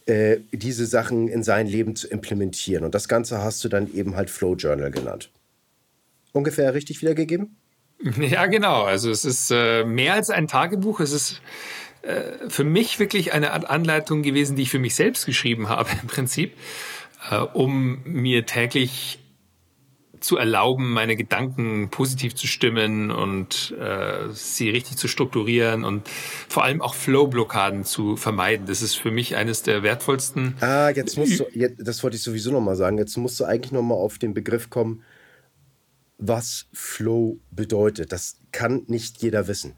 [0.07, 2.85] äh, diese Sachen in sein Leben zu implementieren.
[2.85, 5.31] Und das Ganze hast du dann eben halt Flow Journal genannt.
[6.33, 7.57] Ungefähr richtig wiedergegeben?
[8.20, 8.85] Ja, genau.
[8.85, 11.01] Also es ist äh, mehr als ein Tagebuch.
[11.01, 11.43] Es ist
[12.03, 15.91] äh, für mich wirklich eine Art Anleitung gewesen, die ich für mich selbst geschrieben habe
[16.03, 16.55] im Prinzip,
[17.31, 19.19] äh, um mir täglich
[20.20, 26.09] zu erlauben, meine Gedanken positiv zu stimmen und äh, sie richtig zu strukturieren und
[26.49, 28.66] vor allem auch Flow-Blockaden zu vermeiden.
[28.66, 30.57] Das ist für mich eines der wertvollsten.
[30.61, 33.73] Ah, jetzt musst du, jetzt, das wollte ich sowieso nochmal sagen, jetzt musst du eigentlich
[33.73, 35.03] nochmal auf den Begriff kommen,
[36.19, 38.12] was Flow bedeutet.
[38.12, 39.77] Das kann nicht jeder wissen.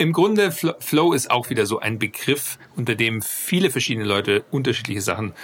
[0.00, 5.02] Im Grunde, Flow ist auch wieder so ein Begriff, unter dem viele verschiedene Leute unterschiedliche
[5.02, 5.34] Sachen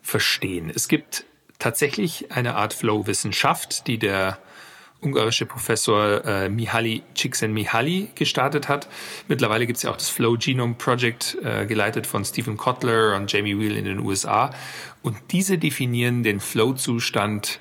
[0.00, 0.70] verstehen.
[0.72, 1.24] Es gibt
[1.58, 4.38] tatsächlich eine Art Flow-Wissenschaft, die der
[5.00, 8.86] ungarische Professor äh, Mihaly Csikszentmihalyi gestartet hat.
[9.26, 13.32] Mittlerweile gibt es ja auch das Flow Genome Project, äh, geleitet von Stephen Kotler und
[13.32, 14.54] Jamie Wheel in den USA.
[15.02, 17.58] Und diese definieren den Flow-Zustand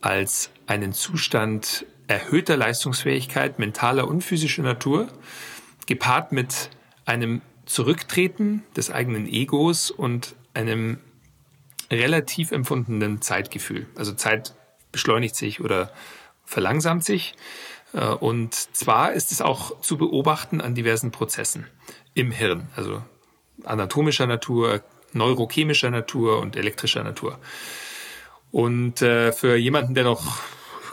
[0.00, 5.06] als einen Zustand erhöhter Leistungsfähigkeit mentaler und physischer Natur,
[5.86, 6.70] gepaart mit
[7.04, 10.98] einem Zurücktreten des eigenen Egos und einem
[11.90, 13.86] relativ empfundenen Zeitgefühl.
[13.96, 14.54] Also Zeit
[14.92, 15.92] beschleunigt sich oder
[16.44, 17.34] verlangsamt sich.
[17.92, 21.66] Äh, und zwar ist es auch zu beobachten an diversen Prozessen
[22.14, 23.02] im Hirn, also
[23.64, 24.82] anatomischer Natur,
[25.12, 27.38] neurochemischer Natur und elektrischer Natur.
[28.52, 30.40] Und äh, für jemanden, der noch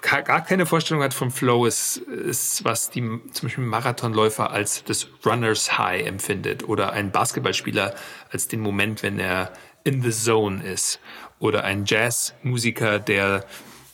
[0.03, 3.01] gar keine Vorstellung hat vom Flow, ist, ist was die
[3.31, 7.95] zum Beispiel Marathonläufer als das Runners High empfindet oder ein Basketballspieler
[8.29, 9.53] als den Moment, wenn er
[9.85, 10.99] in the zone ist
[11.39, 13.45] oder ein Jazzmusiker, der,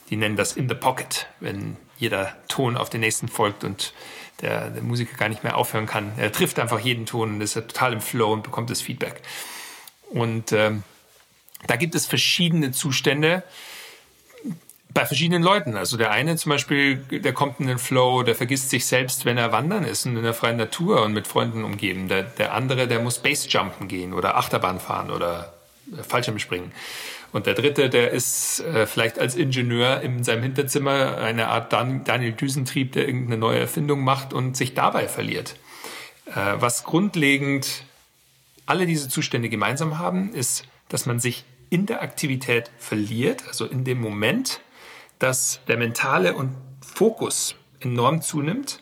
[0.10, 3.94] die nennen das in the pocket, wenn jeder Ton auf den nächsten folgt und
[4.42, 6.14] der, der Musiker gar nicht mehr aufhören kann.
[6.18, 9.22] Er trifft einfach jeden Ton und ist total im Flow und bekommt das Feedback.
[10.10, 10.84] Und ähm,
[11.68, 13.44] da gibt es verschiedene Zustände
[14.94, 15.76] bei verschiedenen Leuten.
[15.76, 19.38] Also der eine zum Beispiel, der kommt in den Flow, der vergisst sich selbst, wenn
[19.38, 22.08] er wandern ist und in der freien Natur und mit Freunden umgeben.
[22.08, 25.54] Der, der andere, der muss Basejumpen gehen oder Achterbahn fahren oder
[26.08, 26.72] Fallschirmspringen.
[27.32, 32.04] Und der dritte, der ist äh, vielleicht als Ingenieur in seinem Hinterzimmer eine Art Dan
[32.04, 35.56] Daniel Düsentrieb, der irgendeine neue Erfindung macht und sich dabei verliert.
[36.26, 37.84] Äh, was grundlegend
[38.66, 43.84] alle diese Zustände gemeinsam haben, ist, dass man sich in der Aktivität verliert, also in
[43.84, 44.60] dem Moment,
[45.20, 48.82] dass der mentale und Fokus enorm zunimmt,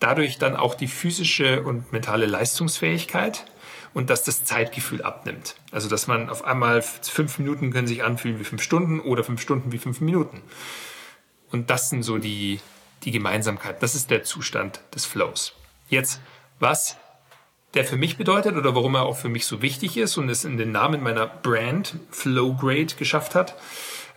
[0.00, 3.44] dadurch dann auch die physische und mentale Leistungsfähigkeit
[3.94, 5.56] und dass das Zeitgefühl abnimmt.
[5.70, 9.40] Also dass man auf einmal fünf Minuten können sich anfühlen wie fünf Stunden oder fünf
[9.40, 10.42] Stunden wie fünf Minuten.
[11.50, 12.60] Und das sind so die,
[13.04, 13.80] die Gemeinsamkeiten.
[13.80, 15.52] Das ist der Zustand des Flows.
[15.88, 16.20] Jetzt,
[16.58, 16.96] was
[17.74, 20.44] der für mich bedeutet oder warum er auch für mich so wichtig ist und es
[20.44, 23.54] in den Namen meiner Brand Flow Grade geschafft hat,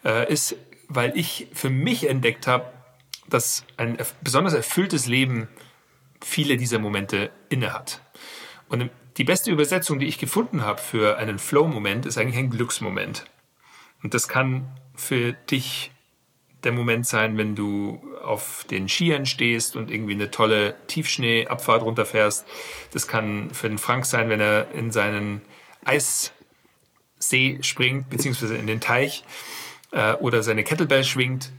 [0.04, 0.56] äh, ist,
[0.88, 2.72] weil ich für mich entdeckt habe,
[3.28, 5.48] dass ein besonders erfülltes Leben
[6.22, 8.02] viele dieser Momente innehat.
[8.70, 13.26] Und die beste Übersetzung, die ich gefunden habe für einen Flow-Moment, ist eigentlich ein Glücksmoment.
[14.04, 15.92] Und das kann für dich
[16.64, 22.46] der Moment sein, wenn du auf den Skiern stehst und irgendwie eine tolle Tiefschneeabfahrt runterfährst.
[22.92, 25.42] Das kann für den Frank sein, wenn er in seinen
[25.86, 29.24] Eissee springt, beziehungsweise in den Teich
[29.96, 31.52] äh, oder seine Kettlebell schwingt.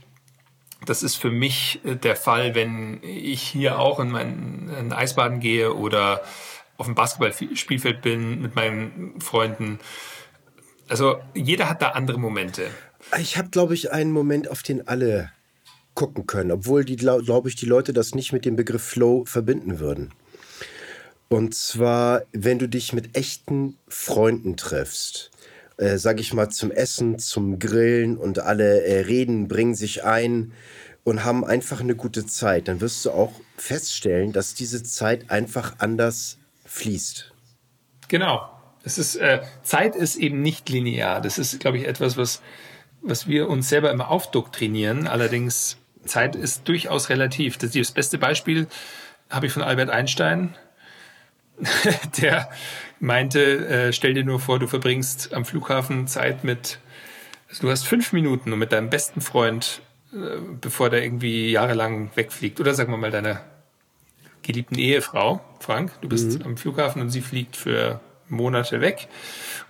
[0.85, 5.39] Das ist für mich äh, der Fall, wenn ich hier auch in mein in Eisbaden
[5.39, 6.21] gehe oder
[6.77, 9.79] auf dem Basketballspielfeld bin mit meinen Freunden.
[10.87, 12.69] Also jeder hat da andere Momente.
[13.19, 15.31] Ich habe, glaube ich, einen Moment, auf den alle
[15.95, 20.13] gucken können, obwohl glaube ich, die Leute das nicht mit dem Begriff Flow verbinden würden.
[21.27, 25.31] Und zwar, wenn du dich mit echten Freunden triffst,
[25.77, 30.53] äh, sage ich mal, zum Essen, zum Grillen und alle äh, reden, bringen sich ein
[31.03, 35.75] und haben einfach eine gute Zeit, dann wirst du auch feststellen, dass diese Zeit einfach
[35.79, 37.31] anders fließt.
[38.07, 38.49] Genau.
[38.83, 41.21] Es ist, äh, Zeit ist eben nicht linear.
[41.21, 42.41] Das ist, glaube ich, etwas, was,
[43.01, 45.07] was wir uns selber immer aufdoktrinieren.
[45.07, 47.57] Allerdings, Zeit ist durchaus relativ.
[47.57, 48.67] Das, das beste Beispiel
[49.29, 50.55] habe ich von Albert Einstein.
[52.21, 52.49] Der
[52.99, 56.79] meinte, äh, stell dir nur vor, du verbringst am Flughafen Zeit mit,
[57.49, 59.81] also du hast fünf Minuten und mit deinem besten Freund,
[60.13, 60.17] äh,
[60.61, 62.59] bevor der irgendwie jahrelang wegfliegt.
[62.59, 63.41] Oder sagen wir mal deiner
[64.41, 66.45] geliebten Ehefrau, Frank, du bist mhm.
[66.45, 67.99] am Flughafen und sie fliegt für
[68.29, 69.07] Monate weg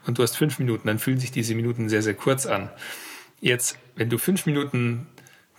[0.06, 2.70] und du hast fünf Minuten, dann fühlen sich diese Minuten sehr, sehr kurz an.
[3.40, 5.08] Jetzt, wenn du fünf Minuten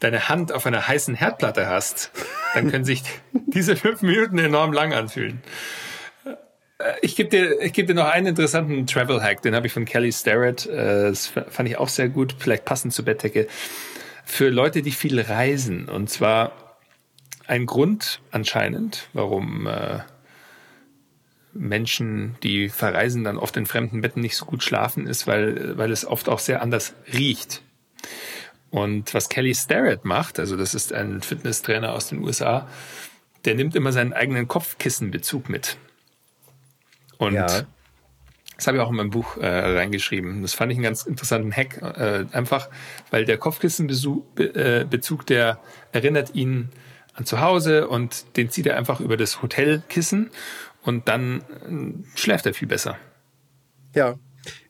[0.00, 2.12] deine Hand auf einer heißen Herdplatte hast,
[2.54, 5.42] dann können sich diese fünf Minuten enorm lang anfühlen.
[6.78, 9.72] Äh, ich gebe dir, ich gebe dir noch einen interessanten Travel Hack, den habe ich
[9.72, 10.66] von Kelly Starrett.
[10.66, 13.48] Äh, das fand ich auch sehr gut, vielleicht passend zur Bettdecke.
[14.24, 15.88] Für Leute, die viel reisen.
[15.88, 16.52] Und zwar
[17.46, 20.00] ein Grund anscheinend, warum äh,
[21.54, 25.90] Menschen, die verreisen, dann oft in fremden Betten nicht so gut schlafen, ist, weil, weil
[25.90, 27.62] es oft auch sehr anders riecht.
[28.70, 32.68] Und was Kelly Starrett macht, also das ist ein Fitnesstrainer aus den USA,
[33.46, 35.78] der nimmt immer seinen eigenen Kopfkissenbezug mit.
[37.18, 37.46] Und ja.
[37.46, 40.42] das habe ich auch in meinem Buch äh, reingeschrieben.
[40.42, 41.82] Das fand ich einen ganz interessanten Hack.
[41.82, 42.68] Äh, einfach,
[43.10, 44.86] weil der Kopfkissenbezug, äh,
[45.26, 45.58] der
[45.92, 46.70] erinnert ihn
[47.14, 50.30] an zu Hause und den zieht er einfach über das Hotelkissen
[50.82, 52.96] und dann äh, schläft er viel besser.
[53.94, 54.18] Ja.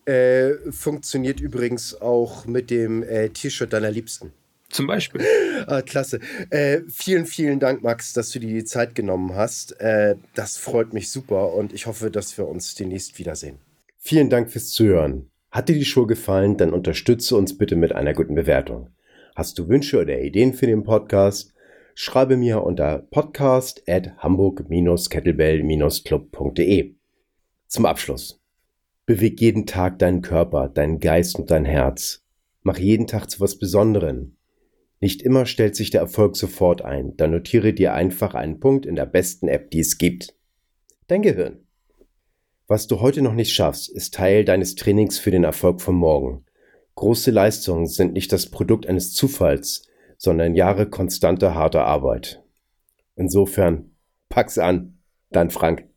[0.06, 4.32] Äh, funktioniert übrigens auch mit dem äh, T-Shirt deiner Liebsten.
[4.70, 5.22] Zum Beispiel.
[5.66, 6.20] Ah, klasse.
[6.50, 9.72] Äh, vielen, vielen Dank, Max, dass du dir die Zeit genommen hast.
[9.80, 13.58] Äh, das freut mich super und ich hoffe, dass wir uns demnächst wiedersehen.
[13.98, 15.30] Vielen Dank fürs Zuhören.
[15.50, 18.90] Hat dir die Show gefallen, dann unterstütze uns bitte mit einer guten Bewertung.
[19.34, 21.54] Hast du Wünsche oder Ideen für den Podcast?
[22.00, 26.94] schreibe mir unter podcast at hamburg-kettlebell-club.de.
[27.66, 28.40] Zum Abschluss.
[29.04, 32.22] Beweg jeden Tag deinen Körper, deinen Geist und dein Herz.
[32.62, 34.36] Mach jeden Tag zu was Besonderem.
[35.00, 38.96] Nicht immer stellt sich der Erfolg sofort ein, dann notiere dir einfach einen Punkt in
[38.96, 40.34] der besten App, die es gibt.
[41.06, 41.64] Dein Gehirn.
[42.66, 46.44] Was du heute noch nicht schaffst, ist Teil deines Trainings für den Erfolg von morgen.
[46.96, 49.88] Große Leistungen sind nicht das Produkt eines Zufalls,
[50.18, 52.42] sondern Jahre konstanter harter Arbeit.
[53.14, 53.92] Insofern,
[54.28, 54.98] pack's an,
[55.30, 55.87] dein Frank.